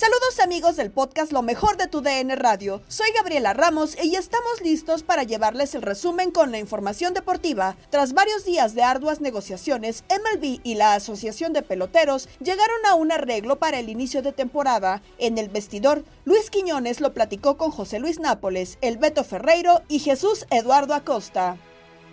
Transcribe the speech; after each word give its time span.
Saludos 0.00 0.40
amigos 0.42 0.76
del 0.76 0.90
podcast 0.90 1.30
Lo 1.30 1.42
mejor 1.42 1.76
de 1.76 1.86
tu 1.86 2.00
DN 2.00 2.34
Radio. 2.34 2.80
Soy 2.88 3.08
Gabriela 3.14 3.52
Ramos 3.52 4.02
y 4.02 4.14
estamos 4.14 4.62
listos 4.64 5.02
para 5.02 5.24
llevarles 5.24 5.74
el 5.74 5.82
resumen 5.82 6.30
con 6.30 6.50
la 6.50 6.58
información 6.58 7.12
deportiva. 7.12 7.76
Tras 7.90 8.14
varios 8.14 8.46
días 8.46 8.74
de 8.74 8.82
arduas 8.82 9.20
negociaciones, 9.20 10.04
MLB 10.08 10.60
y 10.64 10.76
la 10.76 10.94
Asociación 10.94 11.52
de 11.52 11.60
Peloteros 11.60 12.30
llegaron 12.42 12.78
a 12.88 12.94
un 12.94 13.12
arreglo 13.12 13.58
para 13.58 13.78
el 13.78 13.90
inicio 13.90 14.22
de 14.22 14.32
temporada. 14.32 15.02
En 15.18 15.36
el 15.36 15.50
vestidor, 15.50 16.02
Luis 16.24 16.48
Quiñones 16.48 17.02
lo 17.02 17.12
platicó 17.12 17.58
con 17.58 17.70
José 17.70 17.98
Luis 17.98 18.20
Nápoles, 18.20 18.78
el 18.80 18.96
Beto 18.96 19.22
Ferreiro 19.22 19.82
y 19.86 19.98
Jesús 19.98 20.46
Eduardo 20.50 20.94
Acosta. 20.94 21.58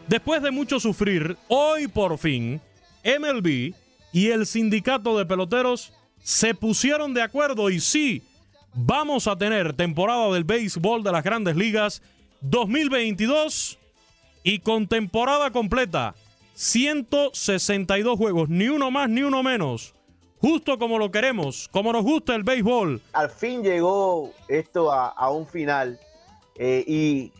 Después 0.09 0.42
de 0.42 0.52
mucho 0.52 0.81
sufrir, 0.81 1.38
hoy 1.48 1.88
por 1.88 2.18
fin, 2.18 2.59
MLB 3.06 3.74
y 4.12 4.31
el 4.31 4.46
sindicato 4.46 5.18
de 5.18 5.25
peloteros 5.25 5.94
se 6.28 6.54
pusieron 6.54 7.14
de 7.14 7.22
acuerdo 7.22 7.70
y 7.70 7.80
sí, 7.80 8.22
vamos 8.74 9.28
a 9.28 9.38
tener 9.38 9.72
temporada 9.72 10.30
del 10.34 10.44
béisbol 10.44 11.02
de 11.02 11.14
las 11.14 11.24
grandes 11.24 11.56
ligas 11.56 12.02
2022 12.42 13.80
y 14.44 14.60
con 14.60 14.90
temporada 14.90 15.52
completa, 15.52 16.16
162 16.54 18.18
juegos, 18.18 18.50
ni 18.50 18.68
uno 18.68 18.92
más 18.92 19.10
ni 19.10 19.22
uno 19.22 19.42
menos. 19.42 19.96
Justo 20.40 20.78
como 20.78 21.00
lo 21.00 21.12
queremos, 21.12 21.70
como 21.72 21.94
nos 21.94 22.04
gusta 22.04 22.36
el 22.36 22.44
béisbol. 22.44 23.02
Al 23.14 23.30
fin 23.30 23.64
llegó 23.64 24.34
esto 24.50 24.92
a, 24.92 25.32
un 25.32 25.48
final 25.48 25.98
eh, 26.56 26.84
y, 26.86 27.32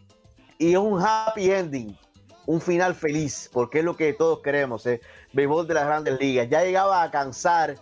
y 0.60 0.72
es 0.72 0.78
un 0.78 1.02
happy 1.02 1.52
ending, 1.52 1.98
un 2.46 2.62
final 2.62 2.96
feliz, 2.96 3.50
porque 3.52 3.80
es 3.80 3.84
lo 3.84 3.98
que 3.98 4.14
todos 4.14 4.40
queremos, 4.40 4.86
eh, 4.86 5.02
béisbol 5.34 5.68
de 5.68 5.74
las 5.74 5.86
grandes 5.88 6.18
ligas. 6.18 6.48
Ya 6.50 6.64
llegaba 6.64 7.04
a 7.04 7.12
cansar 7.12 7.76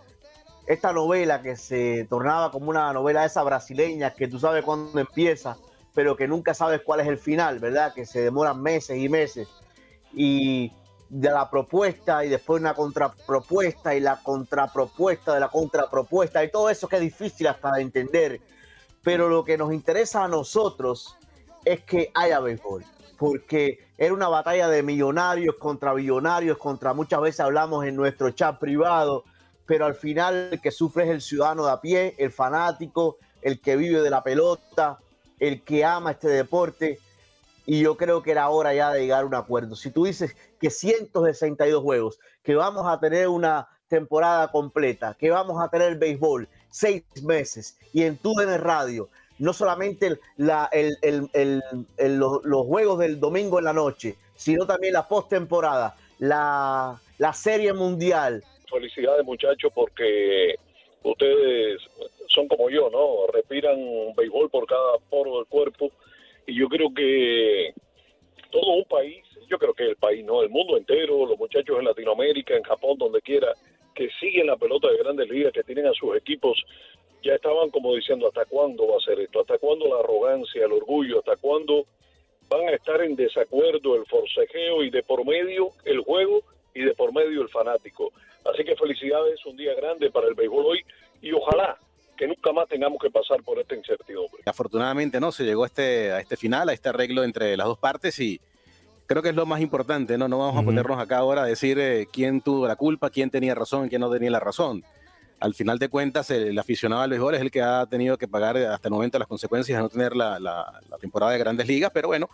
esta 0.66 0.92
novela 0.92 1.42
que 1.42 1.56
se 1.56 2.06
tornaba 2.08 2.50
como 2.50 2.70
una 2.70 2.92
novela 2.92 3.24
esa 3.24 3.42
brasileña 3.42 4.10
que 4.14 4.28
tú 4.28 4.38
sabes 4.38 4.64
cuándo 4.64 4.98
empieza, 4.98 5.56
pero 5.94 6.16
que 6.16 6.26
nunca 6.28 6.54
sabes 6.54 6.82
cuál 6.82 7.00
es 7.00 7.06
el 7.06 7.18
final, 7.18 7.58
¿verdad? 7.58 7.94
Que 7.94 8.04
se 8.04 8.20
demoran 8.20 8.60
meses 8.60 8.98
y 8.98 9.08
meses. 9.08 9.48
Y 10.12 10.72
de 11.08 11.30
la 11.30 11.48
propuesta 11.48 12.24
y 12.24 12.28
después 12.28 12.60
una 12.60 12.74
contrapropuesta 12.74 13.94
y 13.94 14.00
la 14.00 14.16
contrapropuesta 14.22 15.34
de 15.34 15.40
la 15.40 15.48
contrapropuesta 15.48 16.42
y 16.42 16.50
todo 16.50 16.68
eso 16.68 16.88
que 16.88 16.96
es 16.96 17.02
difícil 17.02 17.46
hasta 17.46 17.72
de 17.72 17.82
entender. 17.82 18.40
Pero 19.02 19.28
lo 19.28 19.44
que 19.44 19.56
nos 19.56 19.72
interesa 19.72 20.24
a 20.24 20.28
nosotros 20.28 21.16
es 21.64 21.82
que 21.84 22.10
haya 22.14 22.40
béisbol, 22.40 22.84
porque 23.18 23.78
era 23.96 24.12
una 24.12 24.28
batalla 24.28 24.68
de 24.68 24.82
millonarios 24.82 25.54
contra 25.56 25.94
billonarios, 25.94 26.58
contra 26.58 26.92
muchas 26.92 27.20
veces 27.20 27.40
hablamos 27.40 27.84
en 27.84 27.94
nuestro 27.94 28.30
chat 28.30 28.58
privado, 28.58 29.24
pero 29.66 29.84
al 29.84 29.94
final 29.94 30.50
el 30.52 30.60
que 30.60 30.70
sufre 30.70 31.04
es 31.04 31.10
el 31.10 31.20
ciudadano 31.20 31.66
de 31.66 31.72
a 31.72 31.80
pie, 31.80 32.14
el 32.18 32.30
fanático, 32.30 33.18
el 33.42 33.60
que 33.60 33.76
vive 33.76 34.00
de 34.00 34.10
la 34.10 34.22
pelota, 34.22 34.98
el 35.38 35.62
que 35.62 35.84
ama 35.84 36.12
este 36.12 36.28
deporte. 36.28 36.98
Y 37.66 37.80
yo 37.80 37.96
creo 37.96 38.22
que 38.22 38.30
era 38.30 38.48
hora 38.48 38.72
ya 38.74 38.92
de 38.92 39.00
llegar 39.00 39.24
a 39.24 39.26
un 39.26 39.34
acuerdo. 39.34 39.74
Si 39.74 39.90
tú 39.90 40.04
dices 40.04 40.36
que 40.60 40.70
162 40.70 41.82
juegos, 41.82 42.20
que 42.42 42.54
vamos 42.54 42.86
a 42.86 43.00
tener 43.00 43.26
una 43.28 43.68
temporada 43.88 44.50
completa, 44.52 45.16
que 45.18 45.30
vamos 45.30 45.60
a 45.60 45.68
tener 45.68 45.96
béisbol 45.96 46.48
seis 46.70 47.04
meses 47.22 47.76
y 47.92 48.02
en 48.02 48.16
tu 48.18 48.38
en 48.40 48.60
radio, 48.60 49.08
no 49.38 49.52
solamente 49.52 50.18
la, 50.36 50.68
el, 50.72 50.96
el, 51.02 51.28
el, 51.32 52.18
los, 52.18 52.44
los, 52.44 52.66
juegos 52.66 52.98
del 53.00 53.18
domingo 53.18 53.58
en 53.58 53.64
la 53.64 53.72
noche, 53.72 54.16
sino 54.34 54.66
también 54.66 54.92
la 54.92 55.08
postemporada, 55.08 55.96
la, 56.18 57.00
la 57.18 57.32
serie 57.32 57.72
mundial, 57.72 58.42
felicidades 58.70 59.24
muchachos 59.24 59.72
porque 59.74 60.56
ustedes 61.02 61.80
son 62.28 62.48
como 62.48 62.68
yo, 62.70 62.90
¿no? 62.90 63.26
Respiran 63.32 63.78
béisbol 64.16 64.50
por 64.50 64.66
cada 64.66 64.98
poro 65.08 65.36
del 65.36 65.46
cuerpo 65.46 65.90
y 66.46 66.54
yo 66.58 66.68
creo 66.68 66.92
que 66.94 67.72
todo 68.50 68.72
un 68.72 68.84
país, 68.84 69.24
yo 69.48 69.58
creo 69.58 69.74
que 69.74 69.84
el 69.84 69.96
país, 69.96 70.24
¿no? 70.24 70.42
El 70.42 70.50
mundo 70.50 70.76
entero, 70.76 71.26
los 71.26 71.38
muchachos 71.38 71.78
en 71.78 71.84
Latinoamérica, 71.84 72.56
en 72.56 72.62
Japón, 72.62 72.98
donde 72.98 73.20
quiera, 73.20 73.52
que 73.94 74.08
siguen 74.20 74.46
la 74.46 74.56
pelota 74.56 74.88
de 74.90 74.98
grandes 74.98 75.28
ligas, 75.28 75.52
que 75.52 75.62
tienen 75.62 75.86
a 75.86 75.92
sus 75.94 76.16
equipos, 76.16 76.62
ya 77.22 77.34
estaban 77.34 77.70
como 77.70 77.94
diciendo, 77.94 78.28
¿hasta 78.28 78.44
cuándo 78.44 78.86
va 78.86 78.96
a 78.98 79.00
ser 79.00 79.18
esto? 79.20 79.40
¿Hasta 79.40 79.58
cuándo 79.58 79.88
la 79.88 80.00
arrogancia, 80.00 80.64
el 80.64 80.72
orgullo? 80.72 81.18
¿Hasta 81.18 81.36
cuándo 81.36 81.86
van 82.48 82.68
a 82.68 82.72
estar 82.72 83.00
en 83.02 83.16
desacuerdo 83.16 83.96
el 83.96 84.06
forcejeo 84.06 84.84
y 84.84 84.90
de 84.90 85.02
por 85.02 85.24
medio 85.24 85.70
el 85.84 86.00
juego 86.00 86.42
y 86.76 86.84
de 86.84 86.94
por 86.94 87.12
medio 87.12 87.42
el 87.42 87.48
fanático? 87.48 88.12
Así 88.44 88.64
que 88.64 88.76
felicidades, 88.76 89.44
un 89.46 89.56
día 89.56 89.74
grande 89.74 90.10
para 90.10 90.28
el 90.28 90.34
béisbol 90.34 90.66
hoy 90.66 90.84
y 91.22 91.32
ojalá 91.32 91.78
que 92.16 92.26
nunca 92.26 92.52
más 92.52 92.68
tengamos 92.68 92.98
que 93.00 93.10
pasar 93.10 93.42
por 93.42 93.58
esta 93.58 93.74
incertidumbre. 93.74 94.42
Afortunadamente 94.46 95.20
no 95.20 95.32
se 95.32 95.44
llegó 95.44 95.64
a 95.64 95.66
este, 95.66 96.12
a 96.12 96.20
este 96.20 96.36
final, 96.36 96.68
a 96.68 96.72
este 96.72 96.88
arreglo 96.88 97.24
entre 97.24 97.56
las 97.56 97.66
dos 97.66 97.78
partes 97.78 98.18
y 98.18 98.40
creo 99.06 99.22
que 99.22 99.30
es 99.30 99.34
lo 99.34 99.46
más 99.46 99.60
importante, 99.60 100.18
¿no? 100.18 100.28
No 100.28 100.38
vamos 100.38 100.60
a 100.60 100.64
ponernos 100.64 100.98
acá 100.98 101.18
ahora 101.18 101.42
a 101.42 101.46
decir 101.46 101.78
eh, 101.78 102.06
quién 102.12 102.40
tuvo 102.40 102.66
la 102.66 102.76
culpa, 102.76 103.10
quién 103.10 103.30
tenía 103.30 103.54
razón, 103.54 103.88
quién 103.88 104.00
no 104.00 104.10
tenía 104.10 104.30
la 104.30 104.40
razón. 104.40 104.82
Al 105.38 105.54
final 105.54 105.78
de 105.78 105.88
cuentas, 105.88 106.30
el, 106.30 106.58
aficionado 106.58 107.02
al 107.02 107.10
béisbol 107.10 107.34
es 107.34 107.40
el 107.42 107.50
que 107.50 107.60
ha 107.60 107.84
tenido 107.86 108.16
que 108.16 108.26
pagar 108.26 108.56
hasta 108.56 108.88
el 108.88 108.94
momento 108.94 109.18
las 109.18 109.28
consecuencias 109.28 109.76
de 109.76 109.82
no 109.82 109.88
tener 109.90 110.16
la, 110.16 110.40
la, 110.40 110.98
temporada 110.98 111.32
de 111.32 111.38
grandes 111.38 111.68
ligas, 111.68 111.90
pero 111.92 112.08
bueno, 112.08 112.30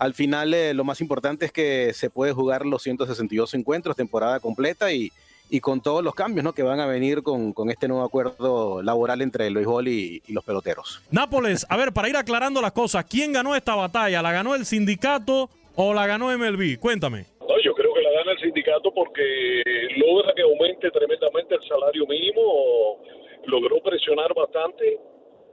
al 0.00 0.14
final 0.14 0.54
eh, 0.54 0.72
lo 0.72 0.82
más 0.82 1.02
importante 1.02 1.44
es 1.44 1.52
que 1.52 1.92
se 1.92 2.08
puede 2.08 2.32
jugar 2.32 2.64
los 2.64 2.82
162 2.82 3.52
encuentros, 3.52 3.94
temporada 3.94 4.40
completa 4.40 4.90
y, 4.92 5.10
y 5.50 5.60
con 5.60 5.82
todos 5.82 6.02
los 6.02 6.14
cambios 6.14 6.42
¿no? 6.42 6.54
que 6.54 6.62
van 6.62 6.80
a 6.80 6.86
venir 6.86 7.22
con, 7.22 7.52
con 7.52 7.70
este 7.70 7.86
nuevo 7.86 8.02
acuerdo 8.02 8.82
laboral 8.82 9.20
entre 9.20 9.46
el 9.46 9.54
béisbol 9.54 9.88
y, 9.88 10.22
y, 10.26 10.32
los 10.32 10.42
peloteros. 10.42 11.02
Nápoles, 11.10 11.66
a 11.68 11.76
ver, 11.76 11.92
para 11.92 12.08
ir 12.08 12.16
aclarando 12.16 12.62
las 12.62 12.72
cosas, 12.72 13.04
¿quién 13.04 13.34
ganó 13.34 13.54
esta 13.54 13.74
batalla? 13.74 14.22
¿La 14.22 14.32
ganó 14.32 14.54
el 14.54 14.64
sindicato 14.64 15.50
o 15.74 15.92
la 15.92 16.06
ganó 16.06 16.36
MLB? 16.36 16.78
Cuéntame. 16.80 17.26
No, 17.40 17.60
yo 17.62 17.74
creo 17.74 17.92
que 17.92 18.00
la 18.00 18.10
gana 18.12 18.32
el 18.32 18.38
sindicato 18.38 18.94
porque 18.94 19.72
logra 19.98 20.32
que 20.34 20.42
aumente 20.42 20.90
tremendamente 20.90 21.56
el 21.56 21.62
salario 21.68 22.06
mínimo, 22.06 22.96
logró 23.44 23.82
presionar 23.82 24.32
bastante 24.34 24.98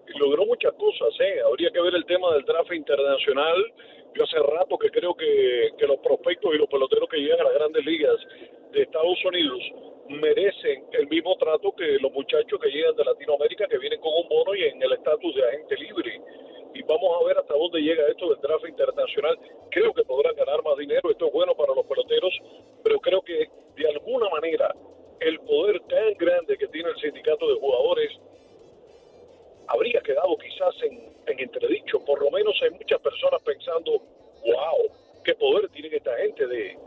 y 0.08 0.18
logró 0.18 0.46
muchas 0.46 0.72
cosas. 0.74 1.10
¿eh? 1.20 1.42
Habría 1.46 1.70
que 1.72 1.82
ver 1.82 1.96
el 1.96 2.06
tema 2.06 2.34
del 2.34 2.46
draft 2.46 2.72
internacional. 2.74 3.74
Yo 4.18 4.24
hace 4.24 4.40
rato 4.40 4.80
que 4.80 4.90
creo 4.90 5.14
que, 5.14 5.70
los 5.86 6.00
prospectos 6.00 6.56
y 6.56 6.58
los 6.58 6.68
peloteros 6.68 7.08
que 7.08 7.18
llegan 7.18 7.40
a 7.42 7.44
las 7.44 7.54
grandes 7.54 7.86
ligas 7.86 8.16
de 8.72 8.82
Estados 8.82 9.24
Unidos 9.24 9.62
merecen 10.10 10.86
el 10.94 11.08
mismo 11.08 11.38
trato 11.38 11.72
que 11.74 12.00
los 12.02 12.12
muchachos 12.12 12.60
que 12.60 12.70
llegan 12.70 12.96
de 12.96 13.06
Latinoamérica 13.06 13.68
que 13.68 13.78
vienen 13.78 14.02
con 14.02 14.12
un 14.18 14.28
bono 14.28 14.56
y 14.56 14.64
en 14.64 14.82
el 14.82 14.94
estatus 14.94 15.36
de 15.36 15.48
agente 15.48 15.76
libre. 15.78 16.20
Y 16.74 16.82
vamos 16.82 17.22
a 17.22 17.28
ver 17.28 17.38
hasta 17.38 17.54
dónde 17.54 17.80
llega 17.80 18.08
esto 18.10 18.30
del 18.30 18.42
draft 18.42 18.68
internacional. 18.68 19.38
Creo 19.70 19.94
que 19.94 20.04
podrán 20.04 20.36
ganar 20.36 20.64
más 20.64 20.78
dinero, 20.78 21.12
esto 21.12 21.28
es 21.28 21.34
bueno 21.34 21.54
para 21.54 21.76
los 21.76 21.86
peloteros, 21.86 22.34
pero 22.84 23.00
creo 23.00 23.22
que 23.22 23.48
de 23.76 23.88
alguna 23.88 24.30
manera 24.30 24.74
el 25.20 25.40
poder 25.42 25.80
tan 25.82 26.16
grande 26.16 26.58
que 26.58 26.68
tiene 26.70 26.90
el 26.90 26.98
sindicato 26.98 27.48
de 27.54 27.60
jugadores 27.60 28.12
habría 29.68 30.02
quedado 30.02 30.36
quizás 30.38 30.74
en, 30.82 31.17
en 31.28 31.40
entredicho. 31.40 32.04
Por 32.06 32.22
lo 32.22 32.32
menos 32.32 32.60
hay 32.62 32.72
muchas 32.72 33.00
personas 33.02 33.42
pensando, 33.44 33.92
wow, 34.46 34.92
qué 35.24 35.34
poder 35.36 35.70
tiene 35.70 35.96
esta 35.96 36.16
gente 36.18 36.48
de, 36.48 36.78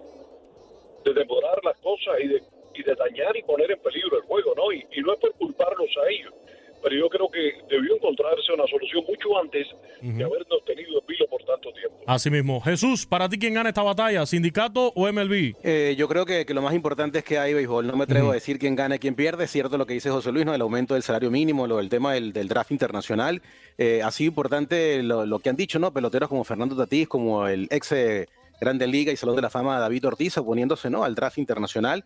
de 1.04 1.14
demorar 1.14 1.62
las 1.64 1.76
cosas 1.78 2.20
y 2.20 2.28
de, 2.28 2.42
y 2.74 2.82
de 2.82 2.94
dañar 2.94 3.36
y 3.36 3.42
poner 3.42 3.70
en 3.70 3.80
peligro 3.80 4.16
el 4.16 4.22
juego, 4.22 4.54
¿no? 4.56 4.72
Y, 4.72 4.86
y 4.92 5.00
no 5.00 5.14
es 5.14 5.20
por 5.20 5.32
culparlos 5.34 5.90
a 5.96 6.08
ellos, 6.08 6.34
pero 6.82 6.96
yo 6.96 7.08
creo 7.08 7.30
que 7.30 7.52
debió 7.68 7.96
encontrarse 7.96 8.52
una 8.52 8.66
solución 8.66 9.04
mucho 9.08 9.38
antes 9.38 9.66
de 10.00 10.24
habernos 10.24 10.64
tenido 10.64 11.00
en 11.00 11.06
vilo 11.06 11.26
por 11.28 11.42
tanto 11.44 11.72
tiempo. 11.72 11.98
Así 12.06 12.30
mismo. 12.30 12.60
Jesús, 12.60 13.06
¿para 13.06 13.28
ti 13.28 13.38
quién 13.38 13.54
gana 13.54 13.68
esta 13.68 13.82
batalla? 13.82 14.24
¿Sindicato 14.26 14.92
o 14.94 15.12
MLB? 15.12 15.54
Eh, 15.62 15.94
yo 15.96 16.08
creo 16.08 16.24
que, 16.24 16.46
que, 16.46 16.54
lo 16.54 16.62
más 16.62 16.74
importante 16.74 17.18
es 17.18 17.24
que 17.24 17.38
hay 17.38 17.54
béisbol. 17.54 17.86
No 17.86 17.96
me 17.96 18.04
atrevo 18.04 18.30
a 18.30 18.34
decir 18.34 18.58
quién 18.58 18.76
gana 18.76 18.96
y 18.96 18.98
quién 18.98 19.14
pierde. 19.14 19.44
Es 19.44 19.50
cierto 19.50 19.78
lo 19.78 19.86
que 19.86 19.94
dice 19.94 20.10
José 20.10 20.32
Luis, 20.32 20.46
¿no? 20.46 20.54
El 20.54 20.60
aumento 20.60 20.94
del 20.94 21.02
salario 21.02 21.30
mínimo, 21.30 21.66
lo, 21.66 21.80
el 21.80 21.88
tema 21.88 22.14
del, 22.14 22.32
del 22.32 22.48
draft 22.48 22.70
internacional. 22.70 23.42
Eh, 23.78 24.02
ha 24.02 24.10
sido 24.10 24.28
importante 24.28 25.02
lo, 25.02 25.26
lo, 25.26 25.38
que 25.38 25.50
han 25.50 25.56
dicho, 25.56 25.78
¿no? 25.78 25.92
Peloteros 25.92 26.28
como 26.28 26.44
Fernando 26.44 26.76
Tatís, 26.76 27.08
como 27.08 27.46
el 27.46 27.68
ex... 27.70 27.92
Eh, 27.92 28.28
Grande 28.60 28.86
Liga 28.86 29.10
y 29.10 29.16
Salón 29.16 29.36
de 29.36 29.42
la 29.42 29.50
Fama 29.50 29.78
David 29.78 30.06
Ortiz 30.06 30.36
oponiéndose 30.36 30.90
¿no? 30.90 31.02
al 31.02 31.14
draft 31.14 31.38
internacional. 31.38 32.04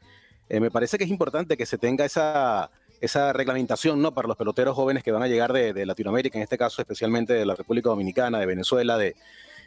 Eh, 0.48 0.60
me 0.60 0.70
parece 0.70 0.98
que 0.98 1.04
es 1.04 1.10
importante 1.10 1.56
que 1.56 1.66
se 1.66 1.78
tenga 1.78 2.04
esa, 2.04 2.70
esa 3.04 3.32
reglamentación 3.32 4.00
¿no? 4.00 4.12
para 4.12 4.28
los 4.28 4.36
peloteros 4.36 4.74
jóvenes 4.74 5.02
que 5.02 5.12
van 5.12 5.22
a 5.22 5.28
llegar 5.28 5.52
de, 5.52 5.86
Latinoamérica, 5.86 6.38
en 6.38 6.42
este 6.42 6.58
caso 6.58 6.80
especialmente 6.80 7.32
de 7.34 7.46
la 7.46 7.54
República 7.54 7.90
Dominicana, 7.90 8.38
de 8.38 8.46
Venezuela, 8.46 8.96
de, 8.96 9.14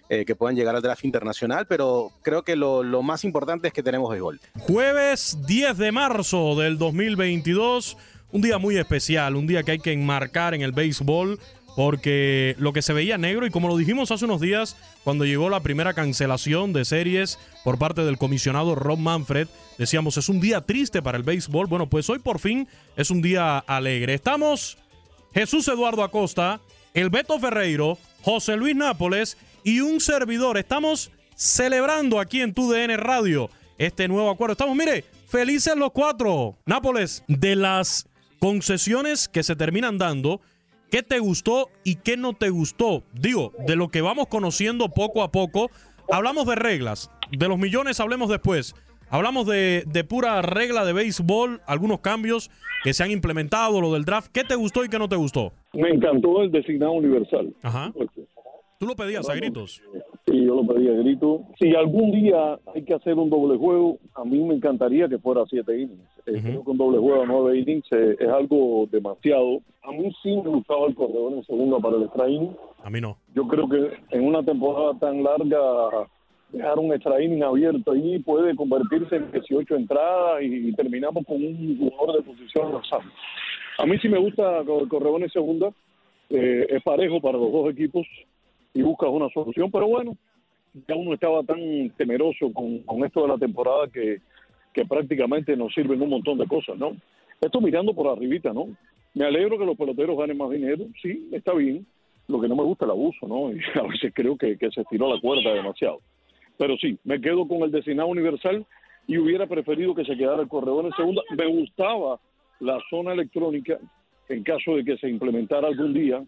eh, 0.09 0.25
que 0.25 0.35
puedan 0.35 0.55
llegar 0.55 0.75
al 0.75 0.81
draft 0.81 1.05
internacional, 1.05 1.67
pero 1.67 2.11
creo 2.21 2.43
que 2.43 2.55
lo, 2.55 2.83
lo 2.83 3.03
más 3.03 3.23
importante 3.23 3.67
es 3.67 3.73
que 3.73 3.83
tenemos 3.83 4.09
béisbol. 4.09 4.39
Jueves 4.59 5.37
10 5.45 5.77
de 5.77 5.91
marzo 5.91 6.55
del 6.55 6.77
2022, 6.77 7.97
un 8.31 8.41
día 8.41 8.57
muy 8.57 8.77
especial, 8.77 9.35
un 9.35 9.47
día 9.47 9.63
que 9.63 9.71
hay 9.71 9.79
que 9.79 9.91
enmarcar 9.91 10.53
en 10.53 10.61
el 10.61 10.71
béisbol 10.71 11.39
porque 11.77 12.55
lo 12.57 12.73
que 12.73 12.81
se 12.81 12.91
veía 12.91 13.19
negro 13.19 13.45
y 13.45 13.51
como 13.51 13.67
lo 13.67 13.77
dijimos 13.77 14.09
hace 14.09 14.25
unos 14.25 14.41
días 14.41 14.75
cuando 15.03 15.25
llegó 15.25 15.47
la 15.47 15.59
primera 15.59 15.93
cancelación 15.93 16.73
de 16.73 16.85
series 16.85 17.37
por 17.63 17.77
parte 17.77 18.03
del 18.03 18.17
comisionado 18.17 18.73
Rob 18.73 18.97
Manfred, 18.97 19.47
decíamos 19.77 20.17
es 20.17 20.27
un 20.27 20.39
día 20.39 20.61
triste 20.61 21.03
para 21.03 21.19
el 21.19 21.23
béisbol. 21.23 21.67
Bueno, 21.67 21.87
pues 21.87 22.09
hoy 22.09 22.17
por 22.17 22.39
fin 22.39 22.67
es 22.95 23.11
un 23.11 23.21
día 23.21 23.59
alegre. 23.59 24.15
Estamos 24.15 24.79
Jesús 25.35 25.67
Eduardo 25.67 26.01
Acosta, 26.01 26.61
el 26.95 27.11
Beto 27.11 27.39
Ferreiro, 27.39 27.99
José 28.23 28.57
Luis 28.57 28.75
Nápoles 28.75 29.37
y 29.63 29.81
un 29.81 29.99
servidor. 29.99 30.57
Estamos 30.57 31.11
celebrando 31.35 32.19
aquí 32.19 32.41
en 32.41 32.55
TUDN 32.55 32.97
Radio 32.97 33.51
este 33.77 34.07
nuevo 34.07 34.31
acuerdo. 34.31 34.53
Estamos, 34.53 34.75
mire, 34.75 35.05
felices 35.29 35.75
los 35.75 35.91
cuatro. 35.91 36.57
Nápoles, 36.65 37.23
de 37.27 37.55
las 37.55 38.07
concesiones 38.39 39.27
que 39.27 39.43
se 39.43 39.55
terminan 39.55 39.99
dando, 39.99 40.41
¿Qué 40.89 41.03
te 41.03 41.19
gustó 41.19 41.69
y 41.83 41.95
qué 41.95 42.15
no 42.15 42.33
te 42.33 42.49
gustó? 42.49 43.03
Digo, 43.13 43.51
de 43.65 43.75
lo 43.75 43.89
que 43.89 44.01
vamos 44.01 44.27
conociendo 44.27 44.89
poco 44.89 45.21
a 45.21 45.31
poco, 45.31 45.69
hablamos 46.09 46.45
de 46.47 46.55
reglas. 46.55 47.11
De 47.31 47.49
los 47.49 47.57
millones 47.57 47.99
hablemos 47.99 48.29
después. 48.29 48.73
Hablamos 49.09 49.47
de, 49.47 49.83
de, 49.85 50.03
pura 50.03 50.41
regla 50.41 50.85
de 50.85 50.93
béisbol, 50.93 51.61
algunos 51.65 51.99
cambios 51.99 52.51
que 52.83 52.93
se 52.93 53.03
han 53.03 53.11
implementado, 53.11 53.81
lo 53.81 53.93
del 53.93 54.05
draft. 54.05 54.31
¿Qué 54.33 54.43
te 54.43 54.55
gustó 54.55 54.85
y 54.85 54.89
qué 54.89 54.99
no 54.99 55.09
te 55.09 55.15
gustó? 55.15 55.51
Me 55.73 55.89
encantó 55.89 56.41
el 56.41 56.51
designado 56.51 56.93
universal. 56.93 57.53
Ajá. 57.63 57.91
¿Tú 58.79 58.85
lo 58.85 58.95
pedías 58.95 59.27
a 59.27 59.33
gritos? 59.33 59.81
Sí, 60.27 60.45
yo 60.45 60.55
lo 60.55 60.67
pedía 60.67 60.91
a 60.91 60.95
gritos. 60.97 61.41
Si 61.59 61.73
algún 61.73 62.11
día 62.11 62.59
hay 62.75 62.83
que 62.83 62.93
hacer 62.93 63.15
un 63.15 63.29
doble 63.29 63.57
juego, 63.57 63.97
a 64.13 64.23
mí 64.23 64.37
me 64.43 64.53
encantaría 64.53 65.07
que 65.07 65.17
fuera 65.17 65.43
siete 65.49 65.79
innings. 65.79 65.99
Uh 66.27 66.31
-huh. 66.31 66.41
Creo 66.41 66.63
que 66.63 66.71
un 66.71 66.77
doble 66.77 66.99
juego 66.99 67.23
a 67.23 67.25
nueve 67.25 67.57
innings 67.57 67.87
eh, 67.91 68.15
es 68.19 68.29
algo 68.29 68.87
demasiado. 68.91 69.61
A 69.81 69.91
mí 69.91 70.11
sí 70.21 70.29
me 70.29 70.49
gustaba 70.49 70.85
el 70.87 70.93
corredor 70.95 71.33
en 71.33 71.43
segunda 71.45 71.79
para 71.79 71.97
el 71.97 72.03
extra 72.03 72.29
inning. 72.29 72.55
A 72.83 72.89
mí 72.91 73.01
no. 73.01 73.17
Yo 73.33 73.47
creo 73.47 73.67
que 73.67 73.97
en 74.11 74.25
una 74.25 74.43
temporada 74.43 74.93
tan 74.99 75.23
larga 75.23 75.59
dejar 76.51 76.77
un 76.77 76.93
extra 76.93 77.21
inning 77.21 77.43
abierto 77.43 77.91
ahí 77.91 78.19
puede 78.19 78.55
convertirse 78.55 79.15
en 79.15 79.31
18 79.31 79.75
entradas 79.75 80.43
y, 80.43 80.71
terminamos 80.73 81.25
con 81.25 81.37
un 81.37 81.77
jugador 81.79 82.17
de 82.17 82.21
posición 82.31 82.71
rozando. 82.73 83.11
A 83.79 83.85
mí 83.87 83.97
sí 83.99 84.07
me 84.07 84.19
gusta 84.19 84.59
el 84.59 84.87
corredor 84.87 85.23
en 85.23 85.29
segunda. 85.29 85.71
Eh, 86.29 86.67
es 86.69 86.83
parejo 86.83 87.19
para 87.21 87.37
los 87.37 87.51
dos 87.51 87.71
equipos 87.71 88.05
y 88.77 88.83
buscas 88.83 89.09
una 89.09 89.27
solución, 89.29 89.71
pero 89.71 89.87
bueno, 89.87 90.15
ya 90.87 90.95
uno 90.95 91.15
estaba 91.15 91.41
tan 91.41 91.89
temeroso 91.97 92.53
con, 92.53 92.83
con 92.83 93.03
esto 93.03 93.23
de 93.23 93.27
la 93.29 93.37
temporada 93.37 93.87
que, 93.87 94.21
que 94.71 94.85
prácticamente 94.85 95.57
nos 95.57 95.73
sirven 95.73 95.99
un 95.99 96.09
montón 96.09 96.37
de 96.37 96.45
cosas, 96.45 96.77
¿no? 96.77 96.95
Esto 97.41 97.59
mirando 97.59 97.95
por 97.95 98.07
arribita, 98.07 98.53
¿no? 98.53 98.67
Me 99.15 99.25
alegro 99.25 99.57
que 99.57 99.65
los 99.65 99.75
peloteros 99.75 100.15
ganen 100.15 100.37
más 100.37 100.51
dinero, 100.51 100.85
sí, 101.01 101.27
está 101.31 101.53
bien. 101.53 101.87
Lo 102.27 102.39
que 102.39 102.47
no 102.47 102.55
me 102.55 102.63
gusta 102.63 102.85
es 102.85 102.87
el 102.87 102.91
abuso, 102.91 103.27
¿no? 103.27 103.51
Y 103.53 103.79
a 103.79 103.81
veces 103.81 104.11
creo 104.13 104.37
que, 104.37 104.57
que 104.57 104.69
se 104.69 104.81
estiró 104.81 105.11
la 105.11 105.19
cuerda 105.19 105.55
demasiado. 105.55 106.01
Pero 106.59 106.77
sí, 106.77 106.99
me 107.03 107.19
quedo 107.19 107.47
con 107.47 107.63
el 107.63 107.71
designado 107.71 108.09
universal 108.09 108.63
y 109.07 109.17
hubiera 109.17 109.47
preferido 109.47 109.95
que 109.95 110.05
se 110.05 110.15
quedara 110.15 110.43
el 110.43 110.47
corredor 110.47 110.85
en 110.85 110.93
segunda. 110.93 111.23
Me 111.35 111.47
gustaba 111.47 112.19
la 112.59 112.79
zona 112.91 113.13
electrónica 113.13 113.79
en 114.29 114.43
caso 114.43 114.75
de 114.75 114.83
que 114.83 114.97
se 114.97 115.09
implementara 115.09 115.67
algún 115.67 115.95
día. 115.95 116.23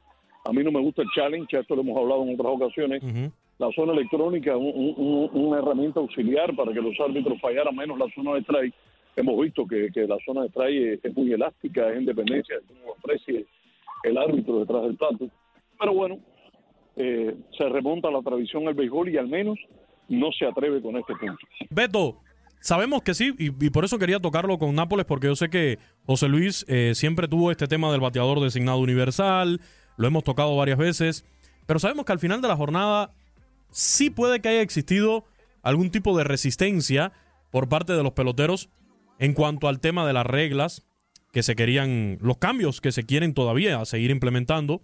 A 0.46 0.54
mí 0.54 0.64
no 0.64 0.72
me 0.72 0.82
gusta 0.82 1.02
el 1.02 1.10
challenge, 1.16 1.58
esto 1.58 1.76
lo 1.76 1.82
hemos 1.82 1.98
hablado 1.98 2.24
en 2.24 2.34
otras 2.34 2.54
ocasiones. 2.54 3.04
Uh 3.04 3.08
-huh. 3.08 3.32
La 3.58 3.70
zona 3.72 3.94
electrónica, 3.94 4.56
un, 4.56 4.94
un, 4.98 5.30
una 5.34 5.60
herramienta 5.60 6.00
auxiliar 6.00 6.56
para 6.56 6.72
que 6.72 6.82
los 6.82 6.98
árbitros 7.00 7.40
fallaran 7.42 7.76
menos 7.76 8.00
la 8.00 8.08
zona 8.16 8.34
de 8.36 8.42
strike. 8.42 8.74
Hemos 9.18 9.42
visto 9.42 9.68
que, 9.68 9.90
que 9.92 10.08
la 10.08 10.18
zona 10.26 10.44
de 10.44 10.48
strike 10.48 10.94
es, 10.94 11.06
es, 11.06 11.16
muy 11.16 11.34
elástica, 11.34 11.90
es 11.90 11.98
en 11.98 12.06
dependencia 12.06 12.56
de 12.56 12.62
cómo 12.68 12.94
aprecie 12.98 13.46
el 14.04 14.18
árbitro 14.18 14.60
detrás 14.60 14.84
del 14.84 14.96
plato. 14.96 15.28
Pero 15.78 15.94
bueno, 15.94 16.20
eh, 16.96 17.36
se 17.58 17.70
remonta 17.70 18.08
a 18.08 18.12
la 18.12 18.22
tradición 18.22 18.66
del 18.66 18.76
béisbol 18.76 19.10
y 19.10 19.18
al 19.18 19.28
menos 19.28 19.60
no 20.08 20.32
se 20.32 20.46
atreve 20.46 20.82
con 20.82 20.98
este 20.98 21.14
punto. 21.16 21.38
Beto, 21.70 22.18
sabemos 22.60 23.02
que 23.04 23.14
sí, 23.14 23.34
y, 23.38 23.48
y, 23.66 23.70
por 23.70 23.86
eso 23.86 24.00
quería 24.00 24.20
tocarlo 24.20 24.58
con 24.58 24.76
Nápoles, 24.76 25.06
porque 25.06 25.28
yo 25.28 25.36
sé 25.36 25.50
que 25.50 25.80
José 26.06 26.28
Luis 26.28 26.66
eh, 26.68 26.94
siempre 26.96 27.28
tuvo 27.28 27.52
este 27.52 27.68
tema 27.68 27.92
del 27.92 28.02
bateador 28.02 28.40
designado 28.40 28.80
universal, 28.80 29.60
lo 30.00 30.08
hemos 30.08 30.24
tocado 30.24 30.56
varias 30.56 30.78
veces, 30.78 31.26
pero 31.68 31.78
sabemos 31.78 32.06
que 32.06 32.14
al 32.14 32.20
final 32.20 32.42
de 32.42 32.48
la 32.48 32.56
jornada 32.56 33.12
sí 33.70 34.10
puede 34.10 34.40
que 34.40 34.48
haya 34.48 34.62
existido 34.62 35.26
algún 35.62 35.92
tipo 35.92 36.18
de 36.18 36.24
resistencia 36.24 37.12
por 37.52 37.68
parte 37.68 37.92
de 37.92 38.02
los 38.02 38.14
peloteros 38.14 38.70
en 39.20 39.34
cuanto 39.34 39.68
al 39.68 39.82
tema 39.82 40.08
de 40.08 40.14
las 40.14 40.26
reglas 40.26 40.88
que 41.34 41.44
se 41.44 41.54
querían, 41.54 42.18
los 42.22 42.38
cambios 42.38 42.80
que 42.80 42.94
se 42.94 43.06
quieren 43.06 43.34
todavía 43.34 43.84
seguir 43.84 44.10
implementando. 44.10 44.82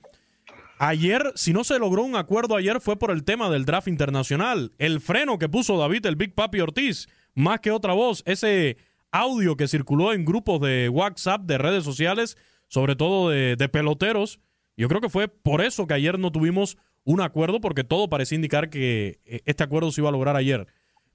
Ayer, 0.80 1.32
si 1.36 1.54
no 1.54 1.64
se 1.64 1.80
logró 1.80 2.04
un 2.04 2.18
acuerdo 2.18 2.58
ayer, 2.58 2.82
fue 2.82 3.00
por 3.00 3.10
el 3.10 3.24
tema 3.24 3.50
del 3.50 3.64
draft 3.64 3.88
internacional. 3.88 4.74
El 4.80 5.00
freno 5.00 5.40
que 5.40 5.48
puso 5.48 5.78
David, 5.78 6.06
el 6.08 6.18
Big 6.18 6.36
Papi 6.36 6.60
Ortiz, 6.60 7.08
más 7.36 7.62
que 7.62 7.72
otra 7.72 7.94
voz, 7.94 8.22
ese 8.26 8.76
audio 9.12 9.56
que 9.56 9.70
circuló 9.70 10.12
en 10.12 10.26
grupos 10.26 10.60
de 10.60 10.90
WhatsApp, 10.90 11.44
de 11.44 11.58
redes 11.58 11.86
sociales, 11.86 12.38
sobre 12.68 12.98
todo 12.98 13.30
de, 13.30 13.56
de 13.56 13.70
peloteros. 13.70 14.42
Yo 14.78 14.88
creo 14.88 15.02
que 15.02 15.10
fue 15.10 15.28
por 15.28 15.62
eso 15.62 15.88
que 15.88 15.94
ayer 15.94 16.20
no 16.20 16.32
tuvimos 16.32 16.78
un 17.04 17.22
acuerdo, 17.22 17.62
porque 17.62 17.84
todo 17.84 18.10
parecía 18.10 18.36
indicar 18.36 18.70
que 18.70 19.20
este 19.46 19.64
acuerdo 19.64 19.92
se 19.92 20.02
iba 20.02 20.10
a 20.10 20.12
lograr 20.12 20.36
ayer. 20.36 20.68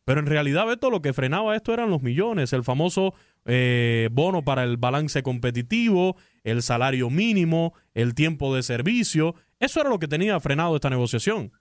Pero 0.04 0.20
en 0.20 0.26
realidad, 0.26 0.66
Beto, 0.66 0.90
lo 0.90 1.02
que 1.02 1.12
frenaba 1.12 1.54
esto 1.54 1.72
eran 1.74 1.90
los 1.90 2.02
millones, 2.02 2.52
el 2.52 2.64
famoso 2.64 3.14
eh, 3.44 4.08
bono 4.12 4.42
para 4.42 4.64
el 4.64 4.76
balance 4.76 5.22
competitivo, 5.22 6.16
el 6.42 6.62
salario 6.62 7.10
mínimo, 7.10 7.74
el 7.94 8.14
tiempo 8.14 8.54
de 8.54 8.62
servicio. 8.62 9.34
Eso 9.58 9.80
era 9.80 9.90
lo 9.90 9.98
que 9.98 10.08
tenía 10.08 10.40
frenado 10.40 10.74
esta 10.74 10.90
negociación. 10.90 11.52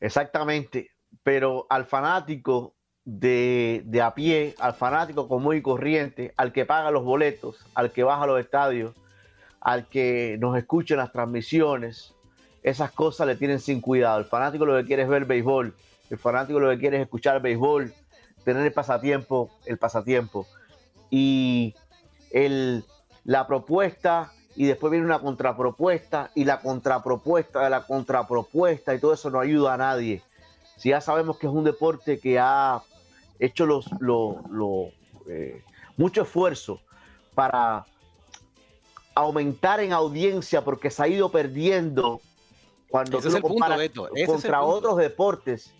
Exactamente, 0.00 0.90
pero 1.22 1.66
al 1.68 1.84
fanático 1.84 2.74
de, 3.04 3.82
de, 3.84 4.02
a 4.02 4.14
pie, 4.14 4.54
al 4.58 4.74
fanático 4.74 5.28
común 5.28 5.56
y 5.56 5.62
corriente, 5.62 6.32
al 6.36 6.52
que 6.52 6.64
paga 6.64 6.90
los 6.90 7.04
boletos, 7.04 7.64
al 7.74 7.92
que 7.92 8.02
baja 8.02 8.26
los 8.26 8.40
estadios, 8.40 8.94
al 9.66 9.88
que 9.88 10.36
nos 10.38 10.56
escucha 10.56 10.94
en 10.94 10.98
las 10.98 11.10
transmisiones, 11.10 12.14
esas 12.62 12.92
cosas 12.92 13.26
le 13.26 13.34
tienen 13.34 13.58
sin 13.58 13.80
cuidado. 13.80 14.20
El 14.20 14.26
fanático 14.26 14.64
lo 14.64 14.76
que 14.76 14.84
quiere 14.84 15.02
es 15.02 15.08
ver 15.08 15.24
béisbol, 15.24 15.74
el 16.08 16.18
fanático 16.18 16.60
lo 16.60 16.70
que 16.70 16.78
quiere 16.78 16.98
es 16.98 17.02
escuchar 17.02 17.42
béisbol, 17.42 17.92
tener 18.44 18.64
el 18.64 18.72
pasatiempo, 18.72 19.50
el 19.64 19.76
pasatiempo. 19.76 20.46
Y 21.10 21.74
el, 22.30 22.84
la 23.24 23.48
propuesta 23.48 24.30
y 24.54 24.66
después 24.66 24.92
viene 24.92 25.04
una 25.04 25.18
contrapropuesta 25.18 26.30
y 26.36 26.44
la 26.44 26.60
contrapropuesta 26.60 27.64
de 27.64 27.70
la 27.70 27.84
contrapropuesta 27.88 28.94
y 28.94 29.00
todo 29.00 29.14
eso 29.14 29.30
no 29.30 29.40
ayuda 29.40 29.74
a 29.74 29.78
nadie. 29.78 30.22
Si 30.76 30.90
ya 30.90 31.00
sabemos 31.00 31.38
que 31.38 31.48
es 31.48 31.52
un 31.52 31.64
deporte 31.64 32.20
que 32.20 32.38
ha 32.38 32.82
hecho 33.40 33.66
los, 33.66 33.90
eh, 35.28 35.60
mucho 35.96 36.22
esfuerzo 36.22 36.80
para 37.34 37.84
aumentar 39.16 39.80
en 39.80 39.92
audiencia 39.92 40.62
porque 40.62 40.90
se 40.90 41.02
ha 41.02 41.08
ido 41.08 41.30
perdiendo 41.30 42.20
cuando 42.88 43.18
punto, 43.18 43.76
Beto. 43.76 44.08
Ese 44.14 44.26
contra 44.26 44.62
otros 44.62 44.98
deportes, 44.98 45.72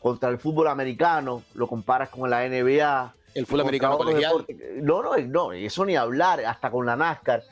contra 0.00 0.30
el 0.30 0.38
fútbol 0.38 0.68
americano, 0.68 1.42
lo 1.54 1.66
comparas 1.66 2.08
con 2.08 2.30
la 2.30 2.48
NBA. 2.48 3.14
El 3.34 3.44
fútbol 3.44 3.62
americano 3.62 3.98
colegial. 3.98 4.46
No, 4.76 5.02
no, 5.02 5.16
no, 5.18 5.52
eso 5.52 5.84
ni 5.84 5.96
hablar, 5.96 6.44
hasta 6.44 6.70
con 6.70 6.86
la 6.86 6.96
NASCAR. 6.96 7.42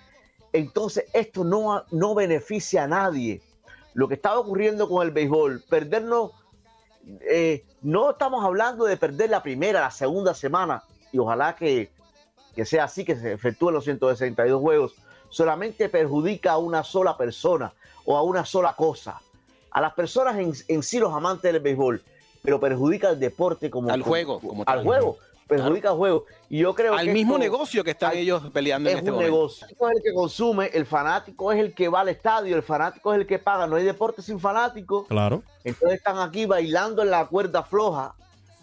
Entonces, 0.52 1.04
esto 1.12 1.44
no, 1.44 1.84
no 1.90 2.14
beneficia 2.14 2.84
a 2.84 2.86
nadie. 2.86 3.42
Lo 3.94 4.06
que 4.06 4.14
estaba 4.14 4.38
ocurriendo 4.38 4.88
con 4.88 5.04
el 5.04 5.12
béisbol, 5.12 5.64
perdernos, 5.68 6.30
eh, 7.28 7.64
no 7.82 8.12
estamos 8.12 8.44
hablando 8.44 8.84
de 8.84 8.96
perder 8.96 9.30
la 9.30 9.42
primera, 9.42 9.80
la 9.80 9.90
segunda 9.90 10.32
semana, 10.32 10.84
y 11.10 11.18
ojalá 11.18 11.56
que, 11.56 11.90
que 12.54 12.64
sea 12.64 12.84
así, 12.84 13.04
que 13.04 13.16
se 13.16 13.32
efectúen 13.32 13.74
los 13.74 13.84
162 13.84 14.60
juegos, 14.60 14.94
solamente 15.30 15.88
perjudica 15.88 16.52
a 16.52 16.58
una 16.58 16.82
sola 16.84 17.16
persona 17.16 17.72
o 18.04 18.16
a 18.16 18.22
una 18.22 18.44
sola 18.44 18.74
cosa. 18.74 19.20
A 19.70 19.80
las 19.80 19.92
personas 19.94 20.36
en, 20.38 20.52
en 20.68 20.82
sí, 20.82 20.98
los 20.98 21.12
amantes 21.12 21.52
del 21.52 21.60
béisbol, 21.62 22.02
pero 22.42 22.58
perjudica 22.58 23.08
al 23.08 23.20
deporte 23.20 23.70
como 23.70 23.90
al 23.90 24.02
juego, 24.02 24.40
como 24.40 24.64
al 24.66 24.82
juego, 24.82 25.18
perjudica 25.46 25.80
Claro. 25.82 25.92
al 25.94 25.98
juego. 25.98 26.24
Y 26.48 26.58
yo 26.58 26.74
creo 26.74 26.94
Al 26.94 27.06
que 27.06 27.12
mismo 27.12 27.34
esto- 27.34 27.42
negocio 27.44 27.84
que 27.84 27.90
están 27.90 28.16
ellos 28.16 28.42
peleando 28.52 28.88
es 28.88 28.94
en 28.94 28.98
este 29.00 29.10
un 29.10 29.16
momento. 29.16 29.34
negocio. 29.36 29.66
El 29.68 29.76
fanático 29.76 29.90
es 29.90 29.96
el 29.96 30.02
que 30.02 30.14
consume, 30.14 30.66
el 30.72 30.86
fanático 30.86 31.52
es 31.52 31.58
el 31.60 31.74
que 31.74 31.88
va 31.88 32.00
al 32.00 32.08
estadio, 32.08 32.56
el 32.56 32.62
fanático 32.62 33.12
es 33.12 33.20
el 33.20 33.26
que 33.26 33.38
paga. 33.38 33.66
No 33.66 33.76
hay 33.76 33.84
deporte 33.84 34.22
sin 34.22 34.40
fanático. 34.40 35.06
Claro. 35.06 35.42
Entonces 35.64 35.98
están 35.98 36.18
aquí 36.18 36.46
bailando 36.46 37.02
en 37.02 37.10
la 37.10 37.26
cuerda 37.26 37.62
floja. 37.62 38.14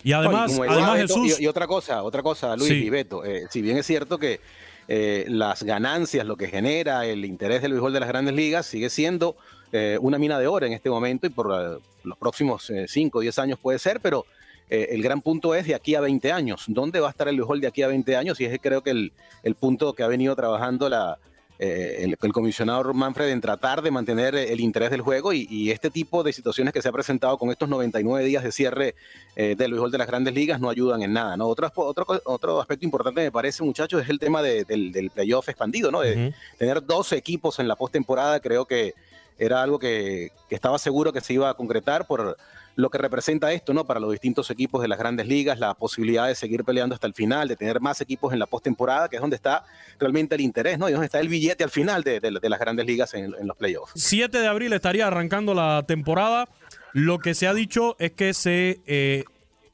Y 0.04 0.14
además, 0.14 0.52
No, 0.52 0.54
y 0.54 0.58
como 0.58 0.64
decía 0.64 0.76
además 0.88 1.02
Beto, 1.02 1.14
Jesús, 1.24 1.40
Y, 1.40 1.44
y 1.44 1.48
otra 1.48 1.66
cosa, 1.68 2.04
otra 2.04 2.22
cosa, 2.22 2.56
Luis 2.56 2.70
Sí. 2.70 2.86
y 2.86 2.90
Beto. 2.92 3.24
eh, 3.26 3.48
si 3.50 3.62
bien 3.64 3.78
es 3.78 3.86
cierto 3.88 4.20
que 4.20 4.40
eh, 4.88 5.26
las 5.28 5.64
ganancias, 5.64 6.26
lo 6.26 6.36
que 6.36 6.48
genera 6.48 7.06
el 7.06 7.26
interés 7.26 7.62
del 7.62 7.72
béisbol 7.72 7.94
de 7.94 8.00
las 8.00 8.10
grandes 8.10 8.36
ligas, 8.36 8.66
sigue 8.66 8.90
siendo 8.90 9.36
eh, 9.72 9.98
una 10.00 10.20
mina 10.20 10.38
de 10.40 10.48
oro 10.48 10.66
en 10.66 10.74
este 10.74 10.90
momento 10.90 11.26
y 11.26 11.30
por 11.30 11.52
eh, 11.52 11.80
los 12.04 12.18
próximos 12.18 12.72
5 12.88 13.18
o 13.18 13.22
10 13.22 13.40
años 13.40 13.60
puede 13.60 13.80
ser, 13.80 14.00
pero 14.00 14.26
el 14.68 15.04
gran 15.04 15.22
punto 15.22 15.54
es 15.54 15.68
de 15.68 15.76
aquí 15.76 15.94
a 15.94 16.02
20 16.02 16.32
años. 16.32 16.64
¿Dónde 16.68 17.00
va 17.00 17.08
a 17.08 17.12
estar 17.12 17.28
el 17.28 17.36
béisbol 17.36 17.62
de 17.62 17.68
aquí 17.68 17.84
a 17.84 17.88
20 17.88 18.16
años? 18.16 18.42
Y 18.42 18.46
es 18.46 18.60
creo 18.60 18.82
que 18.82 18.90
el, 18.90 19.14
el 19.44 19.54
punto 19.54 19.94
que 19.94 20.02
ha 20.02 20.08
venido 20.08 20.36
trabajando 20.36 20.90
la, 20.90 21.20
eh, 21.60 22.00
el, 22.02 22.18
el 22.22 22.34
comisionado 22.34 22.94
Manfred 22.94 23.30
en 23.30 23.40
tratar 23.42 23.82
de 23.82 23.90
mantener 23.92 24.36
el 24.36 24.60
interés 24.60 24.92
del 24.92 25.02
juego 25.02 25.32
y, 25.34 25.48
y 25.50 25.72
este 25.72 25.90
tipo 25.90 26.22
de 26.24 26.34
situaciones 26.34 26.74
que 26.74 26.82
se 26.82 26.90
ha 26.90 26.92
presentado 26.92 27.38
con 27.38 27.50
estos 27.50 27.70
99 27.70 28.26
días 28.26 28.44
de 28.44 28.52
cierre 28.52 28.96
eh, 29.36 29.56
del 29.58 29.72
béisbol 29.72 29.92
de 29.92 29.98
las 29.98 30.08
grandes 30.08 30.34
ligas 30.34 30.60
no 30.60 30.70
ayudan 30.70 31.02
en 31.04 31.14
nada. 31.14 31.38
¿no? 31.38 31.48
Otro, 31.48 31.72
otro, 31.76 32.06
otro 32.26 32.60
aspecto 32.62 32.86
importante 32.86 33.22
me 33.22 33.32
parece, 33.32 33.64
muchachos, 33.64 34.02
es 34.04 34.10
el 34.10 34.20
tema 34.20 34.42
de- 34.42 34.66
del, 34.66 34.92
del 34.92 35.10
playoff 35.12 35.48
expandido, 35.50 35.92
¿no? 35.92 36.02
De 36.02 36.34
tener 36.58 36.86
12 36.86 37.16
equipos 37.16 37.60
en 37.60 37.68
la 37.68 37.76
postemporada, 37.76 38.40
creo 38.40 38.66
que 38.66 38.94
era 39.38 39.62
algo 39.62 39.80
que, 39.80 40.32
que 40.50 40.56
estaba 40.56 40.80
seguro 40.80 41.12
que 41.12 41.20
se 41.22 41.34
iba 41.34 41.50
a 41.50 41.54
concretar 41.54 42.08
por 42.08 42.38
lo 42.76 42.90
que 42.90 42.98
representa 42.98 43.54
esto, 43.54 43.74
¿no? 43.74 43.86
Para 43.86 44.00
los 44.00 44.12
distintos 44.12 44.50
equipos 44.52 44.82
de 44.82 44.88
las 44.90 45.00
grandes 45.00 45.28
ligas, 45.28 45.60
la 45.60 45.74
posibilidad 45.76 46.28
de 46.28 46.36
seguir 46.36 46.64
peleando 46.66 46.94
hasta 46.96 47.08
el 47.08 47.14
final, 47.14 47.48
de 47.48 47.56
tener 47.56 47.80
más 47.80 48.02
equipos 48.02 48.34
en 48.34 48.40
la 48.40 48.46
postemporada, 48.48 49.08
que 49.08 49.16
es 49.16 49.22
donde 49.22 49.38
está 49.38 49.64
realmente 50.00 50.36
el 50.36 50.42
interés, 50.42 50.78
¿no? 50.78 50.90
Y 50.90 50.92
donde 50.92 51.06
está 51.06 51.20
el 51.20 51.30
billete 51.30 51.64
al 51.64 51.70
final 51.70 52.04
de, 52.04 52.20
de- 52.20 52.50
las 52.50 52.60
grandes 52.60 52.86
ligas 52.86 53.14
en, 53.14 53.34
los 53.48 53.56
playoffs. 53.58 53.94
7 53.96 54.38
de 54.40 54.48
abril 54.48 54.74
estaría 54.74 55.08
arrancando 55.08 55.54
la 55.54 55.84
temporada. 55.88 56.48
Lo 56.94 57.20
que 57.20 57.34
se 57.34 57.48
ha 57.48 57.54
dicho 57.54 57.96
es 58.00 58.12
que 58.12 58.34
se 58.34 58.82
eh, 58.86 59.24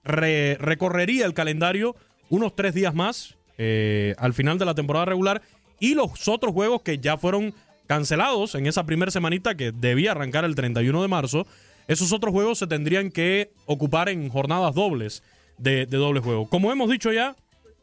re- 0.04 0.58
recorrería 0.60 1.26
el 1.26 1.34
calendario 1.34 1.96
unos 2.30 2.56
tres 2.56 2.74
días 2.74 2.94
más 2.96 3.36
eh, 3.58 4.16
al 4.18 4.34
final 4.34 4.58
de 4.58 4.66
la 4.66 4.74
temporada 4.74 5.06
regular 5.06 5.42
y 5.80 5.96
los 5.96 6.28
otros 6.28 6.54
juegos 6.54 6.82
que 6.84 6.98
ya 7.00 7.18
fueron 7.18 7.54
cancelados 7.88 8.56
en 8.56 8.68
esa 8.68 8.86
primera 8.86 9.12
semanita 9.12 9.56
que 9.56 9.72
debía 9.72 10.12
arrancar 10.12 10.46
el 10.46 10.56
31 10.56 11.02
de 11.02 11.08
marzo, 11.08 11.46
esos 11.92 12.12
otros 12.14 12.32
juegos 12.32 12.58
se 12.60 12.68
tendrían 12.68 13.10
que 13.12 13.52
ocupar 13.66 14.10
en 14.10 14.30
jornadas 14.30 14.74
dobles 14.76 15.24
de, 15.58 15.86
de 15.86 15.98
doble 15.98 16.20
juego. 16.22 16.48
Como 16.48 16.72
hemos 16.72 16.90
dicho 16.90 17.12
ya, 17.12 17.36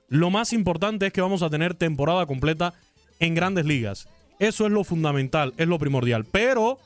lo 0.08 0.30
más 0.30 0.52
importante 0.52 1.06
es 1.06 1.12
que 1.12 1.20
vamos 1.20 1.42
a 1.42 1.50
tener 1.50 1.74
temporada 1.74 2.26
completa 2.26 2.74
en 3.20 3.34
grandes 3.34 3.66
ligas. 3.66 4.08
Eso 4.38 4.66
es 4.66 4.72
lo 4.72 4.84
fundamental, 4.84 5.52
es 5.56 5.66
lo 5.66 5.78
primordial. 5.78 6.24
Pero 6.24 6.78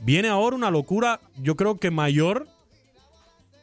viene 0.00 0.28
ahora 0.28 0.56
una 0.56 0.70
locura, 0.70 1.20
yo 1.42 1.56
creo 1.56 1.76
que 1.78 1.90
mayor 1.90 2.46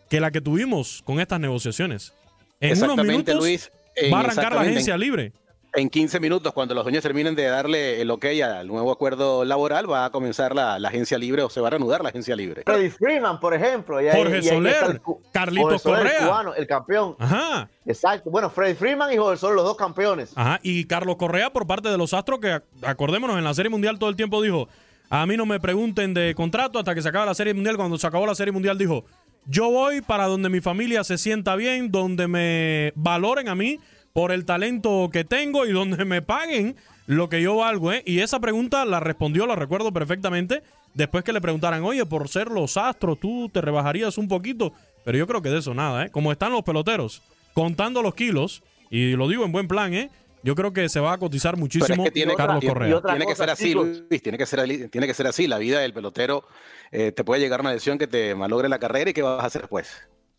que 0.10 0.20
la 0.20 0.32
que 0.32 0.42
tuvimos 0.42 1.02
con 1.04 1.20
estas 1.20 1.40
negociaciones. 1.40 2.14
En 2.60 2.82
unos 2.84 2.98
minutos 3.06 3.36
Luis. 3.36 3.72
en- 3.96 4.14
va 4.14 4.18
a 4.18 4.20
arrancar 4.22 4.54
la 4.54 4.62
agencia 4.62 4.94
en- 4.94 5.00
libre. 5.00 5.34
En 5.76 5.90
15 5.90 6.20
minutos, 6.22 6.54
cuando 6.54 6.74
los 6.74 6.84
dueños 6.86 7.04
terminen 7.04 7.36
de 7.36 7.44
darle 7.48 8.00
el 8.02 8.10
ok 8.10 8.26
al 8.44 8.66
nuevo 8.68 8.92
acuerdo 8.92 9.44
laboral, 9.44 9.90
va 9.92 10.06
a 10.06 10.10
comenzar 10.10 10.56
la, 10.56 10.80
la 10.80 10.88
agencia 10.88 11.18
libre 11.18 11.42
o 11.44 11.50
se 11.50 11.60
va 11.60 11.68
a 11.68 11.72
reanudar 11.72 12.02
la 12.02 12.10
agencia 12.10 12.36
libre. 12.36 12.64
Freddy 12.66 12.90
Freeman, 12.90 13.40
por 13.42 13.54
ejemplo. 13.54 14.02
y 14.02 14.08
ahí- 14.08 14.16
Jorge 14.18 14.32
y 14.32 14.36
ahí 14.36 14.40
está 14.44 14.54
Soler, 14.56 14.84
el 14.92 15.02
Carlitos 15.34 15.64
Jorge 15.66 15.80
Soler, 15.80 16.00
el 16.06 16.12
Correa. 16.14 16.28
cubano, 16.28 16.54
el 16.56 16.68
campeón. 16.68 17.16
Ajá. 17.20 17.70
Exacto. 17.86 18.30
Bueno, 18.30 18.50
Freddy 18.50 18.76
Freeman 18.76 19.12
y 19.14 19.18
Jorge 19.18 19.38
Soler, 19.38 19.56
los 19.58 19.66
dos 19.66 19.76
campeones. 19.76 20.32
Ajá, 20.36 20.60
y 20.64 20.86
Carlos 20.86 21.18
Correa 21.18 21.52
por 21.52 21.68
parte 21.68 21.90
de 21.90 21.98
los 21.98 22.14
Astros, 22.14 22.40
que 22.40 22.48
ac- 22.56 22.64
acordémonos, 22.84 23.38
en 23.38 23.44
la 23.44 23.54
Serie 23.54 23.70
Mundial 23.70 24.00
todo 24.00 24.10
el 24.10 24.16
tiempo 24.16 24.42
dijo, 24.42 24.70
a 25.10 25.26
mí 25.26 25.36
no 25.36 25.46
me 25.46 25.60
pregunten 25.60 26.14
de 26.14 26.34
contrato 26.36 26.80
hasta 26.80 26.96
que 26.96 27.02
se 27.02 27.10
acaba 27.10 27.26
la 27.26 27.36
Serie 27.36 27.54
Mundial. 27.54 27.76
Cuando 27.76 27.98
se 27.98 28.08
acabó 28.08 28.26
la 28.26 28.36
Serie 28.36 28.54
Mundial 28.54 28.78
dijo, 28.78 29.04
yo 29.46 29.70
voy 29.70 30.00
para 30.02 30.26
donde 30.28 30.50
mi 30.50 30.62
familia 30.62 31.04
se 31.04 31.18
sienta 31.18 31.56
bien, 31.58 31.92
donde 31.92 32.28
me 32.28 32.94
valoren 32.96 33.50
a 33.50 33.56
mí 33.56 33.78
por 34.16 34.32
el 34.32 34.46
talento 34.46 35.10
que 35.12 35.26
tengo 35.26 35.66
y 35.66 35.74
donde 35.74 36.06
me 36.06 36.22
paguen 36.22 36.78
lo 37.06 37.28
que 37.28 37.42
yo 37.42 37.58
valgo. 37.58 37.92
¿eh? 37.92 38.02
Y 38.06 38.22
esa 38.22 38.40
pregunta 38.40 38.86
la 38.86 39.02
respondió, 39.02 39.46
la 39.46 39.56
recuerdo 39.58 39.92
perfectamente, 39.92 40.64
después 40.94 41.26
que 41.26 41.34
le 41.34 41.42
preguntaran, 41.42 41.84
oye, 41.84 42.06
por 42.06 42.30
ser 42.30 42.50
los 42.50 42.78
Astros, 42.78 43.20
tú 43.20 43.50
te 43.50 43.60
rebajarías 43.60 44.18
un 44.18 44.30
poquito. 44.30 44.72
Pero 45.04 45.18
yo 45.18 45.28
creo 45.28 45.42
que 45.42 45.50
de 45.50 45.60
eso 45.60 45.74
nada, 45.74 46.06
¿eh? 46.06 46.12
Como 46.12 46.32
están 46.32 46.54
los 46.54 46.64
peloteros 46.64 47.22
contando 47.54 48.02
los 48.02 48.16
kilos, 48.16 48.64
y 48.90 49.18
lo 49.18 49.28
digo 49.28 49.44
en 49.44 49.52
buen 49.52 49.68
plan, 49.68 49.94
¿eh? 49.94 50.10
Yo 50.44 50.56
creo 50.56 50.72
que 50.72 50.88
se 50.88 51.02
va 51.02 51.12
a 51.12 51.18
cotizar 51.18 51.56
Pero 51.56 51.60
muchísimo 51.62 52.04
es 52.06 52.10
que 52.10 52.12
tiene, 52.14 52.36
Carlos 52.36 52.64
Correa. 52.66 53.02
tiene 53.02 53.26
que 53.26 53.36
ser 53.36 53.50
así, 53.50 53.74
Luis, 53.74 54.22
tiene 54.24 54.38
que 54.38 54.46
ser, 54.46 54.62
ali- 54.62 54.88
tiene 54.88 55.08
que 55.08 55.14
ser 55.14 55.28
así. 55.28 55.46
La 55.48 55.58
vida 55.58 55.80
del 55.82 55.92
pelotero 55.92 56.46
eh, 56.94 57.12
te 57.12 57.26
puede 57.26 57.42
llegar 57.42 57.60
una 57.60 57.74
lesión 57.74 57.98
que 57.98 58.08
te 58.08 58.34
malogre 58.34 58.70
la 58.70 58.80
carrera 58.80 59.10
y 59.10 59.14
¿qué 59.14 59.24
vas 59.24 59.44
a 59.44 59.48
hacer 59.48 59.64
después? 59.64 59.92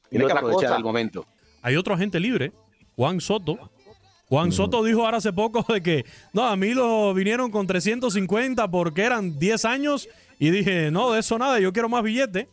Tiene 0.09 0.25
que 0.25 0.33
aprovechar 0.33 0.69
cosa. 0.71 0.77
el 0.79 0.83
momento. 0.85 1.27
Hay 1.61 1.77
otro 1.77 1.93
agente 1.93 2.21
libre, 2.21 2.53
Juan 2.97 3.21
Soto. 3.21 3.71
Juan 4.29 4.51
Soto 4.51 4.83
dijo 4.83 5.05
ahora 5.05 5.19
hace 5.19 5.33
poco 5.33 5.65
de 5.73 5.83
que, 5.83 6.05
no, 6.33 6.47
a 6.47 6.57
mí 6.57 6.75
lo 6.75 7.15
vinieron 7.15 7.51
con 7.51 7.67
350 7.67 8.69
porque 8.71 9.03
eran 9.03 9.39
10 9.39 9.65
años 9.67 10.09
y 10.39 10.51
dije, 10.51 10.91
no, 10.91 11.13
de 11.13 11.21
eso 11.21 11.39
nada, 11.39 11.61
yo 11.61 11.73
quiero 11.73 11.89
más 11.89 12.03
billete. 12.03 12.49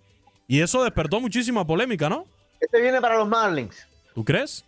Y 0.47 0.59
eso 0.59 0.83
despertó 0.83 1.19
muchísima 1.19 1.65
polémica, 1.65 2.09
¿no? 2.09 2.27
Este 2.59 2.79
viene 2.79 3.01
para 3.01 3.17
los 3.17 3.27
Marlins. 3.27 3.87
¿Tú 4.13 4.23
crees? 4.23 4.63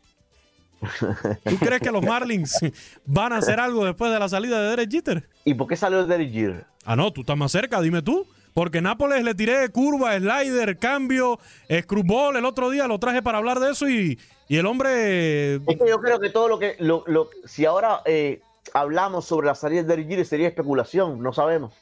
¿Tú 1.44 1.58
crees 1.58 1.82
que 1.82 1.92
los 1.92 2.04
Marlins 2.04 2.60
van 3.06 3.34
a 3.34 3.38
hacer 3.38 3.60
algo 3.60 3.86
después 3.86 4.12
de 4.12 4.20
la 4.20 4.30
salida 4.30 4.62
de 4.62 4.70
Derek 4.70 4.92
Jeter? 4.92 5.30
¿Y 5.44 5.54
por 5.54 5.68
qué 5.68 5.76
salió 5.76 6.06
Derek 6.06 6.32
Jeter? 6.32 6.66
Ah, 6.86 6.96
no, 6.96 7.12
tú 7.12 7.22
estás 7.22 7.38
más 7.38 7.52
cerca, 7.52 7.82
dime 7.82 8.02
tú. 8.02 8.26
Porque 8.54 8.82
Nápoles 8.82 9.22
le 9.24 9.36
tiré 9.36 9.68
curva, 9.70 10.18
slider, 10.18 10.78
cambio, 10.78 11.40
screwball 11.70 12.38
el 12.38 12.46
otro 12.46 12.70
día, 12.70 12.88
lo 12.88 13.00
traje 13.00 13.22
para 13.22 13.38
hablar 13.38 13.60
de 13.60 13.72
eso 13.72 13.90
y, 13.90 14.18
y 14.48 14.58
el 14.58 14.66
hombre... 14.66 15.56
Es 15.56 15.62
que 15.66 15.88
yo 15.88 16.00
creo 16.00 16.20
que 16.20 16.30
todo 16.30 16.48
lo 16.48 16.60
que. 16.60 16.76
Lo, 16.80 17.04
lo- 17.08 17.30
si 17.46 17.66
ahora 17.66 18.02
eh, 18.06 18.42
hablamos 18.74 19.26
sobre 19.26 19.48
la 19.48 19.56
salida 19.56 19.82
de 19.82 19.88
Derek 19.88 20.08
Jeter 20.08 20.26
sería 20.26 20.48
especulación, 20.48 21.22
no 21.22 21.34
sabemos. 21.34 21.74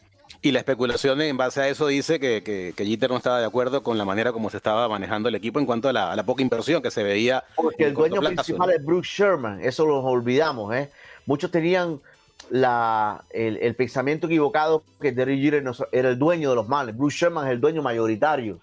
Y 0.41 0.51
la 0.51 0.59
especulación 0.59 1.21
en 1.21 1.37
base 1.37 1.61
a 1.61 1.67
eso 1.69 1.87
dice 1.87 2.19
que, 2.19 2.43
que, 2.43 2.73
que 2.75 2.85
Jeter 2.85 3.09
no 3.09 3.17
estaba 3.17 3.39
de 3.39 3.45
acuerdo 3.45 3.83
con 3.83 3.97
la 3.97 4.03
manera 4.05 4.33
como 4.33 4.49
se 4.49 4.57
estaba 4.57 4.87
manejando 4.89 5.29
el 5.29 5.35
equipo 5.35 5.59
en 5.59 5.65
cuanto 5.65 5.87
a 5.89 5.93
la, 5.93 6.11
a 6.11 6.15
la 6.15 6.23
poca 6.25 6.41
inversión 6.41 6.81
que 6.81 6.91
se 6.91 7.03
veía. 7.03 7.43
Porque 7.55 7.85
el 7.85 7.93
dueño 7.93 8.19
principal 8.19 8.71
es 8.71 8.83
Bruce 8.83 9.09
Sherman, 9.13 9.61
eso 9.63 9.85
lo 9.85 9.99
olvidamos. 10.03 10.73
¿eh? 10.75 10.89
Muchos 11.25 11.49
tenían 11.51 12.01
la, 12.49 13.23
el, 13.29 13.57
el 13.57 13.75
pensamiento 13.75 14.27
equivocado 14.27 14.83
que 14.99 15.11
Derry 15.13 15.41
Jeter 15.41 15.63
no- 15.63 15.73
era 15.93 16.09
el 16.09 16.19
dueño 16.19 16.49
de 16.49 16.55
los 16.55 16.67
males. 16.67 16.97
Bruce 16.97 17.17
Sherman 17.19 17.45
es 17.47 17.53
el 17.53 17.61
dueño 17.61 17.81
mayoritario. 17.81 18.59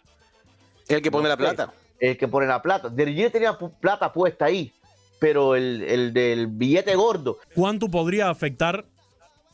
El 0.89 1.01
que 1.01 1.11
pone 1.11 1.29
la 1.29 1.37
plata. 1.37 1.73
El 2.01 2.17
que 2.17 2.27
pone 2.27 2.47
la 2.47 2.63
plata. 2.63 2.89
Derry 2.89 3.15
Jeter 3.15 3.33
tenía 3.33 3.59
plata 3.81 4.13
puesta 4.13 4.47
ahí, 4.47 4.73
pero 5.21 5.55
el, 5.55 5.83
el 5.83 6.13
del 6.13 6.47
billete 6.47 6.97
gordo. 6.97 7.39
¿Cuánto 7.55 7.89
podría 7.89 8.31
afectar 8.31 8.87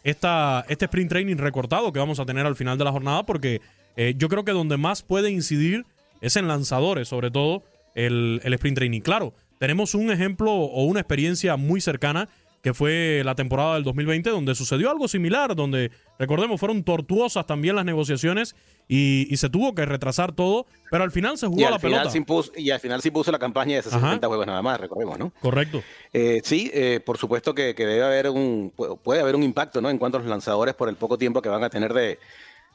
esta, 0.05 0.65
este 0.69 0.85
sprint 0.85 1.11
training 1.11 1.37
recortado 1.37 1.93
que 1.93 1.99
vamos 1.99 2.21
a 2.21 2.25
tener 2.25 2.47
al 2.47 2.57
final 2.57 2.79
de 2.79 2.85
la 2.85 2.93
jornada? 2.93 3.27
Porque 3.27 3.61
eh, 3.97 4.15
yo 4.17 4.29
creo 4.29 4.45
que 4.45 4.53
donde 4.53 4.77
más 4.77 5.03
puede 5.03 5.31
incidir 5.31 5.85
es 6.21 6.37
en 6.37 6.47
lanzadores, 6.47 7.09
sobre 7.09 7.31
todo 7.31 7.65
el, 7.95 8.41
el 8.45 8.55
sprint 8.55 8.77
training. 8.77 9.01
Claro, 9.01 9.35
tenemos 9.59 9.95
un 9.95 10.11
ejemplo 10.11 10.53
o 10.53 10.85
una 10.85 11.01
experiencia 11.01 11.57
muy 11.57 11.81
cercana 11.81 12.29
que 12.67 12.75
fue 12.75 13.23
la 13.25 13.37
temporada 13.37 13.75
del 13.75 13.85
2020, 13.85 14.29
donde 14.29 14.57
sucedió 14.57 14.91
algo 14.91 15.07
similar, 15.07 15.55
donde, 15.55 15.93
recordemos, 16.19 16.59
fueron 16.59 16.83
tortuosas 16.83 17.47
también 17.47 17.77
las 17.77 17.85
negociaciones 17.85 18.57
y, 18.89 19.33
y 19.33 19.37
se 19.37 19.49
tuvo 19.49 19.73
que 19.73 19.87
retrasar 19.87 20.33
todo, 20.33 20.67
pero 20.91 21.05
al 21.05 21.13
final 21.13 21.39
se 21.39 21.47
jugó 21.47 21.61
Y 21.61 21.63
al, 21.65 21.75
la 21.75 21.79
final 21.79 21.93
pelota. 22.01 22.11
se 22.11 22.19
impuso, 22.19 22.51
y 22.57 22.71
al 22.73 22.81
final 22.81 23.01
se 23.01 23.07
impuso 23.07 23.31
la 23.31 23.39
campaña 23.39 23.77
de 23.77 23.83
60 23.85 24.05
Ajá. 24.09 24.27
juegos 24.27 24.49
nada 24.49 24.63
más, 24.63 24.81
recordemos, 24.81 25.17
¿no? 25.17 25.33
Correcto. 25.41 25.81
Eh, 26.13 26.41
sí, 26.43 26.69
eh, 26.75 26.99
por 27.07 27.19
supuesto 27.19 27.55
que, 27.55 27.77
que 27.77 27.87
debe 27.87 28.03
haber 28.05 28.31
un, 28.31 28.73
pu- 28.77 28.99
puede 29.01 29.21
haber 29.21 29.37
un 29.37 29.45
impacto, 29.45 29.81
¿no? 29.81 29.89
En 29.89 29.99
cuanto 29.99 30.19
a 30.19 30.21
los 30.23 30.29
lanzadores 30.29 30.75
por 30.75 30.89
el 30.89 30.97
poco 30.97 31.17
tiempo 31.19 31.41
que 31.41 31.49
van 31.49 31.63
a 31.63 31.71
tener 31.71 31.95
de, 31.95 32.19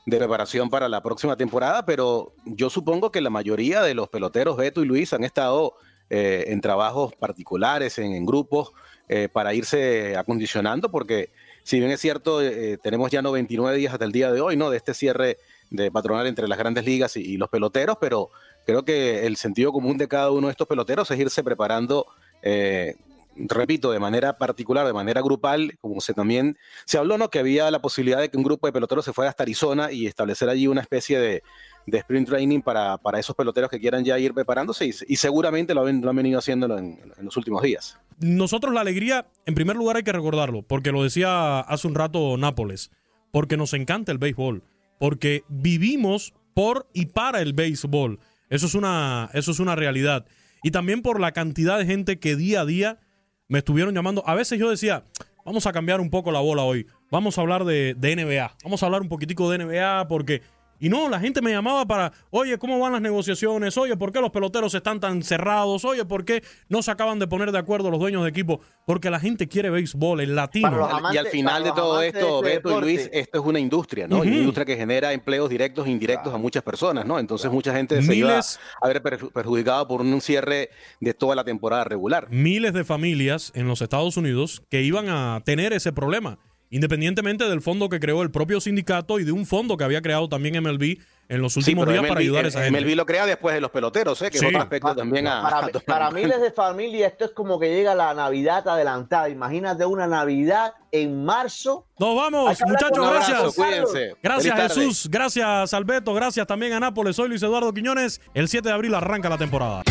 de 0.05 0.17
preparación 0.17 0.69
para 0.69 0.87
la 0.87 1.03
próxima 1.03 1.35
temporada, 1.35 1.85
pero 1.85 2.33
yo 2.45 2.69
supongo 2.69 3.11
que 3.11 3.19
la 3.19 3.29
mayoría 3.29 3.81
de 3.81 3.93
los 3.93 4.07
peloteros, 4.07 4.55
Beto 4.55 4.81
y 4.83 4.85
Luis, 4.85 5.11
han 5.11 5.25
estado 5.25 5.73
eh, 6.09 6.45
en 6.47 6.61
trabajos 6.61 7.13
particulares, 7.15 7.99
en, 7.99 8.13
en 8.13 8.25
grupos, 8.25 8.71
eh, 9.13 9.27
para 9.27 9.53
irse 9.53 10.15
acondicionando, 10.15 10.89
porque 10.89 11.31
si 11.63 11.79
bien 11.79 11.91
es 11.91 11.99
cierto, 11.99 12.41
eh, 12.41 12.77
tenemos 12.81 13.11
ya 13.11 13.21
99 13.21 13.77
días 13.77 13.91
hasta 13.91 14.05
el 14.05 14.13
día 14.13 14.31
de 14.31 14.39
hoy, 14.39 14.55
¿no? 14.55 14.69
De 14.69 14.77
este 14.77 14.93
cierre 14.93 15.37
de 15.69 15.91
patronal 15.91 16.27
entre 16.27 16.47
las 16.47 16.57
grandes 16.57 16.85
ligas 16.85 17.17
y, 17.17 17.19
y 17.19 17.35
los 17.35 17.49
peloteros, 17.49 17.97
pero 17.99 18.29
creo 18.65 18.85
que 18.85 19.27
el 19.27 19.35
sentido 19.35 19.73
común 19.73 19.97
de 19.97 20.07
cada 20.07 20.31
uno 20.31 20.47
de 20.47 20.51
estos 20.51 20.65
peloteros 20.65 21.11
es 21.11 21.19
irse 21.19 21.43
preparando 21.43 22.07
eh, 22.41 22.95
repito, 23.35 23.91
de 23.91 23.99
manera 23.99 24.37
particular, 24.37 24.85
de 24.85 24.93
manera 24.93 25.21
grupal, 25.21 25.77
como 25.81 26.01
se 26.01 26.13
también 26.13 26.57
se 26.85 26.97
habló, 26.97 27.17
¿no? 27.17 27.29
Que 27.29 27.39
había 27.39 27.69
la 27.71 27.81
posibilidad 27.81 28.19
de 28.19 28.29
que 28.29 28.37
un 28.37 28.43
grupo 28.43 28.67
de 28.67 28.73
peloteros 28.73 29.05
se 29.05 29.13
fuera 29.13 29.29
hasta 29.29 29.43
Arizona 29.43 29.91
y 29.91 30.07
establecer 30.07 30.49
allí 30.49 30.67
una 30.67 30.81
especie 30.81 31.19
de, 31.19 31.43
de 31.87 31.97
sprint 31.97 32.27
training 32.29 32.61
para, 32.61 32.97
para 32.97 33.19
esos 33.19 33.35
peloteros 33.35 33.69
que 33.69 33.79
quieran 33.79 34.03
ya 34.03 34.17
ir 34.19 34.33
preparándose 34.33 34.85
y, 35.07 35.15
seguramente 35.15 35.73
lo, 35.73 35.85
han- 35.85 36.01
lo 36.01 36.09
han 36.09 36.15
venido 36.15 36.39
haciéndolo 36.39 36.77
en, 36.77 36.99
en 37.17 37.25
los 37.25 37.35
últimos 37.37 37.61
días. 37.63 37.97
nosotros 38.19 38.73
la 38.73 38.81
alegría, 38.81 39.27
en 39.45 39.55
primer 39.55 39.75
lugar 39.75 39.95
hay 39.97 40.03
que 40.03 40.11
recordarlo, 40.11 40.61
porque 40.61 40.91
lo 40.91 41.03
decía 41.03 41.59
hace 41.61 41.87
un 41.87 41.95
rato 41.95 42.37
Nápoles, 42.37 42.91
porque 43.31 43.57
nos 43.57 43.73
encanta 43.73 44.11
el 44.11 44.17
béisbol, 44.17 44.63
porque 44.99 45.43
vivimos 45.49 46.33
por 46.53 46.87
y 46.93 47.07
para 47.07 47.41
el 47.41 47.53
béisbol. 47.53 48.19
Eso 48.49 48.65
es 48.67 48.75
una, 48.75 49.29
eso 49.33 49.51
es 49.51 49.59
una 49.59 49.75
realidad. 49.75 50.25
Y 50.63 50.71
también 50.71 51.01
por 51.01 51.19
la 51.19 51.31
cantidad 51.31 51.77
de 51.79 51.85
gente 51.85 52.19
que 52.19 52.35
día 52.35 52.61
a 52.61 52.65
día 52.65 52.99
me 53.47 53.59
estuvieron 53.59 53.95
llamando. 53.95 54.23
A 54.27 54.35
veces 54.35 54.59
yo 54.59 54.69
decía, 54.69 55.05
vamos 55.45 55.65
a 55.65 55.71
cambiar 55.71 56.01
un 56.01 56.09
poco 56.09 56.31
la 56.31 56.39
bola 56.41 56.63
hoy. 56.63 56.85
Vamos 57.09 57.37
a 57.37 57.41
hablar 57.41 57.63
de, 57.65 57.95
de 57.97 58.15
NBA. 58.15 58.55
Vamos 58.63 58.83
a 58.83 58.85
hablar 58.85 59.01
un 59.01 59.09
poquitico 59.09 59.49
de 59.49 59.57
NBA 59.65 60.07
porque... 60.07 60.41
Y 60.81 60.89
no, 60.89 61.07
la 61.09 61.19
gente 61.19 61.41
me 61.43 61.51
llamaba 61.51 61.85
para, 61.85 62.11
oye, 62.31 62.57
¿cómo 62.57 62.79
van 62.79 62.91
las 62.93 63.01
negociaciones? 63.01 63.77
Oye, 63.77 63.95
¿por 63.95 64.11
qué 64.11 64.19
los 64.19 64.31
peloteros 64.31 64.73
están 64.73 64.99
tan 64.99 65.21
cerrados? 65.21 65.85
Oye, 65.85 66.03
¿por 66.05 66.25
qué 66.25 66.43
no 66.69 66.81
se 66.81 66.89
acaban 66.89 67.19
de 67.19 67.27
poner 67.27 67.51
de 67.51 67.59
acuerdo 67.59 67.91
los 67.91 67.99
dueños 67.99 68.23
de 68.23 68.29
equipo? 68.29 68.61
Porque 68.87 69.11
la 69.11 69.19
gente 69.19 69.47
quiere 69.47 69.69
béisbol, 69.69 70.21
el 70.21 70.35
latino. 70.35 70.89
y 71.13 71.17
al 71.17 71.27
final 71.27 71.63
de 71.63 71.71
todo 71.71 72.01
esto, 72.01 72.41
Beto 72.41 72.79
y 72.79 72.81
Luis, 72.81 73.09
esto 73.13 73.39
es 73.39 73.45
una 73.45 73.59
industria, 73.59 74.07
¿no? 74.07 74.21
Una 74.21 74.35
industria 74.35 74.65
que 74.65 74.75
genera 74.75 75.13
empleos 75.13 75.49
directos 75.51 75.85
e 75.85 75.91
indirectos 75.91 76.33
a 76.33 76.37
muchas 76.39 76.63
personas, 76.63 77.05
¿no? 77.05 77.19
Entonces 77.19 77.51
mucha 77.51 77.73
gente 77.75 78.01
se 78.01 78.15
iba 78.15 78.29
Miles- 78.31 78.59
a 78.81 78.87
ver 78.87 79.03
perju- 79.03 79.31
perjudicada 79.31 79.87
por 79.87 80.01
un 80.01 80.19
cierre 80.19 80.71
de 80.99 81.13
toda 81.13 81.35
la 81.35 81.43
temporada 81.43 81.83
regular. 81.83 82.27
miles 82.31 82.73
de 82.73 82.83
familias 82.83 83.51
en 83.53 83.67
los 83.67 83.83
Estados 83.83 84.17
Unidos 84.17 84.63
que 84.69 84.81
iban 84.81 85.09
a 85.09 85.41
tener 85.45 85.73
ese 85.73 85.91
problema, 85.93 86.39
independientemente 86.71 87.47
del 87.47 87.61
fondo 87.61 87.87
que 87.89 87.99
creó 87.99 88.23
el 88.23 88.31
propio 88.31 88.59
sindicato 88.59 89.19
y 89.19 89.23
de 89.23 89.31
un 89.31 89.45
fondo 89.45 89.77
que 89.77 89.83
había 89.83 90.01
creado 90.01 90.27
también 90.27 90.61
MLB 90.63 90.97
en 91.29 91.41
los 91.41 91.55
últimos 91.55 91.87
días 91.87 92.05
para 92.05 92.19
ayudar 92.19 92.43
a 92.45 92.47
esa 92.47 92.63
gente. 92.63 92.81
MLB 92.81 92.95
lo 92.95 93.05
crea 93.05 93.25
después 93.25 93.53
de 93.55 93.61
los 93.61 93.71
peloteros, 93.71 94.21
¿eh? 94.21 94.29
Que 94.31 94.37
Sí. 94.39 94.45
es 94.45 94.49
otro 94.49 94.61
aspecto 94.63 94.95
también 94.95 95.27
a, 95.27 95.41
Para, 95.85 96.07
a 96.07 96.11
miles 96.11 96.41
de 96.41 96.51
familias 96.51 97.11
esto 97.11 97.25
es 97.25 97.31
como 97.31 97.59
que 97.59 97.69
llega 97.69 97.93
la 97.95 98.13
Navidad 98.13 98.67
adelantada. 98.67 99.29
Imagínate 99.29 99.85
una 99.85 100.07
Navidad 100.07 100.73
en 100.91 101.23
marzo. 101.23 101.85
Nos 101.99 102.15
vamos, 102.15 102.59
muchachos, 102.65 103.09
gracias. 103.11 103.55
Cuídense. 103.55 104.15
Gracias 104.21 104.53
Feliz 104.55 104.67
tarde. 104.67 104.81
Jesús, 104.81 105.07
gracias 105.09 105.73
Alberto, 105.73 106.13
gracias 106.13 106.47
también 106.47 106.73
a 106.73 106.79
Nápoles. 106.79 107.15
Soy 107.15 107.29
Luis 107.29 107.43
Eduardo 107.43 107.73
Quiñones. 107.73 108.19
El 108.33 108.49
7 108.49 108.67
de 108.67 108.73
abril 108.73 108.93
arranca 108.95 109.29
la 109.29 109.37
temporada. 109.37 109.83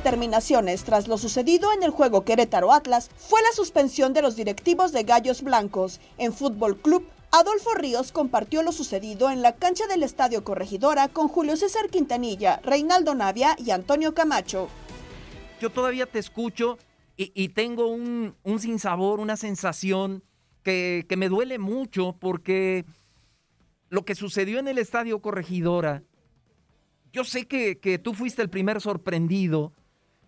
Determinaciones 0.00 0.84
tras 0.84 1.08
lo 1.08 1.18
sucedido 1.18 1.74
en 1.74 1.82
el 1.82 1.90
juego 1.90 2.24
Querétaro 2.24 2.72
Atlas 2.72 3.10
fue 3.18 3.42
la 3.42 3.52
suspensión 3.54 4.14
de 4.14 4.22
los 4.22 4.34
directivos 4.34 4.92
de 4.92 5.02
Gallos 5.02 5.42
Blancos. 5.42 6.00
En 6.16 6.32
Fútbol 6.32 6.78
Club, 6.78 7.06
Adolfo 7.32 7.74
Ríos 7.74 8.10
compartió 8.10 8.62
lo 8.62 8.72
sucedido 8.72 9.30
en 9.30 9.42
la 9.42 9.56
cancha 9.56 9.86
del 9.88 10.02
Estadio 10.02 10.42
Corregidora 10.42 11.08
con 11.08 11.28
Julio 11.28 11.54
César 11.54 11.90
Quintanilla, 11.90 12.60
Reinaldo 12.64 13.14
Navia 13.14 13.54
y 13.58 13.72
Antonio 13.72 14.14
Camacho. 14.14 14.68
yo 15.60 15.68
todavía 15.68 16.06
te 16.06 16.18
escucho 16.18 16.78
y, 17.18 17.50
tengo 17.50 17.88
un, 17.88 18.34
un 18.42 18.58
sinsabor, 18.58 19.20
una 19.20 19.36
sensación 19.36 20.24
que, 20.62 21.04
me 21.18 21.28
duele 21.28 21.58
mucho 21.58 22.16
porque 22.18 22.86
lo 23.90 24.06
que 24.06 24.14
sucedió 24.14 24.58
en 24.60 24.68
el 24.68 24.78
Estadio 24.78 25.20
Corregidora, 25.20 26.02
yo 27.12 27.24
sé 27.24 27.46
que 27.46 28.00
tú 28.02 28.14
fuiste 28.14 28.40
el 28.40 28.48
primer 28.48 28.80
sorprendido, 28.80 29.74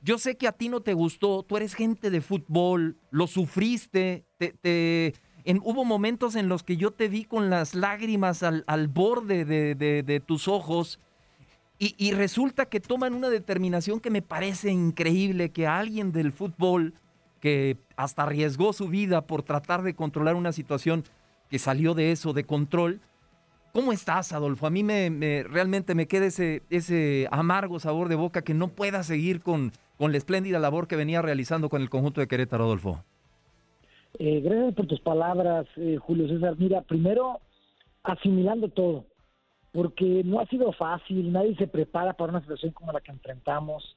yo 0.03 0.19
sé 0.19 0.37
que 0.37 0.49
a 0.49 0.53
ti 0.53 0.69
no 0.69 0.81
te 0.81 0.95
gustó, 0.95 1.45
tú 1.45 1.57
eres 1.57 1.75
gente 1.75 2.11
de 2.11 2.21
fútbol, 2.21 2.97
lo 3.11 3.27
sufriste, 3.27 4.25
te, 4.37 5.15
en, 5.45 5.61
hubo 5.63 5.85
momentos 5.85 6.35
en 6.35 6.49
los 6.49 6.63
que 6.63 6.77
yo 6.77 6.91
te 6.91 7.09
vi 7.09 7.25
con 7.25 7.51
las 7.51 7.75
lágrimas 7.75 8.43
al, 8.43 8.89
borde 8.89 9.45
de- 9.45 10.23
tus 10.27 10.49
ojos. 10.49 10.99
Y, 11.79 12.13
resulta 12.13 12.67
que 12.67 12.79
toman 12.79 13.13
una 13.13 13.29
determinación 13.29 13.99
que 13.99 14.11
me 14.11 14.23
parece 14.23 14.71
increíble, 14.71 15.51
que 15.51 15.67
alguien 15.67 16.13
del 16.13 16.31
fútbol 16.31 16.95
que 17.41 17.77
hasta 17.97 18.23
arriesgó 18.23 18.73
su 18.73 18.87
vida 18.87 19.27
por 19.27 19.43
tratar 19.43 19.83
de 19.83 19.95
controlar 19.95 20.37
una 20.37 20.53
situación 20.53 21.03
que 21.51 21.59
salió 21.59 21.95
de 21.95 22.13
eso, 22.13 22.33
de 22.33 22.45
control. 22.45 23.01
¿Cómo 23.73 23.93
estás, 23.93 24.33
Adolfo? 24.33 24.67
A 24.67 24.71
mí 24.71 24.83
me, 24.85 25.09
me- 25.09 25.45
realmente 25.45 25.95
me 25.95 26.07
queda 26.07 26.27
ese, 26.27 26.63
ese 26.69 27.27
amargo 27.31 27.79
sabor 27.81 28.09
de 28.09 28.17
boca 28.17 28.43
que 28.43 28.53
no 28.53 28.69
pueda 28.69 29.03
seguir 29.03 29.41
con, 29.41 29.73
con 29.97 30.13
la 30.13 30.19
espléndida 30.19 30.59
labor 30.59 30.87
que 30.89 30.97
venía 30.97 31.23
realizando 31.23 31.71
con 31.71 31.81
el 31.81 31.89
conjunto 31.89 32.21
de 32.21 32.29
Querétaro, 32.29 32.65
Adolfo. 32.65 33.03
Eh, 34.19 34.41
gracias 34.43 34.75
por 34.75 34.87
tus 34.87 35.01
palabras, 35.01 35.67
eh, 35.77 35.97
Julio 35.99 36.29
César. 36.29 36.55
Mira, 36.59 36.83
primero, 36.83 37.41
asimilando 38.03 38.69
todo, 38.69 39.07
porque 39.73 40.21
no 40.23 40.41
ha 40.41 40.47
sido 40.47 40.73
fácil, 40.73 41.33
nadie 41.33 41.57
se 41.57 41.67
prepara 41.67 42.13
para 42.13 42.33
una 42.33 42.41
situación 42.43 42.73
como 42.73 42.93
la 42.93 43.01
que 43.01 43.11
enfrentamos. 43.13 43.97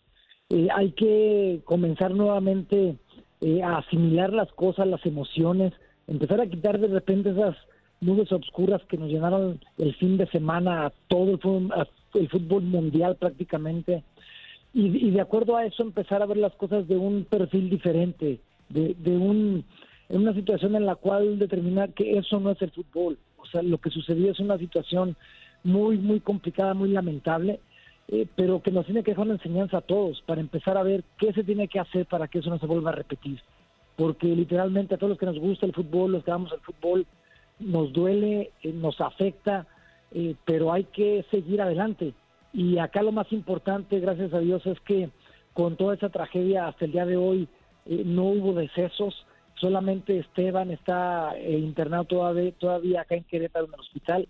Eh, 0.52 0.70
hay 0.74 0.94
que 0.94 1.60
comenzar 1.66 2.12
nuevamente 2.12 2.96
eh, 3.42 3.62
a 3.62 3.80
asimilar 3.80 4.32
las 4.32 4.50
cosas, 4.54 4.88
las 4.88 5.06
emociones, 5.06 5.74
empezar 6.08 6.40
a 6.40 6.48
quitar 6.48 6.80
de 6.80 6.88
repente 6.88 7.32
esas 7.32 7.58
nubes 8.06 8.32
obscuras 8.32 8.82
que 8.86 8.98
nos 8.98 9.10
llenaron 9.10 9.60
el 9.78 9.96
fin 9.96 10.18
de 10.18 10.28
semana 10.28 10.86
a 10.86 10.94
todo 11.08 11.32
el 11.32 11.40
fútbol, 11.40 11.88
el 12.14 12.30
fútbol 12.30 12.64
mundial 12.64 13.16
prácticamente 13.16 14.04
y, 14.78 15.10
de 15.12 15.22
acuerdo 15.22 15.56
a 15.56 15.66
eso 15.66 15.84
empezar 15.84 16.22
a 16.22 16.26
ver 16.26 16.36
las 16.36 16.54
cosas 16.56 16.86
de 16.90 16.98
un 16.98 17.24
perfil 17.24 17.70
diferente, 17.70 18.42
de, 18.68 18.94
un, 19.06 19.64
en 20.10 20.22
una 20.22 20.34
situación 20.34 20.76
en 20.76 20.86
la 20.86 20.96
cual 20.96 21.40
determinar 21.40 21.94
que 21.94 22.18
eso 22.18 22.42
no 22.42 22.52
es 22.52 22.62
el 22.62 22.72
fútbol. 22.72 23.18
O 23.38 23.46
sea, 23.46 23.62
lo 23.62 23.78
que 23.78 23.90
sucedió 23.90 24.34
es 24.34 24.40
una 24.42 24.58
situación 24.58 25.16
muy, 25.64 25.98
muy 25.98 26.20
complicada, 26.20 26.74
muy 26.74 26.90
lamentable, 26.90 27.62
eh, 28.10 28.28
pero 28.36 28.62
que 28.62 28.72
nos 28.72 28.86
tiene 28.86 29.02
que 29.02 29.12
dejar 29.12 29.28
una 29.28 29.36
enseñanza 29.36 29.78
a 29.78 29.82
todos 29.82 30.22
para 30.26 30.42
empezar 30.42 30.78
a 30.78 30.84
ver 30.84 31.06
qué 31.18 31.32
se 31.32 31.46
tiene 31.46 31.70
que 31.70 31.80
hacer 31.80 32.06
para 32.06 32.28
que 32.28 32.40
eso 32.40 32.50
no 32.50 32.60
se 32.60 32.66
vuelva 32.66 32.90
a 32.90 32.96
repetir. 32.96 33.40
Porque 33.96 34.28
literalmente 34.28 34.96
a 34.96 34.98
todos 34.98 35.12
los 35.12 35.20
que 35.20 35.26
nos 35.26 35.40
gusta 35.40 35.66
el 35.66 35.74
fútbol, 35.74 36.12
los 36.12 36.26
que 36.26 36.32
vamos 36.32 36.52
al 36.52 36.60
fútbol, 36.60 37.06
nos 37.60 37.92
duele, 37.94 38.52
eh, 38.64 38.72
nos 38.74 39.00
afecta, 39.02 39.66
eh, 40.12 40.36
pero 40.46 40.72
hay 40.74 40.86
que 40.86 41.26
seguir 41.32 41.62
adelante. 41.62 42.14
Y 42.54 42.78
acá 42.78 43.02
lo 43.02 43.12
más 43.12 43.32
importante, 43.32 44.00
gracias 44.00 44.34
a 44.34 44.40
Dios, 44.40 44.66
es 44.66 44.80
que 44.82 45.10
con 45.54 45.76
toda 45.78 45.96
esa 45.96 46.10
tragedia 46.10 46.68
hasta 46.68 46.86
el 46.86 46.92
día 46.92 47.06
de 47.06 47.18
hoy 47.18 47.48
eh, 47.86 48.04
no 48.06 48.24
hubo 48.26 48.54
decesos 48.54 49.26
Solamente 49.58 50.20
Esteban 50.20 50.70
está 50.70 51.32
eh, 51.38 51.58
internado 51.58 52.04
todavía, 52.04 52.52
todavía 52.60 53.02
acá 53.02 53.16
en 53.16 53.24
Querétaro 53.24 53.68
en 53.68 53.74
el 53.74 53.80
hospital, 53.80 54.28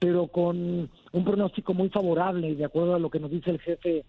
pero 0.00 0.26
con 0.26 0.90
un 1.12 1.24
pronóstico 1.24 1.72
muy 1.72 1.88
favorable, 1.88 2.52
de 2.56 2.64
acuerdo 2.64 2.96
a 2.96 2.98
lo 2.98 3.08
que 3.08 3.20
nos 3.20 3.30
dice 3.30 3.50
el 3.50 3.60
jefe 3.60 4.04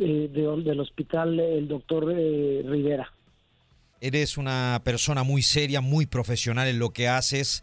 eh, 0.00 0.30
de- 0.32 0.62
del 0.64 0.80
hospital, 0.80 1.38
el 1.38 1.68
doctor 1.68 2.10
eh, 2.16 2.62
Rivera. 2.66 3.12
Eres 4.00 4.38
una 4.38 4.80
persona 4.82 5.24
muy 5.24 5.42
seria, 5.42 5.82
muy 5.82 6.06
profesional 6.06 6.68
en 6.68 6.78
lo 6.78 6.90
que 6.90 7.06
haces. 7.08 7.62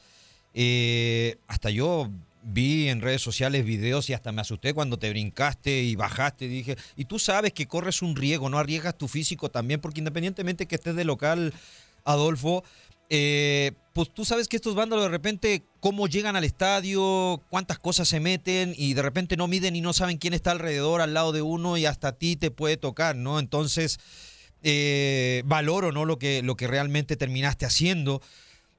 Eh, 0.57 1.37
hasta 1.47 1.69
yo 1.69 2.09
vi 2.41 2.87
en 2.87 3.01
redes 3.01 3.21
sociales 3.21 3.65
videos 3.65 4.09
y 4.09 4.13
hasta 4.13 4.31
me 4.31 4.41
asusté 4.41 4.73
cuando 4.73 4.97
te 4.97 5.09
brincaste 5.09 5.83
y 5.83 5.95
bajaste. 5.95 6.47
Dije, 6.47 6.77
y 6.95 7.05
tú 7.05 7.19
sabes 7.19 7.51
que 7.51 7.67
corres 7.67 8.01
un 8.01 8.15
riesgo, 8.15 8.49
no 8.49 8.57
arriesgas 8.57 8.97
tu 8.97 9.07
físico 9.07 9.49
también, 9.49 9.81
porque 9.81 9.99
independientemente 9.99 10.65
que 10.65 10.75
estés 10.75 10.95
de 10.95 11.03
local, 11.03 11.53
Adolfo, 12.05 12.63
eh, 13.09 13.73
pues 13.93 14.13
tú 14.13 14.23
sabes 14.25 14.47
que 14.47 14.55
estos 14.55 14.75
vándalos 14.75 15.05
de 15.05 15.09
repente, 15.09 15.63
cómo 15.79 16.07
llegan 16.07 16.35
al 16.35 16.43
estadio, 16.43 17.41
cuántas 17.49 17.77
cosas 17.77 18.07
se 18.07 18.19
meten 18.19 18.73
y 18.77 18.93
de 18.93 19.01
repente 19.01 19.37
no 19.37 19.47
miden 19.47 19.75
y 19.75 19.81
no 19.81 19.91
saben 19.91 20.17
quién 20.17 20.33
está 20.33 20.51
alrededor, 20.51 21.01
al 21.01 21.13
lado 21.13 21.31
de 21.31 21.41
uno 21.41 21.77
y 21.77 21.85
hasta 21.85 22.09
a 22.09 22.11
ti 22.13 22.35
te 22.37 22.49
puede 22.49 22.77
tocar, 22.77 23.15
¿no? 23.15 23.39
Entonces, 23.39 23.99
eh, 24.63 25.43
valoro, 25.45 25.91
¿no? 25.91 26.05
Lo 26.05 26.17
que, 26.17 26.41
lo 26.43 26.55
que 26.55 26.67
realmente 26.67 27.15
terminaste 27.15 27.65
haciendo. 27.65 28.21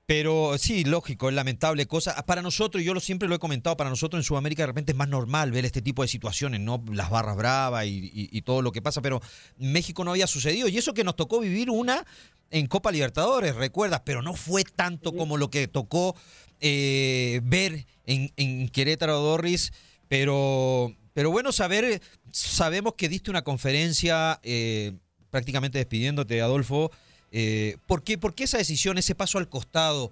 Pero 0.07 0.57
sí, 0.57 0.85
lógico, 0.85 1.29
es 1.29 1.35
lamentable 1.35 1.87
cosa. 1.87 2.15
Para 2.27 2.41
nosotros, 2.41 2.85
yo 2.85 2.95
lo 2.95 3.01
siempre 3.01 3.29
lo 3.29 3.35
he 3.35 3.39
comentado, 3.41 3.77
para 3.77 3.91
nosotros 3.91 4.21
en 4.21 4.25
Sudamérica 4.25 4.63
de 4.63 4.69
repente 4.69 4.93
es 4.93 4.97
más 4.99 5.09
normal 5.09 5.51
ver 5.51 5.65
este 5.65 5.83
tipo 5.83 6.03
de 6.03 6.09
situaciones, 6.09 6.61
¿no? 6.61 6.81
Las 6.93 7.11
barras 7.11 7.37
bravas 7.37 7.87
y, 7.87 8.11
y- 8.15 8.29
y 8.31 8.43
todo 8.43 8.63
lo 8.63 8.71
que 8.71 8.81
pasa, 8.81 9.03
pero 9.03 9.21
en 9.59 9.73
México 9.73 10.05
no 10.05 10.13
había 10.13 10.29
sucedido. 10.29 10.69
Y 10.69 10.79
eso 10.79 10.95
que 10.95 11.03
nos 11.03 11.17
tocó 11.17 11.41
vivir 11.41 11.71
una 11.71 12.07
en 12.53 12.67
Copa 12.69 12.93
Libertadores, 12.93 13.57
recuerdas, 13.57 14.03
pero 14.05 14.23
no 14.23 14.35
fue 14.35 14.63
tanto 14.63 15.13
como 15.13 15.37
lo 15.39 15.51
que 15.51 15.67
tocó 15.67 16.15
eh, 16.61 17.41
ver 17.43 17.87
en, 18.05 18.33
en 18.37 18.69
Querétaro 18.69 19.19
Dorris. 19.19 19.73
Pero, 20.07 20.95
pero 21.15 21.33
bueno, 21.33 21.51
saber, 21.51 22.01
sabemos 22.31 22.95
que 22.97 23.09
diste 23.09 23.29
una 23.29 23.43
conferencia 23.43 24.39
eh, 24.45 24.93
prácticamente 25.31 25.79
despidiéndote, 25.79 26.41
Adolfo. 26.43 26.93
Eh, 27.39 27.77
¿por, 27.87 28.03
qué, 28.03 28.17
esa 28.45 28.57
decisión, 28.57 28.97
ese 28.97 29.15
paso 29.15 29.37
al 29.37 29.51
costado? 29.51 30.11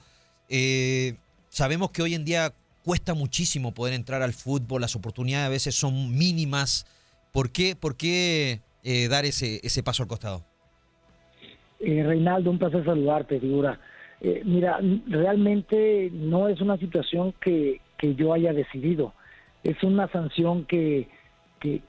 Eh, 0.50 1.14
sabemos 1.48 1.90
que 1.90 2.02
hoy 2.02 2.12
en 2.14 2.26
día 2.26 2.52
cuesta 2.84 3.14
muchísimo 3.14 3.72
poder 3.72 3.94
entrar 3.94 4.20
al 4.20 4.34
fútbol, 4.34 4.82
las 4.82 4.94
oportunidades 4.94 5.46
a 5.46 5.48
veces 5.48 5.74
son 5.74 6.14
mínimas. 6.14 6.84
¿Por 7.32 7.50
qué, 7.50 7.76
por 7.76 7.96
qué 7.96 8.60
eh, 8.82 9.08
dar 9.08 9.24
ese, 9.24 9.58
ese 9.62 9.82
paso 9.82 10.02
al 10.02 10.08
costado? 10.10 10.44
Eh, 11.80 12.02
Reinaldo, 12.02 12.50
un 12.50 12.58
placer 12.58 12.84
saludarte, 12.84 13.40
figura. 13.40 13.80
Eh, 14.20 14.42
mira, 14.44 14.78
realmente 15.06 16.10
no 16.12 16.48
es 16.48 16.60
una 16.60 16.76
situación 16.76 17.32
que, 17.40 17.80
que 17.96 18.14
yo 18.16 18.34
haya 18.34 18.52
decidido, 18.52 19.14
es 19.62 19.82
una 19.82 20.12
sanción 20.12 20.66
que, 20.66 21.08
que- 21.58 21.80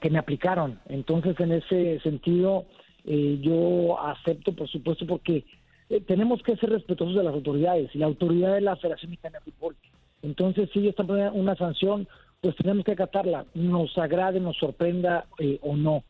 que 0.00 0.10
me 0.10 0.18
aplicaron. 0.20 0.78
Entonces, 0.88 1.34
en 1.40 1.50
ese 1.50 1.98
sentido, 2.04 2.64
eh, 3.04 3.38
yo 3.40 3.98
acepto, 4.00 4.52
por 4.52 4.68
supuesto, 4.68 5.06
porque 5.06 5.44
eh, 5.90 6.00
tenemos 6.00 6.42
que 6.42 6.56
ser 6.56 6.70
respetuosos 6.70 7.16
de 7.16 7.22
las 7.24 7.34
autoridades 7.34 7.94
y 7.94 7.98
la 7.98 8.06
autoridad 8.06 8.56
es 8.56 8.62
la 8.62 8.76
Federación 8.76 9.10
Mexicana 9.10 9.38
de 9.44 9.50
Fútbol. 9.52 9.76
Entonces, 10.22 10.70
si 10.72 10.78
ellos 10.78 10.90
están 10.90 11.06
poniendo 11.06 11.34
una 11.34 11.54
sanción, 11.56 12.08
pues 12.40 12.56
tenemos 12.56 12.84
que 12.84 12.92
acatarla, 12.92 13.44
nos 13.54 13.96
agrade, 13.98 14.40
nos 14.40 14.56
sorprenda 14.56 15.26
eh, 15.38 15.58
o 15.62 15.76
no. 15.76 16.02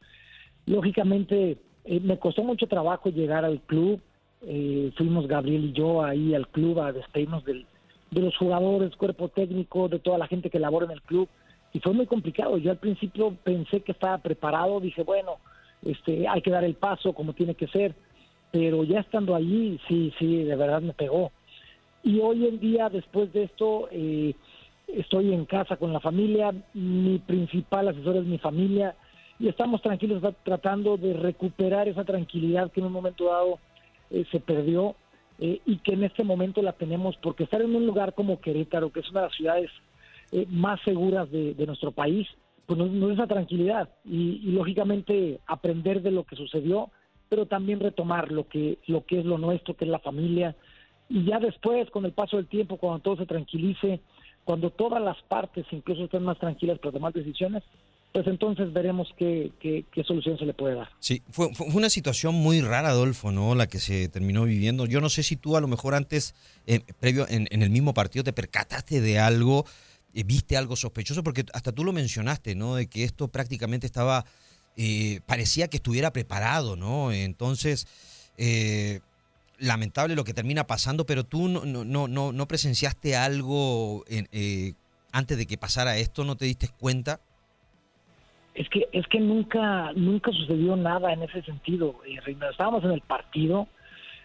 Lógicamente, 0.66 1.58
eh, 1.84 2.00
me 2.00 2.18
costó 2.18 2.42
mucho 2.42 2.66
trabajo 2.66 3.10
llegar 3.10 3.44
al 3.44 3.60
club. 3.60 4.00
eh, 4.46 4.92
fuimos 4.98 5.26
Gabriel 5.26 5.64
y 5.64 5.72
yo 5.72 6.02
ahí 6.04 6.34
al 6.34 6.46
club 6.48 6.78
a 6.80 6.92
despedirnos 6.92 7.46
del- 7.46 7.64
de 8.10 8.20
los 8.20 8.36
jugadores, 8.36 8.94
cuerpo 8.94 9.30
técnico, 9.30 9.88
de 9.88 9.98
toda 9.98 10.18
la 10.18 10.26
gente 10.26 10.50
que 10.50 10.58
labora 10.58 10.84
en 10.84 10.92
el 10.92 11.00
club. 11.00 11.28
Y 11.72 11.80
fue 11.80 11.94
muy 11.94 12.04
complicado. 12.04 12.58
Yo 12.58 12.70
al 12.70 12.76
principio 12.76 13.34
pensé 13.42 13.80
que 13.80 13.92
estaba 13.92 14.18
preparado. 14.18 14.80
Dije, 14.80 15.02
bueno, 15.02 15.38
este, 15.84 16.26
hay 16.28 16.40
que 16.42 16.50
dar 16.50 16.64
el 16.64 16.74
paso 16.74 17.12
como 17.12 17.32
tiene 17.32 17.54
que 17.54 17.66
ser. 17.68 17.94
Pero 18.50 18.84
ya 18.84 19.00
estando 19.00 19.34
allí, 19.34 19.80
sí, 19.88 20.12
sí, 20.18 20.44
de 20.44 20.54
verdad 20.56 20.80
me 20.80 20.92
pegó. 20.92 21.32
Y 22.04 22.20
hoy 22.20 22.46
en 22.46 22.60
día, 22.60 22.88
después 22.88 23.32
de 23.32 23.44
esto, 23.44 23.88
eh, 23.90 24.34
estoy 24.86 25.32
en 25.32 25.44
casa 25.44 25.76
con 25.76 25.92
la 25.92 26.00
familia. 26.00 26.54
Mi 26.72 27.18
principal 27.18 27.88
asesor 27.88 28.16
es 28.18 28.24
mi 28.24 28.38
familia 28.38 28.94
y 29.40 29.48
estamos 29.48 29.82
tranquilos 29.82 30.22
tra- 30.22 30.36
tratando 30.44 30.96
de 30.96 31.14
recuperar 31.14 31.88
esa 31.88 32.04
tranquilidad 32.04 32.70
que 32.70 32.80
en 32.80 32.86
un 32.86 32.92
momento 32.92 33.24
dado 33.24 33.58
eh, 34.10 34.24
se 34.30 34.38
perdió 34.38 34.94
eh, 35.40 35.60
y 35.66 35.78
que 35.78 35.94
en 35.94 36.04
este 36.04 36.22
momento 36.22 36.62
la 36.62 36.74
tenemos 36.74 37.16
porque 37.16 37.42
estar 37.42 37.60
en 37.60 37.74
un 37.74 37.86
lugar 37.86 38.14
como 38.14 38.40
Querétaro, 38.40 38.92
que 38.92 39.00
es 39.00 39.10
una 39.10 39.22
de 39.22 39.26
las 39.26 39.36
ciudades 39.36 39.70
eh, 40.30 40.46
más 40.48 40.80
seguras 40.82 41.28
de 41.32 41.66
nuestro 41.66 41.90
país, 41.90 42.28
pues 42.66 42.78
nos, 42.78 42.90
nos 42.90 43.08
da 43.08 43.14
esa 43.14 43.26
tranquilidad 43.26 43.88
y, 44.04 44.38
lógicamente 44.52 45.40
aprender 45.46 46.02
de 46.02 46.10
lo 46.10 46.24
que 46.24 46.36
sucedió, 46.36 46.90
pero 47.28 47.46
también 47.46 47.80
retomar 47.80 48.30
lo 48.30 48.48
que, 48.48 48.78
lo 48.86 49.04
que 49.04 49.20
es 49.20 49.24
lo 49.24 49.38
nuestro, 49.38 49.76
que 49.76 49.84
es 49.84 49.90
la 49.90 49.98
familia. 49.98 50.56
Y 51.08 51.24
ya 51.24 51.38
después, 51.38 51.90
con 51.90 52.04
el 52.04 52.12
paso 52.12 52.36
del 52.36 52.46
tiempo, 52.46 52.76
cuando 52.76 53.00
todo 53.00 53.16
se 53.16 53.26
tranquilice, 53.26 54.00
cuando 54.44 54.70
todas 54.70 55.02
las 55.02 55.20
partes 55.22 55.66
incluso 55.70 56.04
estén 56.04 56.22
más 56.22 56.38
tranquilas 56.38 56.78
para 56.78 56.92
tomar 56.92 57.12
decisiones, 57.12 57.62
pues 58.14 58.28
entonces 58.28 58.72
veremos 58.72 59.08
qué, 59.18 59.50
qué, 59.58 60.04
solución 60.04 60.38
se 60.38 60.46
le 60.46 60.54
puede 60.54 60.76
dar. 60.76 60.88
Sí, 61.00 61.20
fue, 61.30 61.52
fue 61.52 61.66
una 61.74 61.90
situación 61.90 62.36
muy 62.36 62.60
rara, 62.60 62.90
Adolfo, 62.90 63.32
¿no? 63.32 63.56
La 63.56 63.66
que 63.66 63.80
se 63.80 64.08
terminó 64.08 64.44
viviendo. 64.44 64.86
Yo 64.86 65.00
no 65.00 65.08
sé 65.08 65.24
si 65.24 65.34
tú 65.34 65.56
a 65.56 65.60
lo 65.60 65.66
mejor 65.66 65.96
antes, 65.96 66.36
eh, 66.68 66.80
previo, 67.00 67.26
en, 67.28 67.48
en 67.50 67.62
el 67.62 67.70
mismo 67.70 67.92
partido, 67.92 68.22
te 68.22 68.32
percataste 68.32 69.00
de 69.00 69.18
algo, 69.18 69.64
viste 70.22 70.56
algo 70.56 70.76
sospechoso, 70.76 71.22
porque 71.22 71.44
hasta 71.52 71.72
tú 71.72 71.84
lo 71.84 71.92
mencionaste, 71.92 72.54
¿no? 72.54 72.76
De 72.76 72.86
que 72.86 73.04
esto 73.04 73.28
prácticamente 73.28 73.86
estaba, 73.86 74.24
eh, 74.76 75.20
parecía 75.26 75.68
que 75.68 75.78
estuviera 75.78 76.12
preparado, 76.12 76.76
¿no? 76.76 77.10
Entonces, 77.10 77.86
eh, 78.38 79.00
lamentable 79.58 80.14
lo 80.14 80.24
que 80.24 80.34
termina 80.34 80.66
pasando, 80.66 81.06
pero 81.06 81.24
tú 81.24 81.48
no, 81.48 81.64
no, 81.64 82.08
no, 82.08 82.32
no, 82.32 82.48
presenciaste 82.48 83.16
algo 83.16 84.04
en, 84.08 84.28
eh, 84.32 84.74
antes 85.12 85.38
de 85.38 85.46
que 85.46 85.56
pasara 85.56 85.96
esto, 85.96 86.24
¿no 86.24 86.36
te 86.36 86.44
diste 86.44 86.68
cuenta? 86.68 87.20
Es 88.54 88.68
que, 88.68 88.88
es 88.92 89.06
que 89.08 89.18
nunca, 89.18 89.92
nunca 89.94 90.30
sucedió 90.32 90.76
nada 90.76 91.12
en 91.12 91.22
ese 91.22 91.42
sentido, 91.42 91.96
eh. 92.06 92.18
Estábamos 92.50 92.84
en 92.84 92.92
el 92.92 93.00
partido, 93.00 93.66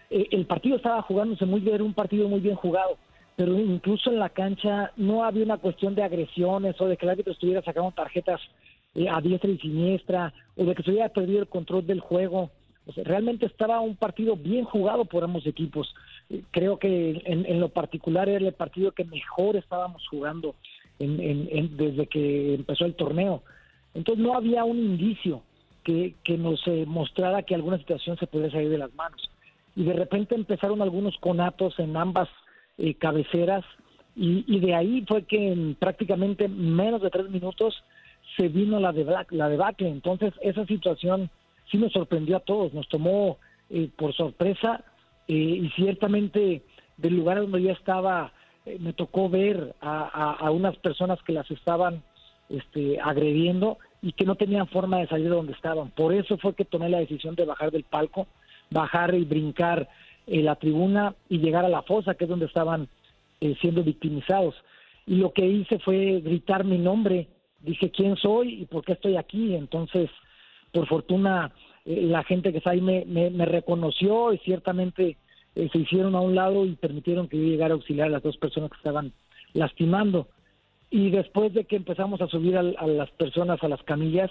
eh, 0.08 0.28
el 0.30 0.46
partido 0.46 0.76
estaba 0.76 1.02
jugándose 1.02 1.46
muy 1.46 1.60
bien, 1.60 1.76
era 1.76 1.84
un 1.84 1.94
partido 1.94 2.28
muy 2.28 2.40
bien 2.40 2.54
jugado, 2.54 2.96
pero 3.40 3.58
incluso 3.58 4.10
en 4.10 4.18
la 4.18 4.28
cancha 4.28 4.92
no 4.98 5.24
había 5.24 5.44
una 5.44 5.56
cuestión 5.56 5.94
de 5.94 6.02
agresiones 6.02 6.78
o 6.78 6.86
de 6.86 6.98
que 6.98 7.06
el 7.06 7.10
árbitro 7.12 7.32
estuviera 7.32 7.62
sacando 7.62 7.90
tarjetas 7.92 8.38
eh, 8.94 9.08
a 9.08 9.18
diestra 9.22 9.48
y 9.50 9.56
siniestra 9.56 10.34
o 10.58 10.64
de 10.66 10.74
que 10.74 10.82
se 10.82 10.90
hubiera 10.90 11.08
perdido 11.08 11.40
el 11.40 11.48
control 11.48 11.86
del 11.86 12.00
juego. 12.00 12.50
Realmente 12.96 13.46
estaba 13.46 13.80
un 13.80 13.96
partido 13.96 14.36
bien 14.36 14.64
jugado 14.66 15.06
por 15.06 15.24
ambos 15.24 15.46
equipos. 15.46 15.94
Eh, 16.28 16.42
Creo 16.50 16.78
que 16.78 17.22
en, 17.24 17.46
en 17.46 17.60
lo 17.60 17.70
particular 17.70 18.28
era 18.28 18.46
el 18.46 18.52
partido 18.52 18.92
que 18.92 19.04
mejor 19.06 19.56
estábamos 19.56 20.06
jugando 20.08 20.54
en- 20.98 21.18
en- 21.50 21.76
desde 21.78 22.08
que 22.08 22.52
empezó 22.56 22.84
el 22.84 22.94
torneo. 22.94 23.42
Entonces 23.94 24.22
no 24.22 24.34
había 24.36 24.64
un 24.64 24.76
indicio 24.78 25.40
que, 25.82 26.14
nos 26.36 26.60
eh, 26.68 26.84
mostrara 26.86 27.42
que 27.42 27.54
alguna 27.54 27.78
situación 27.78 28.18
se 28.18 28.26
podía 28.26 28.50
salir 28.50 28.68
de 28.68 28.76
las 28.76 28.92
manos. 28.94 29.30
Y 29.74 29.84
de 29.84 29.94
repente 29.94 30.34
empezaron 30.34 30.82
algunos 30.82 31.16
conatos 31.20 31.78
en 31.78 31.96
ambas 31.96 32.28
eh, 32.78 32.94
cabeceras 32.94 33.64
y, 34.16 34.44
y 34.46 34.60
de 34.60 34.74
ahí 34.74 35.04
fue 35.06 35.22
que 35.24 35.52
en 35.52 35.74
prácticamente 35.76 36.48
menos 36.48 37.00
de 37.02 37.10
tres 37.10 37.28
minutos 37.30 37.82
se 38.36 38.48
vino 38.48 38.78
la, 38.80 38.92
debla- 38.92 39.26
la 39.30 39.48
debacle. 39.48 39.88
Entonces 39.88 40.32
esa 40.42 40.66
situación 40.66 41.30
sí 41.70 41.78
nos 41.78 41.92
sorprendió 41.92 42.36
a 42.36 42.40
todos, 42.40 42.72
nos 42.74 42.88
tomó 42.88 43.38
eh, 43.70 43.88
por 43.96 44.12
sorpresa 44.14 44.84
eh, 45.28 45.34
y 45.34 45.68
ciertamente 45.76 46.62
del 46.96 47.14
lugar 47.16 47.40
donde 47.40 47.62
yo 47.62 47.70
estaba 47.70 48.32
eh, 48.66 48.76
me 48.80 48.92
tocó 48.92 49.28
ver 49.28 49.74
a, 49.80 50.02
a- 50.02 50.46
a 50.46 50.50
unas 50.50 50.76
personas 50.78 51.22
que 51.22 51.32
las 51.32 51.50
estaban 51.50 52.02
este, 52.48 52.98
agrediendo 53.00 53.78
y 54.02 54.12
que 54.12 54.24
no 54.24 54.34
tenían 54.34 54.66
forma 54.66 54.98
de 54.98 55.06
salir 55.06 55.28
de 55.28 55.36
donde 55.36 55.52
estaban. 55.52 55.90
Por 55.90 56.12
eso 56.12 56.36
fue 56.38 56.54
que 56.54 56.64
tomé 56.64 56.88
la 56.88 56.98
decisión 56.98 57.34
de 57.36 57.44
bajar 57.44 57.70
del 57.70 57.84
palco, 57.84 58.26
bajar 58.70 59.14
y 59.14 59.24
brincar 59.24 59.88
eh, 60.30 60.42
la 60.42 60.54
tribuna 60.56 61.14
y 61.28 61.38
llegar 61.38 61.64
a 61.64 61.68
la 61.68 61.82
fosa, 61.82 62.14
que 62.14 62.24
es 62.24 62.30
donde 62.30 62.46
estaban 62.46 62.88
eh, 63.42 63.54
siendo 63.60 63.82
victimizados. 63.82 64.54
Y 65.06 65.16
lo 65.16 65.32
que 65.32 65.44
hice 65.46 65.78
fue 65.80 66.20
gritar 66.20 66.64
mi 66.64 66.78
nombre. 66.78 67.28
Dije 67.60 67.90
quién 67.90 68.16
soy 68.16 68.62
y 68.62 68.64
por 68.66 68.84
qué 68.84 68.92
estoy 68.92 69.16
aquí. 69.16 69.54
Entonces, 69.54 70.08
por 70.72 70.86
fortuna, 70.86 71.52
eh, 71.84 72.02
la 72.02 72.22
gente 72.24 72.52
que 72.52 72.58
está 72.58 72.70
ahí 72.70 72.80
me, 72.80 73.04
me- 73.06 73.30
reconoció 73.44 74.32
y 74.32 74.38
ciertamente 74.38 75.16
eh, 75.56 75.68
se 75.72 75.78
hicieron 75.78 76.14
a 76.14 76.20
un 76.20 76.34
lado 76.34 76.64
y 76.64 76.76
permitieron 76.76 77.28
que 77.28 77.36
yo 77.36 77.42
llegara 77.44 77.74
a 77.74 77.76
auxiliar 77.76 78.06
a 78.08 78.10
las 78.12 78.22
dos 78.22 78.36
personas 78.36 78.70
que 78.70 78.76
estaban 78.76 79.12
lastimando. 79.52 80.28
Y 80.90 81.10
después 81.10 81.52
de 81.54 81.64
que 81.64 81.76
empezamos 81.76 82.20
a 82.20 82.28
subir 82.28 82.56
al- 82.56 82.76
a, 82.78 82.86
las 82.86 83.10
personas 83.12 83.62
a 83.62 83.68
las 83.68 83.82
camillas, 83.82 84.30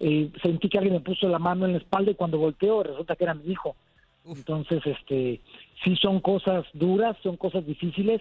eh, 0.00 0.30
sentí 0.42 0.68
que 0.68 0.78
alguien 0.78 0.94
me 0.94 1.00
puso 1.00 1.28
la 1.28 1.38
mano 1.38 1.66
en 1.66 1.72
la 1.72 1.78
espalda 1.78 2.10
y 2.12 2.14
cuando 2.14 2.38
volteo 2.38 2.82
resulta 2.82 3.16
que 3.16 3.24
era 3.24 3.34
mi 3.34 3.50
hijo. 3.52 3.76
Entonces, 4.24 4.82
este, 4.84 5.40
sí 5.82 5.96
son 5.96 6.20
cosas 6.20 6.64
duras, 6.72 7.16
son 7.22 7.36
cosas 7.36 7.66
difíciles, 7.66 8.20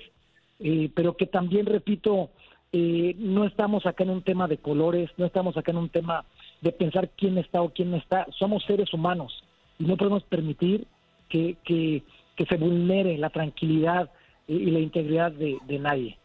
eh, 0.59 0.89
pero 0.95 1.15
que 1.15 1.25
también, 1.25 1.65
repito, 1.65 2.29
eh, 2.71 3.15
no 3.17 3.45
estamos 3.45 3.85
acá 3.85 4.03
en 4.03 4.12
un 4.12 4.21
tema 4.21 4.47
de 4.47 4.57
colores, 4.57 5.09
no 5.17 5.25
estamos 5.25 5.57
acá 5.57 5.71
en 5.71 5.77
un 5.77 5.89
tema 5.89 6.25
de 6.62 6.71
pensar 6.71 7.09
quién 7.17 7.38
está 7.38 7.62
o 7.62 7.73
quién 7.73 7.91
no 7.91 7.97
está, 7.97 8.27
somos 8.38 8.63
seres 8.65 8.93
humanos 8.93 9.43
y 9.79 9.85
no 9.85 9.97
podemos 9.97 10.23
permitir 10.23 10.85
que, 11.29 11.57
que, 11.63 12.03
que 12.35 12.45
se 12.45 12.57
vulnere 12.57 13.17
la 13.17 13.29
tranquilidad 13.29 14.12
y, 14.47 14.71
la 14.71 14.79
integridad 14.79 15.31
de, 15.31 15.57
de 15.67 15.79
nadie. 15.79 16.17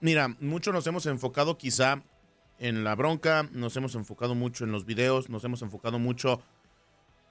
Mira, 0.00 0.28
mucho 0.40 0.72
nos 0.72 0.86
hemos 0.86 1.06
enfocado 1.06 1.58
quizá 1.58 2.02
en 2.58 2.84
la 2.84 2.94
bronca, 2.94 3.48
nos 3.52 3.76
hemos 3.76 3.94
enfocado 3.94 4.34
mucho 4.34 4.64
en 4.64 4.72
los 4.72 4.86
videos, 4.86 5.30
nos 5.30 5.44
hemos 5.44 5.62
enfocado 5.62 5.98
mucho 5.98 6.40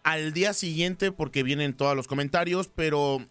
al 0.10 0.34
día 0.34 0.54
siguiente 0.54 1.12
porque 1.12 1.44
vienen 1.44 1.76
todos 1.76 1.96
los 1.96 2.08
comentarios, 2.08 2.68
pero 2.74 3.24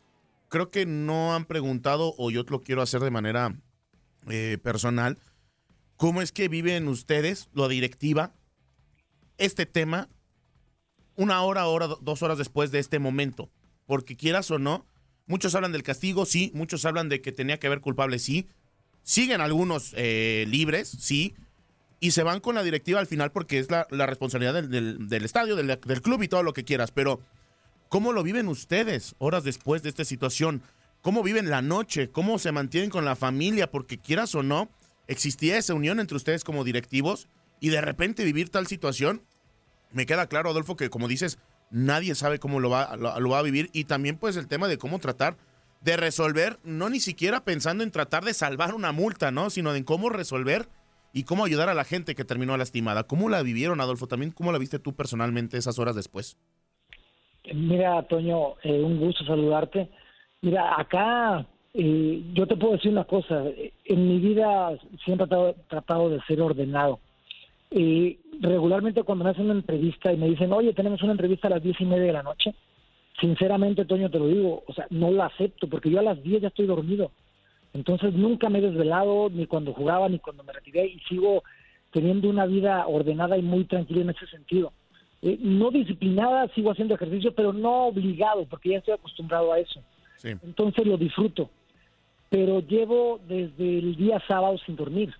creo 0.49 0.71
que 0.71 0.87
no 0.87 1.35
han 1.35 1.45
preguntado 1.45 2.15
o 2.19 2.31
yo 2.31 2.45
lo 2.49 2.63
quiero 2.63 2.83
hacer 2.83 3.01
de 3.01 3.11
manera 3.11 3.61
eh, 4.29 4.59
personal. 4.63 5.19
¿Cómo 5.97 6.23
es 6.23 6.31
que 6.31 6.47
viven 6.47 6.87
ustedes, 6.87 7.49
la 7.53 7.67
directiva, 7.67 8.33
este 9.39 9.67
tema 9.67 10.09
una 11.17 11.43
hora, 11.43 11.67
hora, 11.67 11.89
dos 12.01 12.23
horas 12.23 12.39
después 12.39 12.71
de 12.71 12.79
este 12.79 13.01
momento? 13.01 13.51
Porque 13.85 14.17
quieras 14.17 14.49
o 14.53 14.61
no, 14.61 14.87
muchos 15.27 15.57
hablan 15.57 15.73
del 15.73 15.83
castigo, 15.83 16.27
sí, 16.27 16.53
muchos 16.55 16.85
hablan 16.85 17.09
de 17.09 17.21
que 17.21 17.33
tenía 17.33 17.59
que 17.59 17.67
haber 17.67 17.81
culpable, 17.81 18.21
sí. 18.21 18.47
Siguen 19.03 19.41
algunos 19.41 19.95
eh, 19.97 20.45
libres, 20.47 20.89
sí. 20.89 21.35
Y 22.01 22.13
se 22.13 22.23
van 22.23 22.41
con 22.41 22.55
la 22.55 22.63
directiva 22.63 23.01
al 23.01 23.07
final 23.07 23.33
porque 23.33 23.59
es 23.59 23.71
la, 23.71 23.87
responsabilidad 23.91 24.55
del, 24.55 25.09
del- 25.09 25.25
estadio, 25.25 25.57
del, 25.57 25.67
del 25.67 26.03
club 26.03 26.23
y 26.23 26.29
todo 26.29 26.43
lo 26.43 26.53
que 26.53 26.65
quieras. 26.65 26.93
Pero, 26.93 27.21
¿cómo 27.89 28.13
lo 28.13 28.23
viven 28.23 28.47
ustedes 28.49 29.17
horas 29.19 29.43
después 29.45 29.83
de 29.83 29.89
esta 29.89 30.05
situación? 30.05 30.63
¿Cómo 31.03 31.23
viven 31.23 31.51
la 31.51 31.63
noche? 31.63 32.11
¿Cómo 32.11 32.39
se 32.39 32.53
mantienen 32.53 32.91
con 32.91 33.05
la 33.05 33.17
familia? 33.17 33.71
Porque 33.71 33.99
quieras 33.99 34.35
o 34.37 34.43
no, 34.43 34.69
existía 35.09 35.59
esa 35.59 35.75
unión 35.75 35.99
entre 35.99 36.17
ustedes 36.17 36.45
como 36.45 36.65
directivos 36.65 37.29
y 37.61 37.71
de 37.71 37.81
repente 37.81 38.25
vivir 38.25 38.51
tal 38.51 38.67
situación, 38.69 39.23
me 39.91 40.07
queda 40.07 40.29
claro, 40.29 40.51
Adolfo, 40.51 40.77
que 40.77 40.91
como 40.91 41.09
dices, 41.09 41.39
nadie 41.71 42.15
sabe 42.15 42.39
cómo 42.39 42.61
lo 42.61 42.71
va, 42.71 42.97
lo 42.97 43.29
va 43.29 43.39
a 43.39 43.43
vivir 43.43 43.71
y 43.73 43.85
también 43.85 44.17
pues 44.19 44.37
el 44.37 44.47
tema 44.47 44.69
de 44.69 44.79
cómo 44.79 44.99
tratar 45.01 45.37
de 45.81 45.97
resolver, 45.97 46.59
no 46.63 46.89
ni 46.91 47.01
siquiera 47.01 47.45
pensando 47.45 47.83
en 47.85 47.91
tratar 47.91 48.25
de 48.25 48.35
salvar 48.35 48.75
una 48.75 48.93
multa, 48.93 49.31
¿no? 49.31 49.51
Sino 49.51 49.75
en 49.75 49.85
cómo 49.85 50.11
resolver 50.11 50.69
y 51.13 51.25
cómo 51.25 51.45
ayudar 51.45 51.69
a 51.69 51.75
la 51.75 51.85
gente 51.85 52.15
que 52.15 52.25
terminó 52.25 52.57
lastimada. 52.57 53.05
¿Cómo 53.05 53.29
la 53.29 53.43
vivieron, 53.43 53.81
Adolfo? 53.81 54.07
También, 54.07 54.33
¿cómo 54.33 54.53
la 54.53 54.59
viste 54.59 54.79
tú 54.79 54.95
personalmente 54.95 55.57
esas 55.57 55.79
horas 55.79 55.95
después? 55.95 56.37
Mira, 57.53 58.03
Toño, 58.03 58.55
eh, 58.63 58.81
un 58.83 58.99
gusto 58.99 59.25
saludarte. 59.25 59.89
Mira, 60.43 60.79
acá 60.79 61.47
eh, 61.75 62.23
yo 62.35 62.47
te 62.47 62.57
puedo 62.57 62.75
decir 62.75 62.93
una 62.93 63.05
cosa. 63.05 63.45
En 63.85 64.09
mi 64.09 64.19
vida 64.19 64.77
siempre 65.05 65.27
he 65.27 65.55
tratado, 65.69 66.11
de 66.11 66.21
ser 66.23 66.41
ordenado. 66.41 67.01
Eh, 67.71 68.19
regularmente 68.41 69.03
cuando 69.03 69.25
me 69.25 69.31
hacen 69.31 69.45
una 69.47 69.55
entrevista 69.55 70.13
y 70.13 70.17
me 70.17 70.29
dicen, 70.29 70.53
oye, 70.53 70.73
tenemos 70.73 71.03
una 71.03 71.13
entrevista 71.13 71.49
a 71.49 71.53
las 71.53 71.63
diez 71.63 71.81
y 71.81 71.85
media 71.85 72.05
de 72.05 72.13
la 72.13 72.23
noche, 72.23 72.55
sinceramente, 73.21 73.85
Toño, 73.85 74.11
te 74.11 74.19
lo 74.19 74.27
digo, 74.27 74.63
o 74.67 74.73
sea, 74.73 74.87
no 74.91 75.11
la 75.11 75.27
acepto 75.27 75.69
porque 75.69 75.91
yo 75.91 75.99
a 75.99 76.03
las 76.03 76.23
diez 76.23 76.43
ya 76.43 76.49
estoy 76.49 76.67
dormido. 76.67 77.11
Entonces 77.79 78.13
nunca 78.13 78.49
me 78.49 78.59
he 78.59 78.63
desvelado, 78.63 79.31
ni 79.31 79.47
cuando 79.47 79.73
jugaba, 79.73 80.09
ni 80.09 80.19
cuando 80.19 80.43
me 80.43 80.53
retiré, 80.53 80.89
y 80.89 80.99
sigo 81.09 81.45
teniendo 81.93 82.29
una 82.29 82.45
vida 82.45 82.85
ordenada 82.89 83.39
y 83.39 83.43
muy 83.43 83.67
tranquila 83.67 84.01
en 84.01 84.11
ese 84.11 84.27
sentido. 84.27 84.73
Eh, 85.23 85.39
no 85.41 85.71
disciplinada, 85.71 86.49
sigo 86.57 86.73
haciendo 86.73 86.97
ejercicio, 86.97 87.33
pero 87.37 87.53
no 87.53 87.87
obligado, 87.87 88.47
porque 88.47 88.71
ya 88.71 88.79
estoy 88.79 88.95
acostumbrado 88.95 89.53
a 89.53 89.61
eso. 89.61 89.81
Sí. 90.17 90.31
Entonces 90.43 90.87
lo 90.87 90.97
disfruto. 90.97 91.51
Pero 92.31 92.59
llevo 92.59 93.21
desde 93.29 93.79
el 93.79 93.95
día 93.95 94.21
sábado 94.27 94.59
sin 94.67 94.75
dormir. 94.75 95.15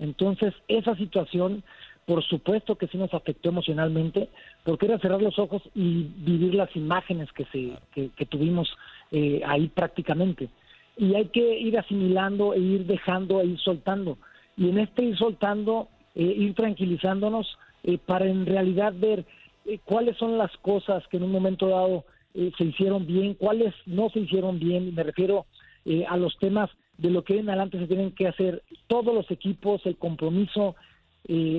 Entonces 0.00 0.52
esa 0.66 0.96
situación, 0.96 1.62
por 2.06 2.24
supuesto 2.24 2.74
que 2.74 2.88
sí 2.88 2.98
nos 2.98 3.14
afectó 3.14 3.50
emocionalmente, 3.50 4.30
porque 4.64 4.86
era 4.86 4.98
cerrar 4.98 5.22
los 5.22 5.38
ojos 5.38 5.62
y 5.76 6.08
vivir 6.16 6.56
las 6.56 6.74
imágenes 6.74 7.30
que, 7.32 7.44
se, 7.52 7.72
que, 7.94 8.10
que 8.16 8.26
tuvimos 8.26 8.68
eh, 9.12 9.42
ahí 9.46 9.68
prácticamente. 9.68 10.48
Y 10.96 11.14
hay 11.14 11.26
que 11.26 11.58
ir 11.58 11.78
asimilando 11.78 12.54
e 12.54 12.58
ir 12.58 12.86
dejando 12.86 13.40
e 13.40 13.46
ir 13.46 13.58
soltando. 13.60 14.18
Y 14.56 14.68
en 14.68 14.78
este 14.78 15.04
ir 15.04 15.16
soltando, 15.16 15.88
eh, 16.14 16.22
ir 16.22 16.54
tranquilizándonos 16.54 17.58
eh, 17.84 17.98
para 17.98 18.26
en 18.26 18.46
realidad 18.46 18.92
ver 18.94 19.24
eh, 19.66 19.78
cuáles 19.84 20.16
son 20.16 20.38
las 20.38 20.50
cosas 20.58 21.06
que 21.08 21.18
en 21.18 21.24
un 21.24 21.32
momento 21.32 21.68
dado 21.68 22.04
eh, 22.34 22.50
se 22.56 22.64
hicieron 22.64 23.06
bien, 23.06 23.34
cuáles 23.34 23.74
no 23.86 24.08
se 24.10 24.20
hicieron 24.20 24.58
bien. 24.58 24.88
Y 24.88 24.92
me 24.92 25.02
refiero 25.02 25.46
eh, 25.84 26.04
a 26.08 26.16
los 26.16 26.36
temas 26.38 26.70
de 26.98 27.10
lo 27.10 27.24
que 27.24 27.38
en 27.38 27.48
adelante 27.48 27.78
se 27.78 27.86
tienen 27.86 28.12
que 28.12 28.28
hacer 28.28 28.62
todos 28.86 29.14
los 29.14 29.30
equipos, 29.30 29.84
el 29.86 29.96
compromiso, 29.96 30.76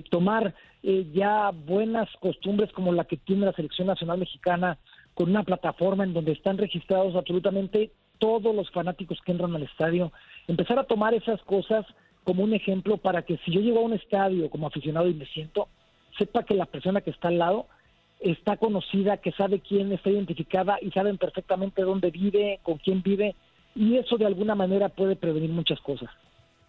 tomar 0.09 0.53
ya 1.13 1.51
buenas 1.51 2.09
costumbres 2.19 2.71
como 2.73 2.91
la 2.91 3.05
que 3.05 3.17
tiene 3.17 3.45
la 3.45 3.53
selección 3.53 3.87
nacional 3.87 4.17
mexicana 4.17 4.79
con 5.13 5.29
una 5.29 5.43
plataforma 5.43 6.03
en 6.03 6.13
donde 6.13 6.31
están 6.31 6.57
registrados 6.57 7.15
absolutamente 7.15 7.91
todos 8.21 8.55
los 8.55 8.69
fanáticos 8.69 9.19
que 9.25 9.31
entran 9.31 9.55
al 9.55 9.63
estadio, 9.63 10.13
empezar 10.47 10.77
a 10.77 10.83
tomar 10.83 11.15
esas 11.15 11.41
cosas 11.41 11.85
como 12.23 12.43
un 12.43 12.53
ejemplo 12.53 12.97
para 12.97 13.23
que 13.23 13.37
si 13.43 13.51
yo 13.51 13.61
llego 13.61 13.79
a 13.79 13.83
un 13.83 13.93
estadio 13.93 14.47
como 14.51 14.67
aficionado 14.67 15.09
y 15.09 15.15
me 15.15 15.25
siento, 15.25 15.67
sepa 16.19 16.43
que 16.43 16.53
la 16.53 16.67
persona 16.67 17.01
que 17.01 17.09
está 17.09 17.29
al 17.29 17.39
lado 17.39 17.65
está 18.19 18.57
conocida, 18.57 19.17
que 19.17 19.31
sabe 19.31 19.59
quién 19.59 19.91
está 19.91 20.11
identificada 20.11 20.77
y 20.79 20.91
saben 20.91 21.17
perfectamente 21.17 21.81
dónde 21.81 22.11
vive, 22.11 22.59
con 22.61 22.77
quién 22.77 23.01
vive, 23.01 23.35
y 23.75 23.97
eso 23.97 24.17
de 24.17 24.27
alguna 24.27 24.53
manera 24.53 24.89
puede 24.89 25.15
prevenir 25.15 25.49
muchas 25.49 25.79
cosas. 25.79 26.11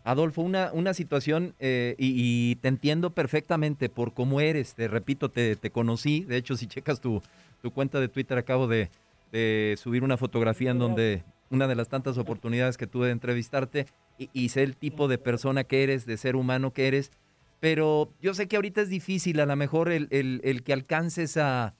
Adolfo, 0.04 0.40
una, 0.40 0.70
una 0.72 0.94
situación, 0.94 1.54
eh, 1.60 1.94
y, 1.98 2.14
y 2.16 2.56
te 2.56 2.68
entiendo 2.68 3.10
perfectamente 3.10 3.90
por 3.90 4.14
cómo 4.14 4.40
eres, 4.40 4.74
te 4.74 4.88
repito, 4.88 5.28
te, 5.28 5.54
te 5.56 5.70
conocí, 5.70 6.24
de 6.24 6.38
hecho 6.38 6.56
si 6.56 6.66
checas 6.66 6.98
tu, 7.02 7.20
tu 7.60 7.70
cuenta 7.70 8.00
de 8.00 8.08
Twitter 8.08 8.38
acabo 8.38 8.66
de, 8.66 8.88
de 9.32 9.76
subir 9.76 10.02
una 10.02 10.16
fotografía 10.16 10.70
en 10.70 10.78
donde 10.78 11.22
una 11.52 11.68
de 11.68 11.74
las 11.74 11.88
tantas 11.88 12.16
oportunidades 12.18 12.76
que 12.78 12.86
tuve 12.86 13.06
de 13.06 13.12
entrevistarte 13.12 13.86
y, 14.18 14.48
sé 14.48 14.62
el 14.62 14.76
tipo 14.76 15.06
de 15.06 15.18
persona 15.18 15.64
que 15.64 15.82
eres, 15.84 16.06
de 16.06 16.16
ser 16.16 16.34
humano 16.34 16.72
que 16.72 16.88
eres, 16.88 17.10
pero 17.60 18.12
yo 18.20 18.34
sé 18.34 18.48
que 18.48 18.56
ahorita 18.56 18.80
es 18.80 18.88
difícil 18.88 19.38
a 19.38 19.46
lo 19.46 19.54
mejor 19.54 19.90
el, 19.90 20.08
el- 20.10 20.62
que 20.64 20.72
alcances 20.72 21.36
a, 21.36 21.74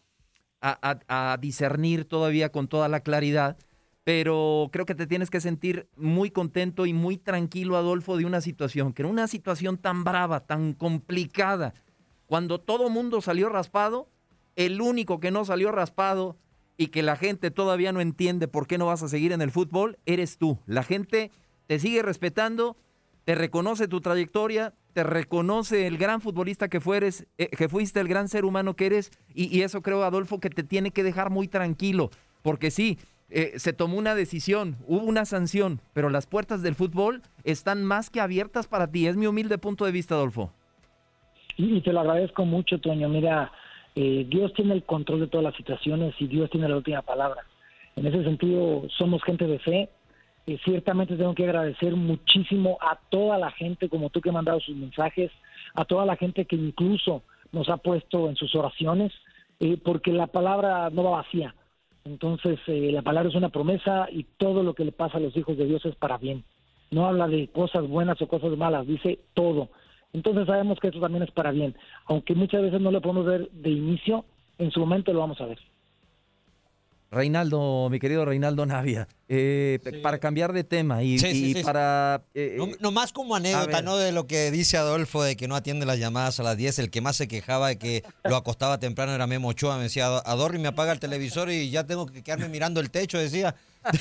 a- 0.61 1.01
a- 1.09 1.33
a 1.33 1.37
discernir 1.39 2.05
todavía 2.05 2.51
con 2.53 2.69
toda 2.69 2.89
la 2.89 3.01
claridad, 3.01 3.57
pero 4.05 4.69
creo 4.73 4.85
que 4.85 4.95
te 4.95 5.07
tienes 5.07 5.31
que 5.31 5.41
sentir 5.41 5.89
muy 5.97 6.31
contento 6.31 6.85
y 6.87 6.93
muy 6.93 7.17
tranquilo, 7.17 7.77
Adolfo, 7.77 8.17
de 8.17 8.27
una 8.27 8.41
situación, 8.41 8.93
que 8.93 9.03
era 9.03 9.09
una 9.09 9.27
situación 9.27 9.79
tan 9.79 10.05
brava, 10.05 10.41
tan 10.41 10.75
complicada, 10.75 11.73
cuando 12.27 12.61
todo 12.61 12.91
mundo 12.91 13.21
salió 13.21 13.49
raspado, 13.49 14.09
el 14.55 14.81
único 14.83 15.19
que 15.19 15.31
no 15.31 15.45
salió 15.45 15.73
raspado 15.73 16.37
y 16.77 16.89
que 16.89 17.03
la 17.03 17.17
gente 17.17 17.51
todavía 17.51 17.93
no 17.93 18.01
entiende 18.01 18.49
por 18.49 18.67
qué 18.67 18.79
no 18.79 18.87
vas 18.87 19.03
a 19.03 19.09
seguir 19.09 19.33
en 19.33 19.43
el 19.43 19.51
fútbol, 19.51 19.99
eres 20.07 20.39
tú. 20.39 20.59
La 20.67 20.83
gente 20.83 21.31
te 21.67 21.79
sigue 21.79 22.03
respetando, 22.03 22.77
te 23.25 23.35
reconoce 23.35 23.89
tu 23.89 24.01
trayectoria, 24.01 24.75
te 24.93 25.05
reconoce 25.05 25.87
el 25.87 25.97
gran 25.97 26.21
futbolista 26.21 26.69
que 26.69 26.81
fueres, 26.81 27.27
eh, 27.39 27.49
que 27.49 27.69
fuiste, 27.69 28.01
el 28.01 28.09
gran 28.09 28.29
ser 28.29 28.45
humano 28.45 28.75
que 28.75 28.87
eres, 28.87 29.11
y, 29.35 29.63
eso 29.63 29.83
creo, 29.83 30.03
Adolfo, 30.03 30.41
que 30.41 30.51
te 30.51 30.63
tiene 30.63 30.91
que 30.91 31.03
dejar 31.03 31.31
muy 31.31 31.49
tranquilo, 31.49 32.11
porque 32.43 32.71
sí, 32.71 32.99
eh, 33.31 33.55
se 33.57 33.73
tomó 33.73 33.97
una 33.97 34.15
decisión, 34.15 34.77
hubo 34.87 35.05
una 35.05 35.25
sanción, 35.25 35.81
pero 35.95 36.11
las 36.11 36.27
puertas 36.27 36.63
del 36.63 36.75
fútbol 36.75 37.23
están 37.45 37.85
más 37.85 38.11
que 38.11 38.21
abiertas 38.21 38.67
para 38.67 38.91
ti. 38.91 39.07
Es 39.07 39.17
mi 39.17 39.27
humilde 39.27 39.57
punto 39.57 39.87
de 39.87 39.93
vista, 39.93 40.15
Adolfo. 40.15 40.53
Y, 41.57 41.77
y 41.77 41.81
te 41.81 41.93
lo 41.93 42.01
agradezco 42.01 42.45
mucho, 42.45 42.79
Toño. 42.79 43.09
Mira, 43.09 43.51
eh, 43.95 44.27
Dios 44.29 44.53
tiene 44.55 44.75
el 44.75 44.85
control 44.85 45.21
de 45.21 45.27
todas 45.27 45.45
las 45.45 45.57
situaciones 45.57 46.15
y 46.19 46.27
Dios 46.27 46.51
tiene 46.51 46.69
la 46.69 46.77
última 46.77 47.03
palabra. 47.03 47.45
En 47.97 48.07
ese 48.07 48.25
sentido, 48.25 48.85
somos 48.99 49.23
gente 49.23 49.47
de 49.47 49.59
fe. 49.59 49.91
Eh, 50.47 50.59
ciertamente 50.65 51.17
tengo 51.17 51.35
que 51.35 51.45
agradecer 51.45 51.95
muchísimo 51.95 52.79
a 52.81 52.99
toda 53.11 53.39
la 53.39 53.51
gente 53.53 53.89
como 53.89 54.11
tú 54.11 54.21
que 54.21 54.31
ha 54.31 54.33
mandado 54.33 54.61
sus 54.61 54.77
mensajes, 54.77 55.31
a 55.75 55.85
toda 55.85 56.05
la 56.07 56.17
gente 56.17 56.47
que 56.47 56.57
incluso 56.57 57.23
nos 57.53 57.69
ha 57.69 57.77
puesto 57.77 58.29
en 58.29 58.37
sus 58.37 58.55
oraciones, 58.55 59.13
eh, 59.61 59.77
porque 59.83 60.13
la 60.13 60.27
palabra 60.27 60.91
no 60.91 61.05
va 61.05 61.23
vacía. 61.23 61.55
Entonces, 62.05 62.59
eh, 62.67 62.91
la 62.93 63.03
palabra 63.03 63.29
es 63.29 63.37
una 63.37 63.51
promesa 63.51 64.09
y 64.11 64.25
todo 64.37 64.63
lo 64.63 64.75
que 64.75 64.85
le 64.85 64.93
pasa 64.93 65.19
a 65.19 65.21
los 65.21 65.37
hijos 65.37 65.57
de 65.57 65.67
Dios 65.67 65.85
es 65.85 65.95
para 65.95 66.19
bien. 66.19 66.43
No 66.91 67.07
habla 67.07 67.29
de 67.29 67.49
cosas 67.49 67.87
buenas 67.87 68.21
o 68.21 68.27
cosas 68.27 68.57
malas, 68.57 68.87
dice 68.87 69.21
todo. 69.35 69.69
Entonces 70.13 70.47
sabemos 70.47 70.79
que 70.81 70.89
eso 70.89 71.01
también 71.01 71.23
es 71.23 71.31
para 71.31 71.51
bien. 71.53 71.75
Aunque 72.07 72.35
muchas 72.35 72.63
veces 72.63 72.81
no 72.81 72.91
lo 72.91 73.01
podemos 73.01 73.25
ver 73.27 73.49
de 73.51 73.71
inicio, 73.71 74.25
en 74.59 74.71
su 74.71 74.81
momento 74.81 75.13
lo 75.13 75.21
vamos 75.21 75.41
a 75.41 75.47
ver. 75.47 75.59
Reinaldo, 77.11 77.89
mi 77.91 77.99
querido 78.01 78.25
Reinaldo 78.25 78.65
Navia, 78.65 79.07
eh, 79.29 79.79
para 80.03 80.17
cambiar 80.19 80.55
de 80.55 80.65
tema 80.65 81.03
y, 81.03 81.19
Sí, 81.19 81.31
sí, 81.31 81.45
y 81.45 81.53
sí, 81.53 81.59
sí. 81.59 81.63
para... 81.65 82.23
eh, 82.35 82.55
No, 82.57 82.69
nomás 82.81 83.13
como 83.13 83.37
anécdota. 83.37 83.83
¿no? 83.83 83.99
De 83.99 84.13
lo 84.13 84.27
que 84.27 84.51
dice 84.51 84.79
Adolfo 84.79 85.23
de 85.23 85.37
que 85.37 85.47
no 85.47 85.55
atiende 85.55 85.85
las 85.85 85.99
llamadas 85.99 86.41
a 86.41 86.43
las 86.43 86.57
10. 86.57 86.79
El 86.79 86.91
que 86.91 87.03
más 87.03 87.17
se 87.17 87.29
quejaba 87.29 87.69
de 87.69 87.77
que 87.79 88.03
lo 88.25 88.35
acostaba 88.37 88.79
temprano 88.79 89.13
era 89.15 89.27
Memo 89.27 89.49
Ochoa. 89.49 89.77
Me 89.77 89.83
decía, 89.85 90.07
Adorri 90.07 90.59
me 90.59 90.69
apaga 90.69 90.91
el 90.93 91.01
televisor 91.01 91.51
y 91.51 91.69
ya 91.71 91.85
tengo 91.87 92.07
que 92.07 92.23
quedarme 92.23 92.49
mirando 92.49 92.81
el 92.81 92.91
techo, 92.91 93.19
decía. 93.19 93.55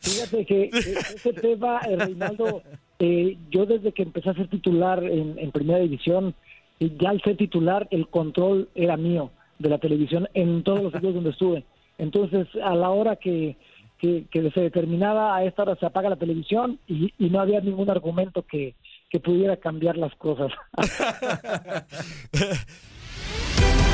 Fíjate 0.00 0.46
que 0.46 0.62
eh, 0.64 0.70
ese 1.14 1.32
tema, 1.34 1.80
eh, 1.88 1.96
Reinaldo, 1.96 2.62
eh, 3.06 3.36
yo 3.50 3.66
desde 3.66 3.92
que 3.92 4.02
empecé 4.02 4.30
a 4.30 4.34
ser 4.34 4.48
titular 4.48 5.04
en, 5.04 5.38
en 5.38 5.52
Primera 5.52 5.80
División, 5.80 6.34
eh, 6.80 6.90
ya 6.98 7.10
al 7.10 7.20
ser 7.20 7.36
titular, 7.36 7.86
el 7.90 8.08
control 8.08 8.70
era 8.74 8.96
mío 8.96 9.30
de 9.58 9.68
la 9.68 9.76
televisión 9.76 10.26
en 10.32 10.62
todos 10.62 10.82
los 10.82 10.92
sitios 10.94 11.12
donde 11.12 11.30
estuve. 11.30 11.64
Entonces, 11.98 12.48
a 12.62 12.74
la 12.74 12.88
hora 12.88 13.16
que, 13.16 13.58
que, 13.98 14.24
que 14.30 14.50
se 14.52 14.60
determinaba, 14.62 15.36
a 15.36 15.44
esta 15.44 15.64
hora 15.64 15.76
se 15.76 15.84
apaga 15.84 16.08
la 16.08 16.16
televisión 16.16 16.78
y, 16.88 17.12
y 17.18 17.28
no 17.28 17.40
había 17.40 17.60
ningún 17.60 17.90
argumento 17.90 18.40
que, 18.40 18.74
que 19.10 19.20
pudiera 19.20 19.58
cambiar 19.58 19.98
las 19.98 20.14
cosas. 20.14 20.50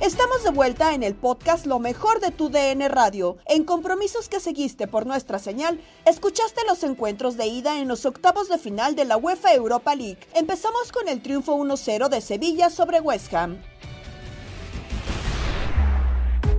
Estamos 0.00 0.42
de 0.42 0.50
vuelta 0.50 0.94
en 0.94 1.02
el 1.02 1.14
podcast 1.14 1.66
Lo 1.66 1.80
mejor 1.80 2.20
de 2.20 2.30
tu 2.30 2.48
DN 2.48 2.88
Radio. 2.88 3.36
En 3.46 3.64
compromisos 3.64 4.28
que 4.28 4.38
seguiste 4.38 4.86
por 4.86 5.06
nuestra 5.06 5.38
señal, 5.38 5.80
escuchaste 6.06 6.62
los 6.68 6.82
encuentros 6.84 7.36
de 7.36 7.46
ida 7.46 7.80
en 7.80 7.88
los 7.88 8.06
octavos 8.06 8.48
de 8.48 8.58
final 8.58 8.94
de 8.94 9.04
la 9.04 9.16
UEFA 9.16 9.52
Europa 9.54 9.94
League. 9.96 10.20
Empezamos 10.34 10.92
con 10.92 11.08
el 11.08 11.20
triunfo 11.20 11.56
1-0 11.56 12.08
de 12.08 12.20
Sevilla 12.20 12.70
sobre 12.70 13.00
West 13.00 13.34
Ham. 13.34 13.60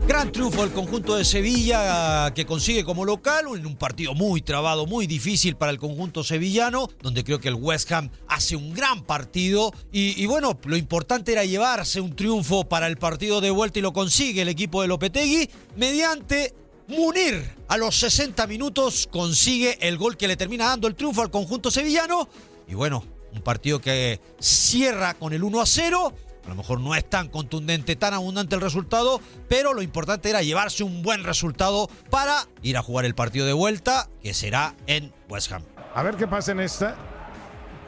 Gran 0.10 0.32
triunfo 0.32 0.63
del 0.63 0.72
conjunto 0.72 1.17
de 1.17 1.24
Sevilla 1.24 2.34
que 2.34 2.43
consigue 2.43 2.84
como 2.84 3.06
local 3.06 3.45
en 3.56 3.67
un 3.67 3.76
partido 3.76 4.15
muy 4.15 4.41
trabado, 4.41 4.88
muy 4.88 5.06
difícil 5.06 5.56
para 5.56 5.72
el 5.72 5.78
conjunto 5.78 6.24
sevillano, 6.24 6.89
donde 7.04 7.24
creo 7.24 7.39
que 7.39 7.50
el 7.50 7.54
West 7.54 7.91
Ham 7.91 8.10
hace 8.28 8.56
un 8.56 8.74
gran 8.74 9.04
partido. 9.04 9.72
Y, 9.91 10.19
y 10.19 10.26
bueno, 10.26 10.58
lo 10.65 10.78
importante 10.78 11.32
era 11.32 11.45
llevarse 11.45 12.02
un 12.02 12.15
triunfo 12.15 12.67
para 12.67 12.88
el 12.88 12.98
partido 12.98 13.39
de 13.39 13.52
vuelta 13.52 13.78
y 13.78 13.84
lo 13.84 13.93
consigue 13.93 14.41
el 14.41 14.50
equipo 14.50 14.82
de 14.82 14.88
Lopetegui 14.88 15.48
mediante 15.78 16.56
Munir. 16.88 17.58
A 17.67 17.78
los 17.78 18.00
60 18.00 18.48
minutos 18.48 19.08
consigue 19.12 19.78
el 19.88 20.00
gol 20.00 20.17
que 20.17 20.28
le 20.28 20.36
termina 20.36 20.65
dando 20.65 20.88
el 20.88 20.95
triunfo 20.95 21.22
al 21.22 21.30
conjunto 21.30 21.69
sevillano. 21.69 22.28
Y 22.67 22.74
bueno, 22.74 23.04
un 23.32 23.41
partido 23.41 23.80
que 23.80 24.19
cierra 24.39 25.13
con 25.13 25.34
el 25.34 25.43
1 25.43 25.62
a 25.62 25.67
0 25.67 26.13
a 26.50 26.56
lo 26.56 26.56
mejor 26.56 26.80
no 26.80 26.96
es 26.96 27.08
tan 27.08 27.28
contundente, 27.28 27.96
tan 27.96 28.16
abundante 28.16 28.56
el 28.56 28.62
resultado, 28.62 29.22
pero 29.48 29.74
lo 29.74 29.84
importante 29.84 30.32
era 30.32 30.42
llevarse 30.42 30.84
un 30.84 31.04
buen 31.04 31.24
resultado 31.24 31.88
para 32.10 32.48
ir 32.64 32.76
a 32.76 32.82
jugar 32.82 33.06
el 33.06 33.14
partido 33.14 33.46
de 33.46 33.54
vuelta, 33.54 34.10
que 34.24 34.34
será 34.34 34.74
en 34.88 35.14
West 35.30 35.52
Ham. 35.52 35.62
A 35.94 36.02
ver 36.02 36.16
qué 36.16 36.28
pasa 36.28 36.54
en 36.54 36.60
esta. 36.62 36.96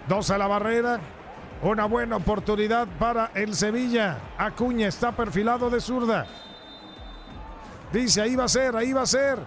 Dos 0.07 0.29
a 0.29 0.37
la 0.37 0.45
barrera. 0.45 0.99
Una 1.63 1.85
buena 1.85 2.17
oportunidad 2.17 2.87
para 2.99 3.31
el 3.33 3.55
Sevilla. 3.55 4.19
Acuña 4.37 4.87
está 4.87 5.11
perfilado 5.11 5.69
de 5.69 5.81
zurda. 5.81 6.27
Dice, 7.91 8.21
ahí 8.21 8.35
va 8.35 8.43
a 8.43 8.47
ser, 8.47 8.75
ahí 8.75 8.93
va 8.93 9.01
a 9.01 9.07
ser. 9.07 9.39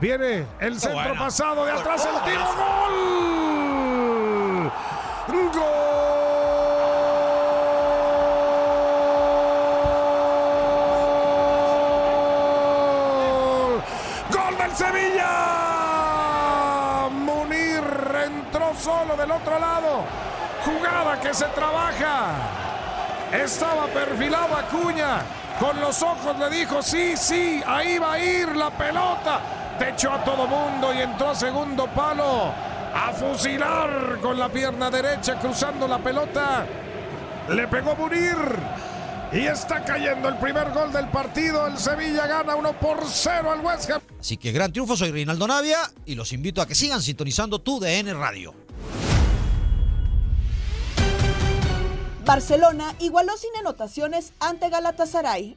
Viene 0.00 0.46
el 0.60 0.78
centro 0.78 1.00
bueno. 1.00 1.18
pasado 1.18 1.64
de 1.64 1.72
atrás, 1.72 2.06
el 2.06 2.22
tiro, 2.30 2.44
gol. 2.56 3.42
¡Gol! 5.28 5.62
¡Gol 14.32 14.56
del 14.58 14.72
Sevilla! 14.76 15.28
Munir 17.10 17.84
entró 18.24 18.71
solo 18.82 19.16
del 19.16 19.30
otro 19.30 19.58
lado. 19.58 20.04
Jugada 20.64 21.20
que 21.20 21.32
se 21.32 21.46
trabaja. 21.46 22.34
Estaba 23.32 23.86
perfilado 23.86 24.56
Acuña. 24.56 25.22
Con 25.60 25.80
los 25.80 26.02
ojos 26.02 26.36
le 26.38 26.50
dijo, 26.50 26.82
sí, 26.82 27.16
sí, 27.16 27.62
ahí 27.66 27.98
va 27.98 28.14
a 28.14 28.18
ir 28.18 28.56
la 28.56 28.70
pelota. 28.70 29.40
Te 29.78 29.90
echó 29.90 30.12
a 30.12 30.24
todo 30.24 30.46
mundo 30.46 30.92
y 30.92 31.00
entró 31.00 31.30
a 31.30 31.34
segundo 31.34 31.86
palo. 31.86 32.52
A 32.94 33.12
fusilar 33.12 34.18
con 34.20 34.38
la 34.38 34.48
pierna 34.48 34.90
derecha 34.90 35.38
cruzando 35.38 35.86
la 35.86 35.98
pelota. 35.98 36.66
Le 37.48 37.68
pegó 37.68 37.94
Munir. 37.94 38.36
Y 39.32 39.46
está 39.46 39.82
cayendo 39.82 40.28
el 40.28 40.36
primer 40.36 40.72
gol 40.72 40.92
del 40.92 41.08
partido. 41.08 41.66
El 41.66 41.78
Sevilla 41.78 42.26
gana 42.26 42.54
1 42.54 42.72
por 42.74 42.98
0 43.06 43.50
al 43.50 43.60
West 43.60 43.90
Ham. 43.90 44.02
Así 44.20 44.36
que 44.36 44.52
gran 44.52 44.72
triunfo, 44.72 44.96
soy 44.96 45.10
Reinaldo 45.10 45.46
Navia 45.46 45.78
y 46.04 46.16
los 46.16 46.32
invito 46.32 46.60
a 46.60 46.66
que 46.66 46.74
sigan 46.74 47.00
sintonizando 47.00 47.60
tu 47.60 47.80
DN 47.80 48.12
Radio. 48.12 48.61
Barcelona 52.24 52.94
igualó 53.00 53.36
sin 53.36 53.50
anotaciones 53.58 54.32
ante 54.38 54.70
Galatasaray. 54.70 55.56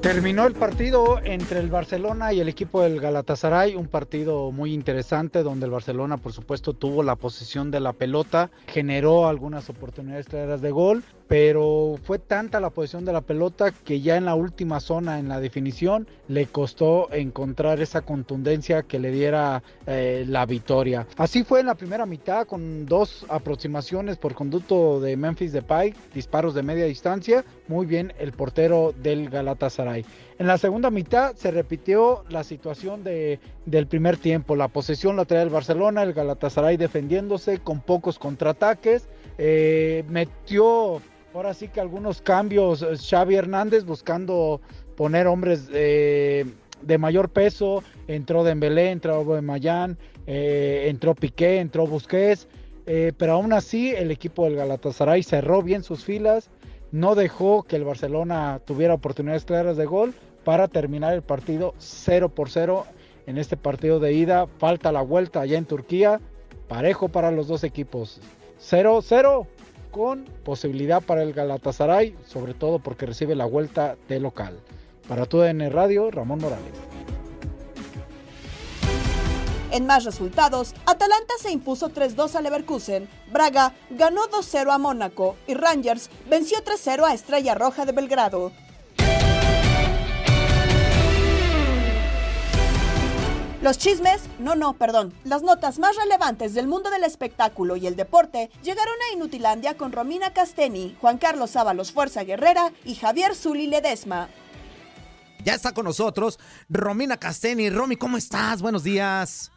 Terminó 0.00 0.46
el 0.46 0.52
partido 0.52 1.18
entre 1.24 1.60
el 1.60 1.70
Barcelona 1.70 2.32
y 2.32 2.38
el 2.38 2.48
equipo 2.48 2.82
del 2.82 3.00
Galatasaray, 3.00 3.74
un 3.74 3.88
partido 3.88 4.52
muy 4.52 4.74
interesante 4.74 5.42
donde 5.42 5.64
el 5.64 5.72
Barcelona 5.72 6.18
por 6.18 6.32
supuesto 6.32 6.74
tuvo 6.74 7.02
la 7.02 7.16
posesión 7.16 7.70
de 7.70 7.80
la 7.80 7.94
pelota, 7.94 8.50
generó 8.66 9.26
algunas 9.26 9.68
oportunidades 9.70 10.26
claras 10.26 10.60
de 10.60 10.70
gol, 10.70 11.02
pero 11.28 11.96
fue 12.02 12.18
tanta 12.18 12.60
la 12.60 12.70
posesión 12.70 13.04
de 13.04 13.12
la 13.12 13.22
pelota 13.22 13.72
que 13.72 14.00
ya 14.00 14.16
en 14.16 14.26
la 14.26 14.34
última 14.34 14.80
zona 14.80 15.18
en 15.18 15.28
la 15.28 15.40
definición 15.40 16.06
le 16.28 16.46
costó 16.46 17.12
encontrar 17.12 17.80
esa 17.80 18.02
contundencia 18.02 18.82
que 18.82 18.98
le 18.98 19.10
diera 19.10 19.62
eh, 19.86 20.24
la 20.28 20.46
victoria. 20.46 21.06
Así 21.16 21.44
fue 21.44 21.60
en 21.60 21.66
la 21.66 21.74
primera 21.74 22.06
mitad 22.06 22.46
con 22.46 22.86
dos 22.86 23.24
aproximaciones 23.28 24.16
por 24.16 24.34
conducto 24.34 25.00
de 25.00 25.16
Memphis 25.16 25.52
Depay, 25.52 25.94
disparos 26.12 26.54
de 26.54 26.62
media 26.62 26.84
distancia, 26.84 27.44
muy 27.68 27.86
bien 27.86 28.12
el 28.18 28.32
portero 28.32 28.92
del 29.02 29.30
Galatasaray. 29.30 30.04
En 30.38 30.46
la 30.46 30.58
segunda 30.58 30.90
mitad 30.90 31.34
se 31.36 31.50
repitió 31.52 32.24
la 32.28 32.42
situación 32.42 33.04
de, 33.04 33.38
del 33.66 33.86
primer 33.86 34.16
tiempo, 34.16 34.56
la 34.56 34.68
posesión 34.68 35.16
la 35.16 35.24
trae 35.24 35.42
el 35.42 35.50
Barcelona, 35.50 36.02
el 36.02 36.12
Galatasaray 36.12 36.76
defendiéndose 36.76 37.58
con 37.58 37.80
pocos 37.80 38.18
contraataques, 38.18 39.08
eh, 39.38 40.04
metió 40.08 41.00
ahora 41.34 41.52
sí 41.52 41.68
que 41.68 41.80
algunos 41.80 42.22
cambios. 42.22 42.84
Xavi 43.08 43.34
Hernández 43.34 43.84
buscando 43.84 44.60
poner 44.96 45.26
hombres 45.26 45.68
eh, 45.72 46.46
de 46.82 46.98
mayor 46.98 47.28
peso, 47.28 47.82
entró 48.06 48.44
Dembélé, 48.44 48.90
entró 48.90 49.14
Aubameyang, 49.16 49.96
eh, 50.26 50.86
entró 50.88 51.14
Piqué, 51.14 51.58
entró 51.58 51.86
Busquets, 51.86 52.46
eh, 52.86 53.12
pero 53.16 53.32
aún 53.32 53.52
así 53.52 53.90
el 53.90 54.10
equipo 54.10 54.44
del 54.44 54.56
Galatasaray 54.56 55.22
cerró 55.22 55.62
bien 55.62 55.82
sus 55.82 56.04
filas, 56.04 56.50
no 56.92 57.14
dejó 57.14 57.64
que 57.64 57.76
el 57.76 57.84
Barcelona 57.84 58.60
tuviera 58.64 58.94
oportunidades 58.94 59.44
claras 59.44 59.76
de 59.76 59.86
gol 59.86 60.14
para 60.44 60.68
terminar 60.68 61.14
el 61.14 61.22
partido 61.22 61.74
0 61.78 62.28
por 62.28 62.50
0 62.50 62.86
en 63.26 63.38
este 63.38 63.56
partido 63.56 63.98
de 63.98 64.12
ida. 64.12 64.46
Falta 64.58 64.92
la 64.92 65.02
vuelta 65.02 65.40
allá 65.40 65.58
en 65.58 65.64
Turquía, 65.64 66.20
parejo 66.68 67.08
para 67.08 67.32
los 67.32 67.48
dos 67.48 67.64
equipos. 67.64 68.20
0-0 68.60 69.46
con 69.94 70.24
posibilidad 70.42 71.00
para 71.00 71.22
el 71.22 71.32
Galatasaray, 71.32 72.16
sobre 72.26 72.52
todo 72.52 72.80
porque 72.80 73.06
recibe 73.06 73.36
la 73.36 73.44
vuelta 73.44 73.96
de 74.08 74.18
local. 74.18 74.58
Para 75.06 75.24
tu 75.26 75.38
DN 75.38 75.70
Radio, 75.70 76.10
Ramón 76.10 76.40
Morales. 76.40 76.72
En 79.70 79.86
más 79.86 80.04
resultados, 80.04 80.74
Atalanta 80.84 81.34
se 81.38 81.52
impuso 81.52 81.90
3-2 81.90 82.34
a 82.34 82.40
Leverkusen, 82.40 83.08
Braga 83.32 83.72
ganó 83.90 84.22
2-0 84.22 84.72
a 84.72 84.78
Mónaco 84.78 85.36
y 85.46 85.54
Rangers 85.54 86.10
venció 86.28 86.58
3-0 86.64 87.04
a 87.04 87.14
Estrella 87.14 87.54
Roja 87.54 87.86
de 87.86 87.92
Belgrado. 87.92 88.50
Los 93.64 93.78
chismes, 93.78 94.20
no, 94.38 94.56
no, 94.56 94.74
perdón, 94.74 95.14
las 95.24 95.40
notas 95.40 95.78
más 95.78 95.96
relevantes 95.96 96.52
del 96.52 96.66
mundo 96.66 96.90
del 96.90 97.02
espectáculo 97.02 97.76
y 97.76 97.86
el 97.86 97.96
deporte 97.96 98.50
llegaron 98.62 98.94
a 99.08 99.14
Inutilandia 99.14 99.74
con 99.74 99.90
Romina 99.90 100.34
Casteni, 100.34 100.94
Juan 101.00 101.16
Carlos 101.16 101.56
Ábalos 101.56 101.90
Fuerza 101.90 102.24
Guerrera 102.24 102.72
y 102.84 102.94
Javier 102.94 103.34
Zuli 103.34 103.66
Ledesma. 103.66 104.28
Ya 105.42 105.54
está 105.54 105.72
con 105.72 105.86
nosotros 105.86 106.38
Romina 106.68 107.16
Casteni. 107.16 107.70
Romy, 107.70 107.96
¿cómo 107.96 108.18
estás? 108.18 108.60
Buenos 108.60 108.84
días. 108.84 109.50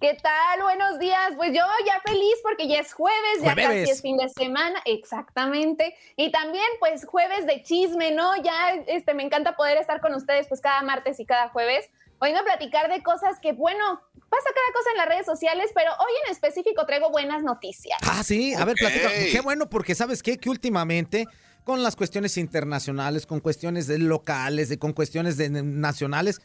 ¿Qué 0.00 0.16
tal? 0.22 0.62
Buenos 0.62 1.00
días. 1.00 1.32
Pues 1.36 1.50
yo 1.52 1.64
ya 1.84 2.00
feliz 2.06 2.36
porque 2.44 2.68
ya 2.68 2.78
es 2.78 2.92
jueves, 2.92 3.42
ya 3.42 3.54
Jueves. 3.54 3.80
casi 3.80 3.90
es 3.90 4.02
fin 4.02 4.18
de 4.18 4.28
semana, 4.28 4.80
exactamente. 4.84 5.96
Y 6.14 6.30
también 6.30 6.64
pues 6.78 7.04
jueves 7.04 7.44
de 7.46 7.64
chisme, 7.64 8.12
¿no? 8.12 8.40
Ya 8.40 8.74
este 8.86 9.14
me 9.14 9.24
encanta 9.24 9.56
poder 9.56 9.78
estar 9.78 10.00
con 10.00 10.14
ustedes 10.14 10.46
pues 10.46 10.60
cada 10.60 10.82
martes 10.82 11.18
y 11.18 11.26
cada 11.26 11.48
jueves. 11.48 11.90
Oyendo 12.20 12.42
platicar 12.44 12.90
de 12.90 13.02
cosas 13.02 13.38
que, 13.40 13.52
bueno, 13.52 14.00
pasa 14.28 14.48
cada 14.54 14.72
cosa 14.74 14.90
en 14.90 14.96
las 14.96 15.08
redes 15.08 15.26
sociales, 15.26 15.70
pero 15.74 15.90
hoy 15.92 16.12
en 16.26 16.32
específico 16.32 16.84
traigo 16.86 17.10
buenas 17.10 17.42
noticias. 17.42 17.98
Ah, 18.02 18.22
sí. 18.24 18.54
A 18.54 18.64
ver, 18.64 18.76
platica. 18.76 19.08
Qué 19.08 19.40
bueno, 19.40 19.68
porque 19.68 19.94
¿sabes 19.94 20.22
qué? 20.22 20.38
Que 20.38 20.50
últimamente 20.50 21.26
con 21.64 21.82
las 21.82 21.96
cuestiones 21.96 22.38
internacionales, 22.38 23.26
con 23.26 23.40
cuestiones 23.40 23.86
de 23.86 23.98
locales, 23.98 24.68
de, 24.68 24.78
con 24.78 24.92
cuestiones 24.92 25.36
de, 25.36 25.50
nacionales, 25.50 26.40